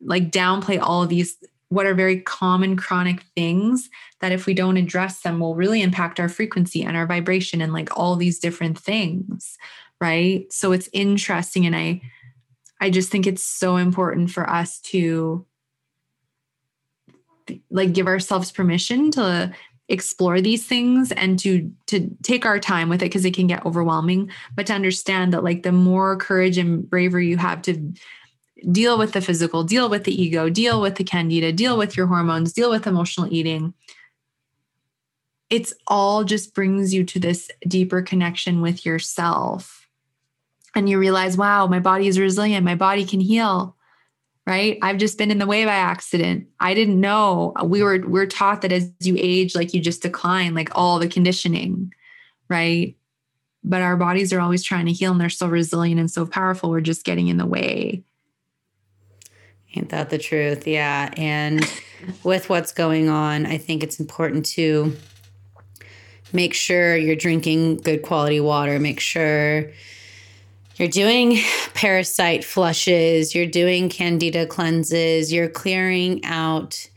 like 0.00 0.30
downplay 0.30 0.80
all 0.80 1.02
of 1.02 1.08
these 1.08 1.36
what 1.68 1.86
are 1.86 1.94
very 1.94 2.20
common 2.20 2.76
chronic 2.76 3.22
things 3.34 3.90
that 4.20 4.32
if 4.32 4.46
we 4.46 4.54
don't 4.54 4.76
address 4.76 5.20
them 5.20 5.40
will 5.40 5.54
really 5.54 5.82
impact 5.82 6.20
our 6.20 6.28
frequency 6.28 6.82
and 6.82 6.96
our 6.96 7.06
vibration 7.06 7.60
and 7.60 7.72
like 7.72 7.96
all 7.98 8.16
these 8.16 8.38
different 8.38 8.78
things 8.78 9.58
right? 10.00 10.52
So 10.52 10.72
it's 10.72 10.88
interesting 10.92 11.66
and 11.66 11.76
i 11.76 12.00
i 12.80 12.90
just 12.90 13.10
think 13.10 13.26
it's 13.26 13.42
so 13.42 13.76
important 13.76 14.30
for 14.30 14.48
us 14.48 14.78
to 14.80 15.46
like 17.70 17.92
give 17.92 18.06
ourselves 18.06 18.52
permission 18.52 19.10
to 19.12 19.52
explore 19.88 20.40
these 20.40 20.66
things 20.66 21.12
and 21.12 21.38
to 21.38 21.72
to 21.86 22.10
take 22.22 22.44
our 22.44 22.58
time 22.58 22.88
with 22.88 23.00
it 23.02 23.06
because 23.06 23.24
it 23.24 23.34
can 23.34 23.46
get 23.46 23.64
overwhelming 23.64 24.28
but 24.56 24.66
to 24.66 24.72
understand 24.72 25.32
that 25.32 25.44
like 25.44 25.62
the 25.62 25.70
more 25.70 26.16
courage 26.16 26.58
and 26.58 26.90
bravery 26.90 27.28
you 27.28 27.36
have 27.36 27.62
to 27.62 27.92
deal 28.70 28.98
with 28.98 29.12
the 29.12 29.20
physical, 29.20 29.64
deal 29.64 29.88
with 29.88 30.04
the 30.04 30.22
ego, 30.22 30.48
deal 30.48 30.80
with 30.80 30.96
the 30.96 31.04
candida, 31.04 31.52
deal 31.52 31.76
with 31.76 31.96
your 31.96 32.06
hormones, 32.06 32.52
deal 32.52 32.70
with 32.70 32.86
emotional 32.86 33.32
eating. 33.32 33.74
It's 35.50 35.72
all 35.86 36.24
just 36.24 36.54
brings 36.54 36.92
you 36.92 37.04
to 37.04 37.20
this 37.20 37.50
deeper 37.66 38.02
connection 38.02 38.62
with 38.62 38.84
yourself. 38.84 39.88
And 40.74 40.88
you 40.88 40.98
realize, 40.98 41.36
wow, 41.36 41.66
my 41.66 41.80
body 41.80 42.08
is 42.08 42.18
resilient, 42.18 42.64
my 42.64 42.74
body 42.74 43.04
can 43.04 43.20
heal. 43.20 43.74
Right? 44.46 44.78
I've 44.80 44.98
just 44.98 45.18
been 45.18 45.32
in 45.32 45.38
the 45.38 45.46
way 45.46 45.64
by 45.64 45.74
accident. 45.74 46.46
I 46.60 46.74
didn't 46.74 47.00
know. 47.00 47.52
We 47.64 47.82
were 47.82 48.04
we're 48.06 48.26
taught 48.26 48.62
that 48.62 48.70
as 48.70 48.92
you 49.00 49.16
age, 49.18 49.56
like 49.56 49.74
you 49.74 49.80
just 49.80 50.02
decline, 50.02 50.54
like 50.54 50.70
all 50.76 51.00
the 51.00 51.08
conditioning, 51.08 51.92
right? 52.48 52.96
But 53.64 53.82
our 53.82 53.96
bodies 53.96 54.32
are 54.32 54.38
always 54.38 54.62
trying 54.62 54.86
to 54.86 54.92
heal 54.92 55.10
and 55.10 55.20
they're 55.20 55.30
so 55.30 55.48
resilient 55.48 55.98
and 55.98 56.08
so 56.08 56.26
powerful. 56.26 56.70
We're 56.70 56.80
just 56.80 57.04
getting 57.04 57.26
in 57.26 57.38
the 57.38 57.46
way. 57.46 58.04
Ain't 59.74 59.90
that 59.90 60.10
the 60.10 60.18
truth? 60.18 60.66
Yeah. 60.66 61.10
And 61.16 61.64
with 62.22 62.48
what's 62.48 62.72
going 62.72 63.08
on, 63.08 63.46
I 63.46 63.58
think 63.58 63.82
it's 63.82 64.00
important 64.00 64.46
to 64.46 64.96
make 66.32 66.54
sure 66.54 66.96
you're 66.96 67.16
drinking 67.16 67.78
good 67.78 68.02
quality 68.02 68.40
water, 68.40 68.78
make 68.78 69.00
sure 69.00 69.70
you're 70.76 70.88
doing 70.88 71.38
parasite 71.74 72.44
flushes, 72.44 73.34
you're 73.34 73.46
doing 73.46 73.88
candida 73.88 74.46
cleanses, 74.46 75.32
you're 75.32 75.48
clearing 75.48 76.24
out 76.24 76.88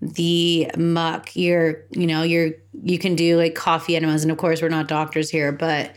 the 0.00 0.70
muck. 0.76 1.36
You're, 1.36 1.82
you 1.90 2.06
know, 2.06 2.22
you're 2.22 2.52
you 2.82 2.98
can 2.98 3.14
do 3.14 3.36
like 3.36 3.54
coffee 3.54 3.96
enemas 3.96 4.22
and 4.22 4.32
of 4.32 4.38
course 4.38 4.62
we're 4.62 4.68
not 4.68 4.88
doctors 4.88 5.30
here, 5.30 5.52
but 5.52 5.94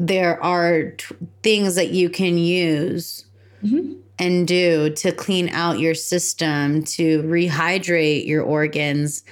there 0.00 0.42
are 0.42 0.90
t- 0.90 1.14
things 1.42 1.76
that 1.76 1.90
you 1.90 2.10
can 2.10 2.36
use 2.36 3.24
mm-hmm 3.62 3.92
and 4.22 4.46
do 4.46 4.90
to 4.90 5.12
clean 5.12 5.48
out 5.50 5.78
your 5.78 5.94
system, 5.94 6.82
to 6.84 7.22
rehydrate 7.22 8.26
your 8.26 8.42
organs, 8.42 9.24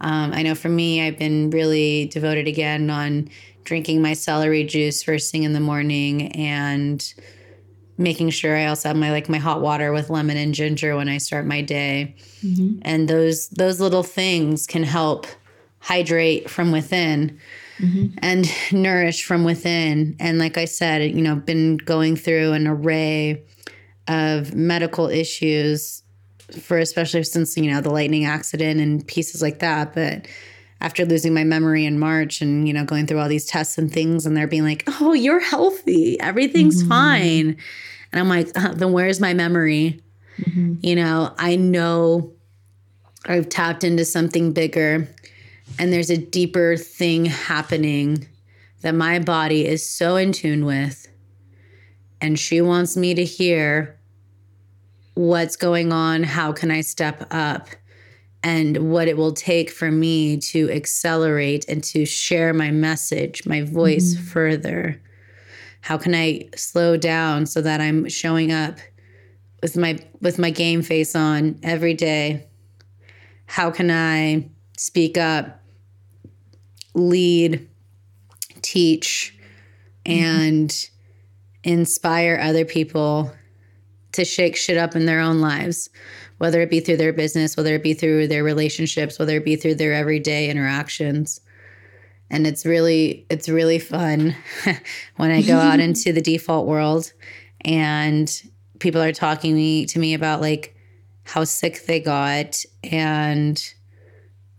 Um, 0.00 0.32
I 0.32 0.42
know 0.42 0.54
for 0.54 0.68
me, 0.68 1.00
I've 1.00 1.18
been 1.18 1.50
really 1.50 2.06
devoted 2.06 2.46
again 2.46 2.90
on 2.90 3.30
drinking 3.64 4.02
my 4.02 4.12
celery 4.12 4.64
juice 4.64 5.02
first 5.02 5.32
thing 5.32 5.44
in 5.44 5.54
the 5.54 5.60
morning 5.60 6.32
and 6.32 7.14
making 7.96 8.30
sure 8.30 8.56
I 8.56 8.66
also 8.66 8.88
have 8.88 8.96
my 8.96 9.10
like 9.10 9.28
my 9.28 9.38
hot 9.38 9.62
water 9.62 9.92
with 9.92 10.10
lemon 10.10 10.36
and 10.36 10.52
ginger 10.52 10.96
when 10.96 11.08
I 11.08 11.18
start 11.18 11.46
my 11.46 11.62
day. 11.62 12.16
Mm-hmm. 12.42 12.80
And 12.82 13.08
those 13.08 13.48
those 13.48 13.80
little 13.80 14.02
things 14.02 14.66
can 14.66 14.82
help 14.82 15.26
hydrate 15.78 16.50
from 16.50 16.72
within 16.72 17.38
mm-hmm. 17.78 18.18
and 18.18 18.50
nourish 18.72 19.24
from 19.24 19.44
within. 19.44 20.16
And 20.18 20.38
like 20.38 20.58
I 20.58 20.66
said, 20.66 21.02
you 21.02 21.22
know, 21.22 21.36
been 21.36 21.78
going 21.78 22.16
through 22.16 22.52
an 22.52 22.66
array 22.66 23.42
of 24.08 24.54
medical 24.54 25.08
issues 25.08 26.02
for 26.60 26.78
especially 26.78 27.22
since 27.22 27.56
you 27.56 27.70
know 27.70 27.80
the 27.80 27.90
lightning 27.90 28.24
accident 28.24 28.80
and 28.80 29.06
pieces 29.06 29.40
like 29.40 29.60
that 29.60 29.94
but 29.94 30.26
after 30.80 31.06
losing 31.06 31.32
my 31.32 31.44
memory 31.44 31.86
in 31.86 31.98
March 31.98 32.42
and 32.42 32.68
you 32.68 32.74
know 32.74 32.84
going 32.84 33.06
through 33.06 33.18
all 33.18 33.28
these 33.28 33.46
tests 33.46 33.78
and 33.78 33.90
things 33.90 34.26
and 34.26 34.36
they're 34.36 34.46
being 34.46 34.64
like 34.64 34.84
oh 35.00 35.14
you're 35.14 35.40
healthy 35.40 36.20
everything's 36.20 36.80
mm-hmm. 36.80 36.90
fine 36.90 37.56
and 38.12 38.20
I'm 38.20 38.28
like 38.28 38.48
uh, 38.54 38.74
then 38.74 38.92
where's 38.92 39.20
my 39.20 39.32
memory 39.32 40.02
mm-hmm. 40.38 40.74
you 40.82 40.96
know 40.96 41.34
I 41.38 41.56
know 41.56 42.32
I've 43.26 43.48
tapped 43.48 43.84
into 43.84 44.04
something 44.04 44.52
bigger 44.52 45.08
and 45.78 45.92
there's 45.92 46.10
a 46.10 46.18
deeper 46.18 46.76
thing 46.76 47.24
happening 47.24 48.28
that 48.82 48.94
my 48.94 49.18
body 49.18 49.66
is 49.66 49.86
so 49.86 50.16
in 50.16 50.32
tune 50.32 50.66
with 50.66 51.08
and 52.20 52.38
she 52.38 52.60
wants 52.60 52.96
me 52.96 53.14
to 53.14 53.24
hear 53.24 53.98
what's 55.14 55.56
going 55.56 55.92
on, 55.92 56.22
how 56.22 56.52
can 56.52 56.70
I 56.70 56.80
step 56.80 57.26
up, 57.30 57.68
and 58.42 58.90
what 58.90 59.08
it 59.08 59.16
will 59.16 59.32
take 59.32 59.70
for 59.70 59.90
me 59.90 60.36
to 60.36 60.70
accelerate 60.70 61.64
and 61.68 61.82
to 61.84 62.04
share 62.04 62.52
my 62.52 62.70
message, 62.70 63.46
my 63.46 63.62
voice 63.62 64.14
mm-hmm. 64.14 64.24
further. 64.24 65.00
How 65.80 65.98
can 65.98 66.14
I 66.14 66.48
slow 66.56 66.96
down 66.96 67.46
so 67.46 67.60
that 67.62 67.80
I'm 67.80 68.08
showing 68.08 68.52
up 68.52 68.78
with 69.62 69.76
my 69.76 69.98
with 70.20 70.38
my 70.38 70.50
game 70.50 70.82
face 70.82 71.14
on 71.14 71.58
every 71.62 71.94
day? 71.94 72.46
How 73.46 73.70
can 73.70 73.90
I 73.90 74.48
speak 74.76 75.16
up, 75.16 75.62
lead, 76.94 77.68
teach, 78.62 79.38
mm-hmm. 80.04 80.20
Inspire 81.64 82.38
other 82.40 82.64
people 82.64 83.32
to 84.12 84.24
shake 84.24 84.54
shit 84.54 84.76
up 84.76 84.94
in 84.94 85.06
their 85.06 85.20
own 85.20 85.40
lives, 85.40 85.90
whether 86.38 86.60
it 86.60 86.70
be 86.70 86.80
through 86.80 86.98
their 86.98 87.12
business, 87.12 87.56
whether 87.56 87.74
it 87.74 87.82
be 87.82 87.94
through 87.94 88.28
their 88.28 88.44
relationships, 88.44 89.18
whether 89.18 89.36
it 89.36 89.44
be 89.44 89.56
through 89.56 89.74
their 89.74 89.92
everyday 89.92 90.48
interactions. 90.48 91.40
And 92.30 92.46
it's 92.46 92.64
really, 92.64 93.26
it's 93.28 93.48
really 93.48 93.78
fun 93.78 94.36
when 95.16 95.30
I 95.30 95.42
go 95.42 95.58
out 95.58 95.80
into 95.80 96.12
the 96.12 96.22
default 96.22 96.66
world 96.66 97.12
and 97.62 98.30
people 98.78 99.02
are 99.02 99.12
talking 99.12 99.54
me, 99.54 99.86
to 99.86 99.98
me 99.98 100.14
about 100.14 100.40
like 100.40 100.76
how 101.24 101.44
sick 101.44 101.86
they 101.86 102.00
got 102.00 102.62
and 102.84 103.62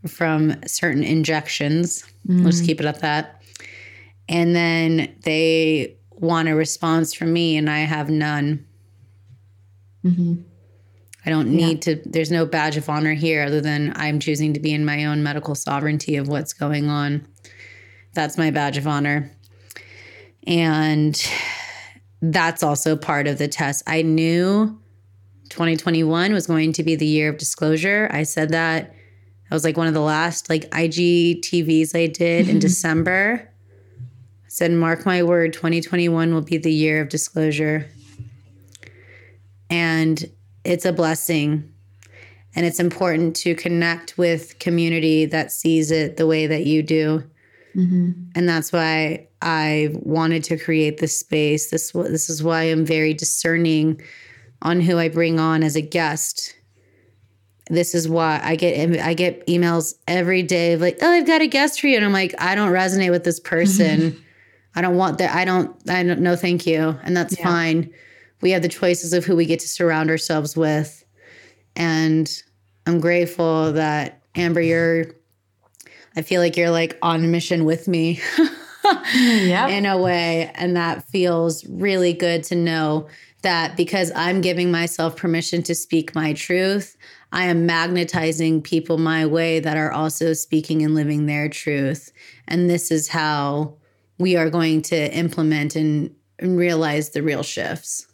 from 0.07 0.55
certain 0.67 1.03
injections. 1.03 2.03
Mm. 2.27 2.43
We'll 2.43 2.53
mm. 2.53 2.65
keep 2.65 2.79
it 2.79 2.85
at 2.85 2.99
that. 2.99 3.41
And 4.27 4.55
then 4.55 5.15
they 5.23 5.97
want 6.19 6.47
a 6.47 6.55
response 6.55 7.13
from 7.13 7.33
me, 7.33 7.57
and 7.57 7.69
I 7.69 7.79
have 7.79 8.09
none. 8.09 8.65
Mm-hmm. 10.03 10.41
I 11.25 11.29
don't 11.29 11.49
need 11.49 11.87
yeah. 11.87 11.95
to, 11.95 12.09
there's 12.09 12.31
no 12.31 12.45
badge 12.45 12.77
of 12.77 12.87
honor 12.87 13.13
here 13.13 13.43
other 13.43 13.59
than 13.59 13.93
I'm 13.95 14.19
choosing 14.19 14.53
to 14.53 14.59
be 14.59 14.73
in 14.73 14.85
my 14.85 15.05
own 15.05 15.23
medical 15.23 15.55
sovereignty 15.55 16.17
of 16.17 16.27
what's 16.27 16.53
going 16.53 16.87
on. 16.87 17.27
That's 18.13 18.37
my 18.37 18.51
badge 18.51 18.77
of 18.77 18.87
honor. 18.87 19.31
And 20.45 21.19
that's 22.21 22.61
also 22.61 22.95
part 22.95 23.27
of 23.27 23.39
the 23.39 23.47
test. 23.47 23.83
I 23.87 24.03
knew 24.03 24.79
2021 25.49 26.31
was 26.31 26.45
going 26.45 26.73
to 26.73 26.83
be 26.83 26.95
the 26.95 27.07
year 27.07 27.29
of 27.29 27.37
disclosure. 27.37 28.07
I 28.11 28.23
said 28.23 28.49
that. 28.49 28.93
That 29.49 29.55
was 29.55 29.63
like 29.63 29.77
one 29.77 29.87
of 29.87 29.93
the 29.93 30.01
last 30.01 30.49
like 30.49 30.69
IGTVs 30.71 31.95
I 31.95 32.07
did 32.07 32.49
in 32.49 32.59
December. 32.59 33.51
Said, 34.55 34.71
mark 34.71 35.05
my 35.05 35.21
word, 35.21 35.51
2021 35.51 36.33
will 36.33 36.39
be 36.39 36.55
the 36.55 36.71
year 36.71 37.01
of 37.01 37.09
disclosure. 37.09 37.89
And 39.69 40.31
it's 40.63 40.85
a 40.85 40.93
blessing. 40.93 41.73
And 42.55 42.65
it's 42.65 42.79
important 42.79 43.35
to 43.35 43.53
connect 43.53 44.17
with 44.17 44.57
community 44.59 45.25
that 45.25 45.51
sees 45.51 45.91
it 45.91 46.15
the 46.15 46.25
way 46.25 46.47
that 46.47 46.65
you 46.65 46.83
do. 46.83 47.29
Mm-hmm. 47.75 48.29
And 48.33 48.47
that's 48.47 48.71
why 48.71 49.27
I 49.41 49.89
wanted 49.91 50.45
to 50.45 50.57
create 50.57 50.99
this 50.99 51.19
space. 51.19 51.69
This 51.69 51.91
this 51.91 52.29
is 52.29 52.41
why 52.41 52.63
I'm 52.63 52.85
very 52.85 53.13
discerning 53.13 53.99
on 54.61 54.79
who 54.79 54.97
I 54.97 55.09
bring 55.09 55.37
on 55.37 55.63
as 55.63 55.75
a 55.75 55.81
guest. 55.81 56.55
This 57.69 57.93
is 57.93 58.07
why 58.07 58.39
I 58.41 58.55
get 58.55 59.01
I 59.01 59.15
get 59.15 59.45
emails 59.47 59.95
every 60.07 60.43
day 60.43 60.71
of 60.71 60.79
like, 60.79 60.99
"Oh, 61.01 61.11
I've 61.11 61.27
got 61.27 61.41
a 61.41 61.47
guest 61.47 61.81
for 61.81 61.87
you," 61.87 61.97
and 61.97 62.05
I'm 62.05 62.13
like, 62.13 62.33
"I 62.37 62.55
don't 62.55 62.71
resonate 62.71 63.11
with 63.11 63.25
this 63.25 63.41
person. 63.41 64.21
I 64.75 64.81
don't 64.81 64.97
want 64.97 65.17
that. 65.19 65.35
I 65.35 65.45
don't. 65.45 65.75
I 65.89 66.03
don't. 66.03 66.19
No, 66.19 66.35
thank 66.35 66.67
you." 66.67 66.97
And 67.03 67.15
that's 67.15 67.37
yeah. 67.37 67.43
fine 67.43 67.93
we 68.41 68.51
have 68.51 68.61
the 68.61 68.69
choices 68.69 69.13
of 69.13 69.25
who 69.25 69.35
we 69.35 69.45
get 69.45 69.59
to 69.61 69.67
surround 69.67 70.09
ourselves 70.09 70.55
with. 70.55 71.03
And 71.75 72.31
I'm 72.85 72.99
grateful 72.99 73.73
that 73.73 74.21
Amber, 74.35 74.61
you're, 74.61 75.05
I 76.15 76.21
feel 76.21 76.41
like 76.41 76.55
you're 76.57 76.69
like 76.69 76.97
on 77.01 77.31
mission 77.31 77.65
with 77.65 77.87
me. 77.87 78.21
yeah. 79.15 79.67
In 79.67 79.85
a 79.85 79.97
way. 79.97 80.51
And 80.55 80.75
that 80.75 81.03
feels 81.05 81.65
really 81.65 82.13
good 82.13 82.43
to 82.45 82.55
know 82.55 83.07
that 83.41 83.75
because 83.77 84.11
I'm 84.15 84.41
giving 84.41 84.71
myself 84.71 85.15
permission 85.15 85.63
to 85.63 85.75
speak 85.75 86.13
my 86.13 86.33
truth, 86.33 86.97
I 87.31 87.45
am 87.45 87.65
magnetizing 87.65 88.61
people 88.61 88.97
my 88.97 89.25
way 89.25 89.59
that 89.59 89.77
are 89.77 89.91
also 89.91 90.33
speaking 90.33 90.83
and 90.83 90.93
living 90.93 91.25
their 91.25 91.49
truth. 91.49 92.11
And 92.47 92.69
this 92.69 92.91
is 92.91 93.07
how 93.07 93.75
we 94.17 94.35
are 94.35 94.49
going 94.49 94.81
to 94.83 95.13
implement 95.13 95.75
and, 95.75 96.15
and 96.39 96.57
realize 96.57 97.09
the 97.09 97.23
real 97.23 97.43
shifts. 97.43 98.07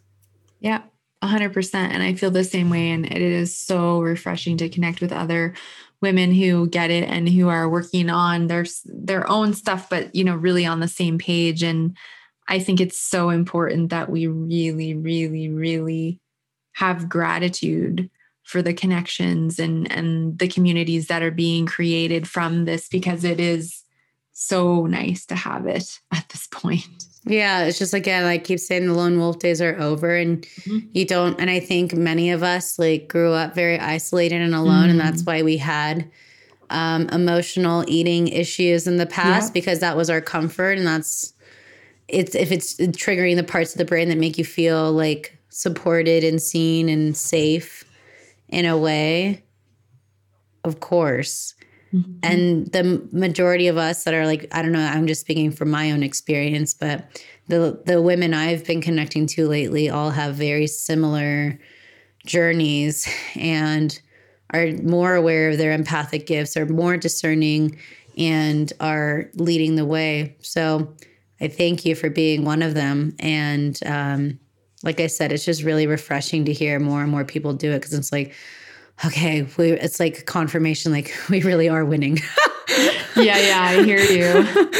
Yeah, 0.60 0.82
100%. 1.22 1.74
And 1.74 2.02
I 2.02 2.14
feel 2.14 2.30
the 2.30 2.44
same 2.44 2.70
way. 2.70 2.90
And 2.90 3.06
it 3.06 3.22
is 3.22 3.56
so 3.56 4.00
refreshing 4.00 4.56
to 4.58 4.68
connect 4.68 5.00
with 5.00 5.12
other 5.12 5.54
women 6.02 6.34
who 6.34 6.68
get 6.68 6.90
it 6.90 7.08
and 7.08 7.28
who 7.28 7.48
are 7.48 7.68
working 7.68 8.10
on 8.10 8.48
their 8.48 8.66
their 8.84 9.26
own 9.30 9.54
stuff 9.54 9.88
but 9.88 10.14
you 10.14 10.24
know 10.24 10.34
really 10.34 10.66
on 10.66 10.80
the 10.80 10.88
same 10.88 11.16
page 11.16 11.62
and 11.62 11.96
i 12.48 12.58
think 12.58 12.80
it's 12.80 12.98
so 12.98 13.30
important 13.30 13.88
that 13.88 14.10
we 14.10 14.26
really 14.26 14.94
really 14.94 15.48
really 15.48 16.20
have 16.74 17.08
gratitude 17.08 18.10
for 18.42 18.60
the 18.60 18.74
connections 18.74 19.58
and 19.58 19.90
and 19.90 20.38
the 20.38 20.48
communities 20.48 21.06
that 21.06 21.22
are 21.22 21.30
being 21.30 21.64
created 21.64 22.28
from 22.28 22.64
this 22.64 22.88
because 22.88 23.24
it 23.24 23.38
is 23.38 23.81
so 24.42 24.86
nice 24.86 25.26
to 25.26 25.34
have 25.34 25.66
it 25.66 26.00
at 26.12 26.28
this 26.28 26.46
point 26.48 27.06
yeah, 27.24 27.62
it's 27.62 27.78
just 27.78 27.94
again, 27.94 28.24
I 28.24 28.38
keep 28.38 28.58
saying 28.58 28.86
the 28.86 28.94
lone 28.94 29.18
wolf 29.18 29.38
days 29.38 29.62
are 29.62 29.78
over 29.78 30.16
and 30.16 30.42
mm-hmm. 30.42 30.88
you 30.92 31.04
don't 31.04 31.40
and 31.40 31.48
I 31.48 31.60
think 31.60 31.94
many 31.94 32.32
of 32.32 32.42
us 32.42 32.78
like 32.78 33.06
grew 33.06 33.32
up 33.32 33.54
very 33.54 33.78
isolated 33.78 34.40
and 34.40 34.54
alone 34.54 34.82
mm-hmm. 34.82 34.90
and 34.90 35.00
that's 35.00 35.22
mm-hmm. 35.22 35.30
why 35.30 35.42
we 35.42 35.56
had 35.56 36.10
um, 36.70 37.08
emotional 37.10 37.84
eating 37.86 38.28
issues 38.28 38.86
in 38.86 38.96
the 38.96 39.06
past 39.06 39.50
yeah. 39.50 39.52
because 39.52 39.78
that 39.80 39.96
was 39.96 40.10
our 40.10 40.20
comfort 40.20 40.78
and 40.78 40.86
that's 40.86 41.32
it's 42.08 42.34
if 42.34 42.50
it's 42.50 42.74
triggering 42.76 43.36
the 43.36 43.44
parts 43.44 43.72
of 43.72 43.78
the 43.78 43.84
brain 43.84 44.08
that 44.08 44.18
make 44.18 44.36
you 44.36 44.44
feel 44.44 44.90
like 44.90 45.38
supported 45.48 46.24
and 46.24 46.42
seen 46.42 46.88
and 46.88 47.16
safe 47.16 47.84
in 48.48 48.66
a 48.66 48.76
way 48.76 49.44
of 50.64 50.80
course 50.80 51.54
Mm-hmm. 51.92 52.12
And 52.22 52.66
the 52.68 53.06
majority 53.12 53.68
of 53.68 53.76
us 53.76 54.04
that 54.04 54.14
are 54.14 54.26
like, 54.26 54.48
I 54.52 54.62
don't 54.62 54.72
know, 54.72 54.80
I'm 54.80 55.06
just 55.06 55.20
speaking 55.20 55.50
from 55.50 55.70
my 55.70 55.90
own 55.90 56.02
experience, 56.02 56.72
but 56.72 57.22
the 57.48 57.82
the 57.84 58.00
women 58.00 58.32
I've 58.32 58.64
been 58.64 58.80
connecting 58.80 59.26
to 59.28 59.48
lately 59.48 59.90
all 59.90 60.10
have 60.10 60.34
very 60.34 60.66
similar 60.66 61.58
journeys 62.24 63.06
and 63.34 64.00
are 64.50 64.68
more 64.82 65.14
aware 65.14 65.50
of 65.50 65.58
their 65.58 65.72
empathic 65.72 66.26
gifts, 66.26 66.56
are 66.56 66.66
more 66.66 66.96
discerning 66.96 67.78
and 68.16 68.72
are 68.80 69.30
leading 69.34 69.76
the 69.76 69.84
way. 69.84 70.36
So 70.40 70.94
I 71.40 71.48
thank 71.48 71.84
you 71.84 71.94
for 71.94 72.10
being 72.10 72.44
one 72.44 72.62
of 72.62 72.74
them. 72.74 73.16
And 73.18 73.78
um, 73.86 74.38
like 74.82 75.00
I 75.00 75.06
said, 75.06 75.32
it's 75.32 75.44
just 75.44 75.62
really 75.62 75.86
refreshing 75.86 76.44
to 76.44 76.52
hear 76.52 76.78
more 76.78 77.02
and 77.02 77.10
more 77.10 77.24
people 77.24 77.54
do 77.54 77.72
it 77.72 77.80
because 77.80 77.94
it's 77.94 78.12
like, 78.12 78.34
okay, 79.04 79.42
we, 79.56 79.72
it's 79.72 80.00
like 80.00 80.26
confirmation, 80.26 80.92
like 80.92 81.12
we 81.30 81.42
really 81.42 81.68
are 81.68 81.84
winning. 81.84 82.18
yeah, 83.16 83.38
yeah, 83.38 83.60
I 83.60 83.82
hear 83.84 84.00
you. 84.00 84.32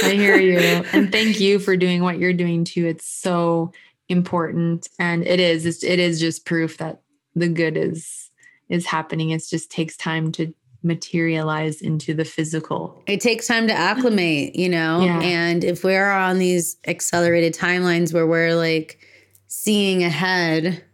I 0.02 0.14
hear 0.14 0.36
you. 0.36 0.84
And 0.92 1.10
thank 1.10 1.40
you 1.40 1.58
for 1.58 1.76
doing 1.76 2.02
what 2.02 2.18
you're 2.18 2.32
doing 2.32 2.64
too. 2.64 2.86
It's 2.86 3.06
so 3.06 3.72
important. 4.08 4.88
And 4.98 5.26
it 5.26 5.40
is, 5.40 5.82
it 5.82 5.98
is 5.98 6.20
just 6.20 6.44
proof 6.44 6.78
that 6.78 7.00
the 7.34 7.48
good 7.48 7.76
is, 7.76 8.30
is 8.68 8.86
happening. 8.86 9.30
It 9.30 9.42
just 9.48 9.70
takes 9.70 9.96
time 9.96 10.32
to 10.32 10.54
materialize 10.82 11.80
into 11.80 12.14
the 12.14 12.24
physical. 12.24 13.02
It 13.06 13.20
takes 13.20 13.46
time 13.46 13.68
to 13.68 13.74
acclimate, 13.74 14.56
you 14.56 14.68
know? 14.68 15.02
Yeah. 15.02 15.20
And 15.20 15.64
if 15.64 15.84
we're 15.84 16.10
on 16.10 16.38
these 16.38 16.76
accelerated 16.86 17.54
timelines 17.54 18.12
where 18.12 18.26
we're 18.26 18.54
like 18.54 18.98
seeing 19.46 20.02
ahead, 20.02 20.84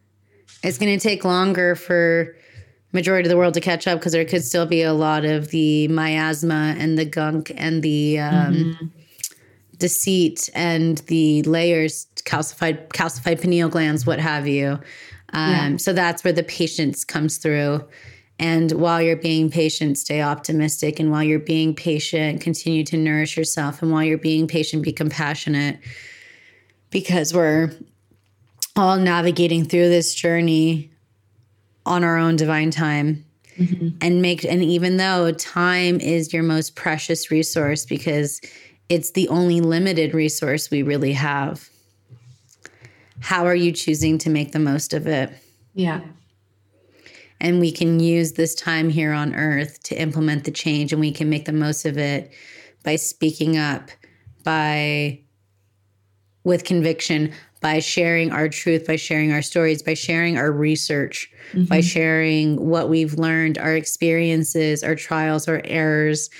it's 0.62 0.78
going 0.78 0.98
to 0.98 1.02
take 1.02 1.24
longer 1.24 1.74
for 1.74 2.36
majority 2.92 3.26
of 3.26 3.30
the 3.30 3.36
world 3.36 3.54
to 3.54 3.60
catch 3.60 3.86
up 3.86 3.98
because 3.98 4.12
there 4.12 4.24
could 4.24 4.42
still 4.44 4.66
be 4.66 4.82
a 4.82 4.94
lot 4.94 5.24
of 5.24 5.48
the 5.48 5.88
miasma 5.88 6.74
and 6.78 6.96
the 6.98 7.04
gunk 7.04 7.52
and 7.56 7.82
the 7.82 8.18
um, 8.18 8.54
Mm-hmm. 8.54 8.86
deceit 9.76 10.48
and 10.54 10.98
the 11.06 11.42
layers, 11.42 12.06
calcified 12.24 12.88
calcified 12.88 13.40
pineal 13.40 13.68
glands, 13.68 14.06
what 14.06 14.18
have 14.20 14.48
you. 14.48 14.78
Um, 15.32 15.50
Yeah. 15.72 15.76
So 15.76 15.92
that's 15.92 16.24
where 16.24 16.32
the 16.32 16.42
patience 16.42 17.04
comes 17.04 17.36
through. 17.38 17.84
And 18.40 18.70
while 18.72 19.02
you're 19.02 19.16
being 19.16 19.50
patient, 19.50 19.98
stay 19.98 20.22
optimistic. 20.22 21.00
And 21.00 21.10
while 21.10 21.24
you're 21.24 21.40
being 21.40 21.74
patient, 21.74 22.40
continue 22.40 22.84
to 22.84 22.96
nourish 22.96 23.36
yourself. 23.36 23.82
And 23.82 23.90
while 23.90 24.04
you're 24.04 24.16
being 24.16 24.46
patient, 24.46 24.84
be 24.84 24.92
compassionate 24.92 25.78
because 26.90 27.34
we're 27.34 27.72
all 28.76 28.96
navigating 28.96 29.64
through 29.64 29.88
this 29.88 30.14
journey 30.14 30.90
on 31.88 32.04
our 32.04 32.16
own 32.16 32.36
divine 32.36 32.70
time. 32.70 33.24
Mm-hmm. 33.56 33.88
And 34.00 34.22
make 34.22 34.44
and 34.44 34.62
even 34.62 34.98
though 34.98 35.32
time 35.32 35.98
is 36.00 36.32
your 36.32 36.44
most 36.44 36.76
precious 36.76 37.30
resource 37.32 37.84
because 37.84 38.40
it's 38.88 39.10
the 39.10 39.28
only 39.28 39.60
limited 39.60 40.14
resource 40.14 40.70
we 40.70 40.82
really 40.82 41.12
have 41.12 41.68
how 43.20 43.46
are 43.46 43.54
you 43.54 43.72
choosing 43.72 44.18
to 44.18 44.30
make 44.30 44.52
the 44.52 44.58
most 44.58 44.94
of 44.94 45.06
it? 45.06 45.30
Yeah. 45.74 46.00
and 47.40 47.60
we 47.60 47.70
can 47.70 48.00
use 48.00 48.32
this 48.32 48.54
time 48.54 48.90
here 48.90 49.12
on 49.12 49.34
earth 49.34 49.80
to 49.84 49.94
implement 50.00 50.42
the 50.44 50.50
change 50.50 50.92
and 50.92 51.00
we 51.00 51.12
can 51.12 51.30
make 51.30 51.44
the 51.44 51.52
most 51.52 51.84
of 51.84 51.96
it 51.96 52.32
by 52.82 52.96
speaking 52.96 53.56
up 53.56 53.90
by 54.42 55.20
with 56.42 56.64
conviction 56.64 57.32
by 57.60 57.78
sharing 57.78 58.30
our 58.30 58.48
truth 58.48 58.86
by 58.86 58.96
sharing 58.96 59.32
our 59.32 59.42
stories 59.42 59.82
by 59.82 59.94
sharing 59.94 60.36
our 60.36 60.52
research 60.52 61.30
by 61.54 61.78
mm-hmm. 61.78 61.80
sharing 61.80 62.56
what 62.56 62.88
we've 62.88 63.14
learned 63.14 63.58
our 63.58 63.74
experiences 63.74 64.84
our 64.84 64.94
trials 64.94 65.48
our 65.48 65.60
errors 65.64 66.30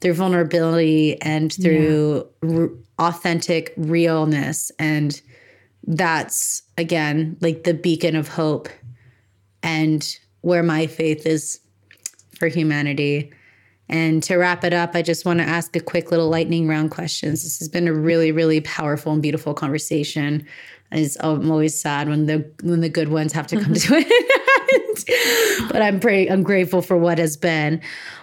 through 0.00 0.14
vulnerability 0.14 1.20
and 1.22 1.52
through 1.52 2.28
r- 2.42 2.70
authentic 2.98 3.72
realness. 3.76 4.70
And 4.78 5.20
that's 5.86 6.62
again 6.76 7.36
like 7.40 7.64
the 7.64 7.74
beacon 7.74 8.16
of 8.16 8.28
hope 8.28 8.68
and 9.62 10.18
where 10.40 10.62
my 10.62 10.86
faith 10.86 11.26
is 11.26 11.60
for 12.38 12.48
humanity. 12.48 13.32
And 13.88 14.22
to 14.24 14.36
wrap 14.36 14.64
it 14.64 14.72
up, 14.72 14.94
I 14.94 15.02
just 15.02 15.24
want 15.24 15.38
to 15.38 15.44
ask 15.44 15.76
a 15.76 15.80
quick 15.80 16.10
little 16.10 16.28
lightning 16.28 16.66
round 16.66 16.90
questions. 16.90 17.44
This 17.44 17.58
has 17.60 17.68
been 17.68 17.86
a 17.86 17.92
really, 17.92 18.32
really 18.32 18.60
powerful 18.60 19.12
and 19.12 19.22
beautiful 19.22 19.54
conversation. 19.54 20.46
It's, 20.90 21.16
I'm 21.20 21.50
always 21.50 21.78
sad 21.78 22.08
when 22.08 22.26
the 22.26 22.50
when 22.62 22.80
the 22.80 22.88
good 22.88 23.08
ones 23.08 23.32
have 23.32 23.46
to 23.48 23.60
come 23.60 23.74
to 23.74 23.94
an 23.96 24.04
end. 24.04 25.68
but 25.70 25.82
I'm 25.82 26.00
pretty 26.00 26.30
I'm 26.30 26.42
grateful 26.42 26.82
for 26.82 26.96
what 26.96 27.18
has 27.18 27.36
been. 27.36 27.80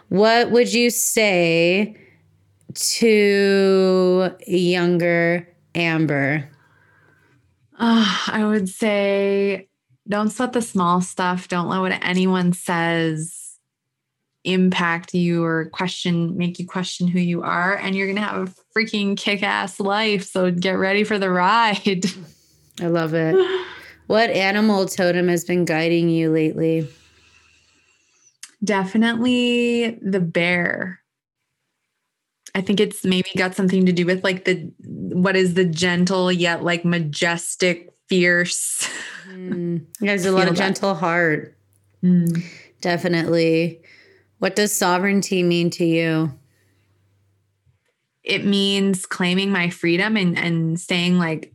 What 0.09 0.51
would 0.51 0.74
you 0.74 0.89
say 0.89 1.97
to 2.74 4.32
younger 4.45 5.47
Amber? 5.76 6.49
Uh, 7.80 8.18
I 8.28 8.45
would 8.45 8.70
say 8.70 9.70
don't 10.07 10.30
sweat 10.30 10.53
the 10.53 10.61
small 10.61 11.01
stuff. 11.01 11.47
Don't 11.47 11.70
let 11.70 11.80
what 11.80 12.03
anyone 12.03 12.53
says 12.53 13.42
impact 14.43 15.13
you 15.13 15.43
or 15.43 15.65
question, 15.65 16.37
make 16.37 16.59
you 16.59 16.67
question 16.67 17.07
who 17.07 17.19
you 17.19 17.43
are. 17.43 17.75
And 17.75 17.95
you're 17.95 18.07
going 18.07 18.17
to 18.17 18.21
have 18.21 18.49
a 18.49 18.77
freaking 18.77 19.17
kick 19.17 19.43
ass 19.43 19.79
life. 19.79 20.23
So 20.25 20.51
get 20.51 20.77
ready 20.77 21.03
for 21.03 21.17
the 21.17 21.29
ride. 21.29 22.05
I 22.81 22.87
love 22.87 23.13
it. 23.13 23.35
What 24.07 24.29
animal 24.29 24.85
totem 24.87 25.27
has 25.27 25.45
been 25.45 25.65
guiding 25.65 26.09
you 26.09 26.31
lately? 26.31 26.87
Definitely 28.63 29.99
the 30.01 30.19
bear. 30.19 30.99
I 32.55 32.61
think 32.61 32.79
it's 32.79 33.03
maybe 33.03 33.29
got 33.35 33.55
something 33.55 33.85
to 33.85 33.91
do 33.91 34.05
with 34.05 34.23
like 34.23 34.45
the 34.45 34.71
what 34.79 35.35
is 35.35 35.55
the 35.55 35.65
gentle 35.65 36.31
yet 36.31 36.63
like 36.63 36.85
majestic, 36.85 37.93
fierce. 38.09 38.87
Mm, 39.27 39.85
you 39.99 40.07
guys 40.07 40.23
have 40.23 40.33
a 40.33 40.37
lot 40.37 40.47
of 40.47 40.55
that. 40.55 40.63
gentle 40.63 40.93
heart. 40.93 41.57
Mm. 42.03 42.43
Definitely. 42.81 43.81
What 44.43 44.57
does 44.57 44.75
sovereignty 44.75 45.41
mean 45.41 45.69
to 45.69 45.85
you? 45.85 46.37
It 48.23 48.43
means 48.43 49.05
claiming 49.05 49.53
my 49.53 49.69
freedom 49.69 50.17
and 50.17 50.37
and 50.37 50.77
saying 50.77 51.17
like 51.17 51.53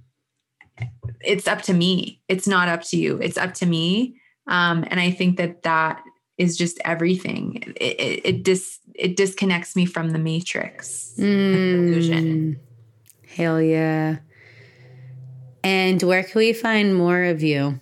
it's 1.20 1.46
up 1.46 1.60
to 1.64 1.74
me. 1.74 2.22
It's 2.28 2.48
not 2.48 2.66
up 2.66 2.80
to 2.84 2.96
you. 2.96 3.18
It's 3.18 3.36
up 3.36 3.52
to 3.56 3.66
me. 3.66 4.16
Um, 4.46 4.86
and 4.88 4.98
I 4.98 5.10
think 5.10 5.36
that 5.36 5.64
that 5.64 6.02
is 6.38 6.56
just 6.56 6.80
everything. 6.82 7.62
It, 7.76 8.00
it, 8.00 8.20
it 8.24 8.42
dis 8.42 8.78
it 8.94 9.16
disconnects 9.16 9.76
me 9.76 9.84
from 9.84 10.12
the 10.12 10.18
matrix. 10.18 11.12
illusion. 11.18 12.54
Mm, 12.54 13.28
hell 13.28 13.60
yeah. 13.60 14.16
And 15.62 16.02
where 16.02 16.22
can 16.22 16.38
we 16.38 16.54
find 16.54 16.96
more 16.96 17.24
of 17.24 17.42
you? 17.42 17.80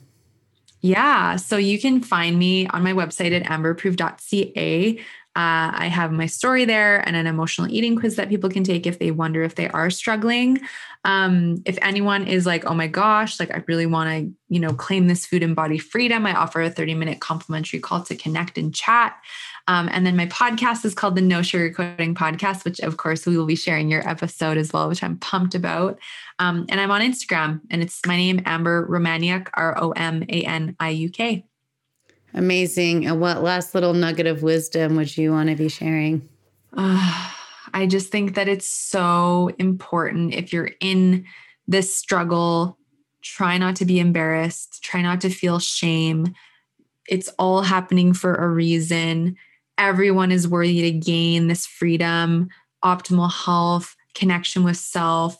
Yeah. 0.80 1.36
So 1.36 1.56
you 1.56 1.80
can 1.80 2.00
find 2.00 2.38
me 2.38 2.66
on 2.68 2.82
my 2.82 2.92
website 2.92 3.32
at 3.32 3.44
amberproof.ca. 3.44 4.98
Uh, 5.36 5.70
I 5.74 5.88
have 5.88 6.12
my 6.12 6.24
story 6.24 6.64
there 6.64 7.06
and 7.06 7.14
an 7.14 7.26
emotional 7.26 7.70
eating 7.70 7.94
quiz 7.94 8.16
that 8.16 8.30
people 8.30 8.48
can 8.48 8.64
take 8.64 8.86
if 8.86 8.98
they 8.98 9.10
wonder 9.10 9.42
if 9.42 9.54
they 9.54 9.68
are 9.68 9.90
struggling. 9.90 10.60
Um, 11.04 11.62
if 11.66 11.76
anyone 11.82 12.26
is 12.26 12.46
like, 12.46 12.64
oh 12.64 12.72
my 12.72 12.86
gosh, 12.86 13.38
like 13.38 13.50
I 13.50 13.62
really 13.66 13.84
want 13.84 14.08
to, 14.08 14.32
you 14.48 14.58
know, 14.58 14.72
claim 14.72 15.08
this 15.08 15.26
food 15.26 15.42
and 15.42 15.54
body 15.54 15.76
freedom, 15.76 16.24
I 16.24 16.34
offer 16.34 16.62
a 16.62 16.70
30 16.70 16.94
minute 16.94 17.20
complimentary 17.20 17.80
call 17.80 18.02
to 18.04 18.16
connect 18.16 18.56
and 18.56 18.74
chat. 18.74 19.18
Um, 19.68 19.88
and 19.90 20.06
then 20.06 20.16
my 20.16 20.26
podcast 20.26 20.84
is 20.84 20.94
called 20.94 21.16
the 21.16 21.20
No 21.20 21.40
Sugarcoating 21.40 22.14
Podcast, 22.14 22.64
which 22.64 22.78
of 22.80 22.96
course 22.96 23.26
we 23.26 23.36
will 23.36 23.46
be 23.46 23.56
sharing 23.56 23.90
your 23.90 24.08
episode 24.08 24.56
as 24.58 24.72
well, 24.72 24.88
which 24.88 25.02
I'm 25.02 25.18
pumped 25.18 25.54
about. 25.54 25.98
Um, 26.38 26.66
and 26.68 26.80
I'm 26.80 26.90
on 26.90 27.00
Instagram 27.00 27.60
and 27.70 27.82
it's 27.82 28.00
my 28.06 28.16
name, 28.16 28.40
Amber 28.46 28.86
Romaniuk, 28.86 29.48
R 29.54 29.76
O 29.82 29.90
M 29.92 30.22
A 30.28 30.42
N 30.42 30.76
I 30.78 30.90
U 30.90 31.10
K. 31.10 31.44
Amazing. 32.34 33.06
And 33.06 33.20
what 33.20 33.42
last 33.42 33.74
little 33.74 33.94
nugget 33.94 34.26
of 34.26 34.42
wisdom 34.42 34.94
would 34.96 35.16
you 35.16 35.32
want 35.32 35.48
to 35.48 35.56
be 35.56 35.68
sharing? 35.68 36.28
Uh, 36.76 37.32
I 37.74 37.86
just 37.86 38.10
think 38.10 38.36
that 38.36 38.48
it's 38.48 38.68
so 38.68 39.50
important 39.58 40.32
if 40.32 40.52
you're 40.52 40.70
in 40.80 41.26
this 41.66 41.94
struggle, 41.94 42.78
try 43.22 43.58
not 43.58 43.76
to 43.76 43.84
be 43.84 43.98
embarrassed, 43.98 44.82
try 44.82 45.02
not 45.02 45.20
to 45.22 45.30
feel 45.30 45.58
shame. 45.58 46.34
It's 47.08 47.28
all 47.38 47.62
happening 47.62 48.12
for 48.12 48.34
a 48.34 48.48
reason. 48.48 49.36
Everyone 49.78 50.32
is 50.32 50.48
worthy 50.48 50.82
to 50.82 50.92
gain 50.92 51.48
this 51.48 51.66
freedom, 51.66 52.48
optimal 52.84 53.30
health, 53.30 53.94
connection 54.14 54.64
with 54.64 54.76
self. 54.76 55.38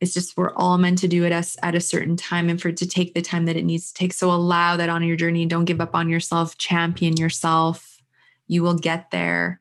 It's 0.00 0.14
just 0.14 0.36
we're 0.36 0.54
all 0.54 0.78
meant 0.78 0.98
to 0.98 1.08
do 1.08 1.24
it 1.24 1.32
as, 1.32 1.56
at 1.62 1.74
a 1.74 1.80
certain 1.80 2.16
time 2.16 2.48
and 2.48 2.60
for 2.60 2.68
it 2.68 2.76
to 2.78 2.86
take 2.86 3.14
the 3.14 3.22
time 3.22 3.46
that 3.46 3.56
it 3.56 3.64
needs 3.64 3.88
to 3.88 3.94
take. 3.94 4.12
So 4.12 4.30
allow 4.30 4.76
that 4.76 4.88
on 4.88 5.02
your 5.02 5.16
journey. 5.16 5.46
Don't 5.46 5.64
give 5.64 5.80
up 5.80 5.94
on 5.94 6.08
yourself, 6.08 6.58
champion 6.58 7.16
yourself. 7.16 8.00
You 8.46 8.62
will 8.62 8.74
get 8.74 9.10
there. 9.10 9.60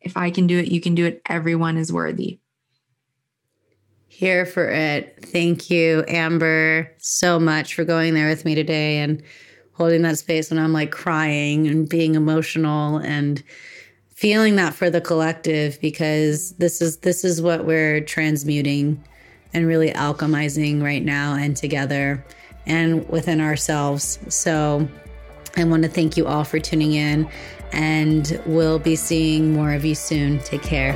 If 0.00 0.16
I 0.16 0.30
can 0.30 0.46
do 0.46 0.58
it, 0.58 0.72
you 0.72 0.80
can 0.80 0.94
do 0.94 1.06
it. 1.06 1.22
Everyone 1.28 1.76
is 1.76 1.92
worthy. 1.92 2.40
Here 4.08 4.44
for 4.44 4.68
it. 4.68 5.18
Thank 5.22 5.70
you, 5.70 6.04
Amber, 6.06 6.92
so 6.98 7.40
much 7.40 7.74
for 7.74 7.84
going 7.84 8.12
there 8.14 8.28
with 8.28 8.44
me 8.44 8.54
today 8.54 8.98
and 8.98 9.22
holding 9.82 10.02
that 10.02 10.16
space 10.16 10.48
when 10.48 10.60
I'm 10.60 10.72
like 10.72 10.92
crying 10.92 11.66
and 11.66 11.88
being 11.88 12.14
emotional 12.14 12.98
and 12.98 13.42
feeling 14.08 14.54
that 14.54 14.74
for 14.74 14.88
the 14.88 15.00
collective 15.00 15.80
because 15.80 16.52
this 16.52 16.80
is 16.80 16.98
this 16.98 17.24
is 17.24 17.42
what 17.42 17.64
we're 17.64 18.00
transmuting 18.00 19.02
and 19.52 19.66
really 19.66 19.90
alchemizing 19.90 20.80
right 20.80 21.04
now 21.04 21.34
and 21.34 21.56
together 21.56 22.24
and 22.64 23.08
within 23.08 23.40
ourselves. 23.40 24.20
So 24.28 24.88
I 25.56 25.64
want 25.64 25.82
to 25.82 25.88
thank 25.88 26.16
you 26.16 26.28
all 26.28 26.44
for 26.44 26.60
tuning 26.60 26.92
in 26.92 27.28
and 27.72 28.40
we'll 28.46 28.78
be 28.78 28.94
seeing 28.94 29.52
more 29.52 29.72
of 29.72 29.84
you 29.84 29.96
soon. 29.96 30.38
Take 30.38 30.62
care. 30.62 30.94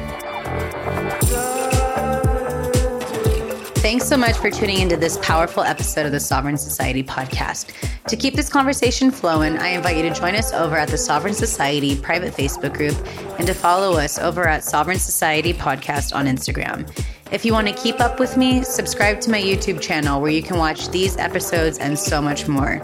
So 4.07 4.17
much 4.17 4.37
for 4.37 4.53
tuning 4.53 4.79
into 4.79 4.97
this 4.97 5.19
powerful 5.21 5.65
episode 5.65 6.07
of 6.07 6.13
the 6.13 6.21
Sovereign 6.21 6.57
Society 6.57 7.03
podcast. 7.03 7.73
To 8.07 8.15
keep 8.15 8.35
this 8.35 8.49
conversation 8.49 9.11
flowing, 9.11 9.59
I 9.59 9.71
invite 9.71 9.97
you 9.97 10.05
to 10.05 10.15
join 10.15 10.37
us 10.37 10.53
over 10.53 10.77
at 10.77 10.87
the 10.91 10.97
Sovereign 10.97 11.35
Society 11.35 11.97
private 11.97 12.33
Facebook 12.33 12.73
group 12.73 12.95
and 13.37 13.49
to 13.49 13.53
follow 13.53 13.99
us 13.99 14.17
over 14.21 14.47
at 14.47 14.63
Sovereign 14.63 15.01
Society 15.01 15.53
Podcast 15.53 16.15
on 16.15 16.27
Instagram. 16.27 16.89
If 17.33 17.45
you 17.45 17.53
want 17.53 17.67
to 17.67 17.75
keep 17.75 18.01
up 18.01 18.21
with 18.21 18.37
me, 18.37 18.63
subscribe 18.63 19.21
to 19.23 19.31
my 19.31 19.41
YouTube 19.41 19.81
channel 19.81 20.21
where 20.21 20.31
you 20.31 20.43
can 20.43 20.59
watch 20.59 20.89
these 20.91 21.17
episodes 21.17 21.79
and 21.79 21.99
so 21.99 22.23
much 22.23 22.47
more. 22.47 22.81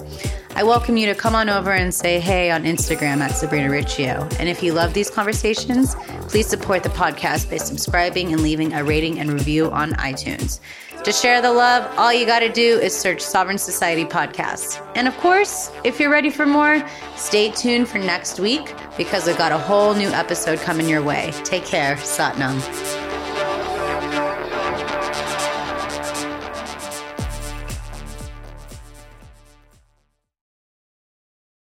I 0.57 0.65
welcome 0.65 0.97
you 0.97 1.07
to 1.07 1.15
come 1.15 1.37
on 1.37 1.49
over 1.49 1.71
and 1.71 1.95
say 1.95 2.19
hey 2.19 2.51
on 2.51 2.65
Instagram 2.65 3.21
at 3.21 3.29
Sabrina 3.29 3.71
Riccio. 3.71 4.29
And 4.41 4.49
if 4.49 4.63
you 4.63 4.73
love 4.73 4.95
these 4.95 5.09
conversations, 5.11 5.95
please 6.29 6.49
support 6.49 6.83
the 6.83 6.89
podcast 6.89 7.51
by 7.51 7.59
subscribing 7.59 8.33
and 8.33 8.43
leaving 8.43 8.73
a 8.73 8.83
rating 8.83 9.21
and 9.21 9.33
review 9.33 9.71
on 9.71 9.93
iTunes. 9.93 10.59
To 11.05 11.13
share 11.13 11.41
the 11.41 11.53
love, 11.53 11.91
all 11.97 12.13
you 12.13 12.27
got 12.27 12.41
to 12.41 12.53
do 12.53 12.79
is 12.79 12.97
search 12.97 13.21
Sovereign 13.21 13.59
Society 13.59 14.05
Podcast. 14.05 14.85
And 14.97 15.09
of 15.09 15.17
course, 15.19 15.71
if 15.85 15.99
you're 15.99 16.11
ready 16.11 16.31
for 16.31 16.47
more, 16.47 16.87
stay 17.17 17.51
tuned 17.53 17.89
for 17.89 17.99
next 17.99 18.41
week 18.41 18.75
because 18.97 19.29
I've 19.29 19.39
got 19.39 19.53
a 19.53 19.59
whole 19.59 19.95
new 19.95 20.09
episode 20.09 20.59
coming 20.61 20.89
your 20.89 21.03
way. 21.03 21.33
Take 21.45 21.65
care. 21.65 21.95
Satnam. 21.97 23.02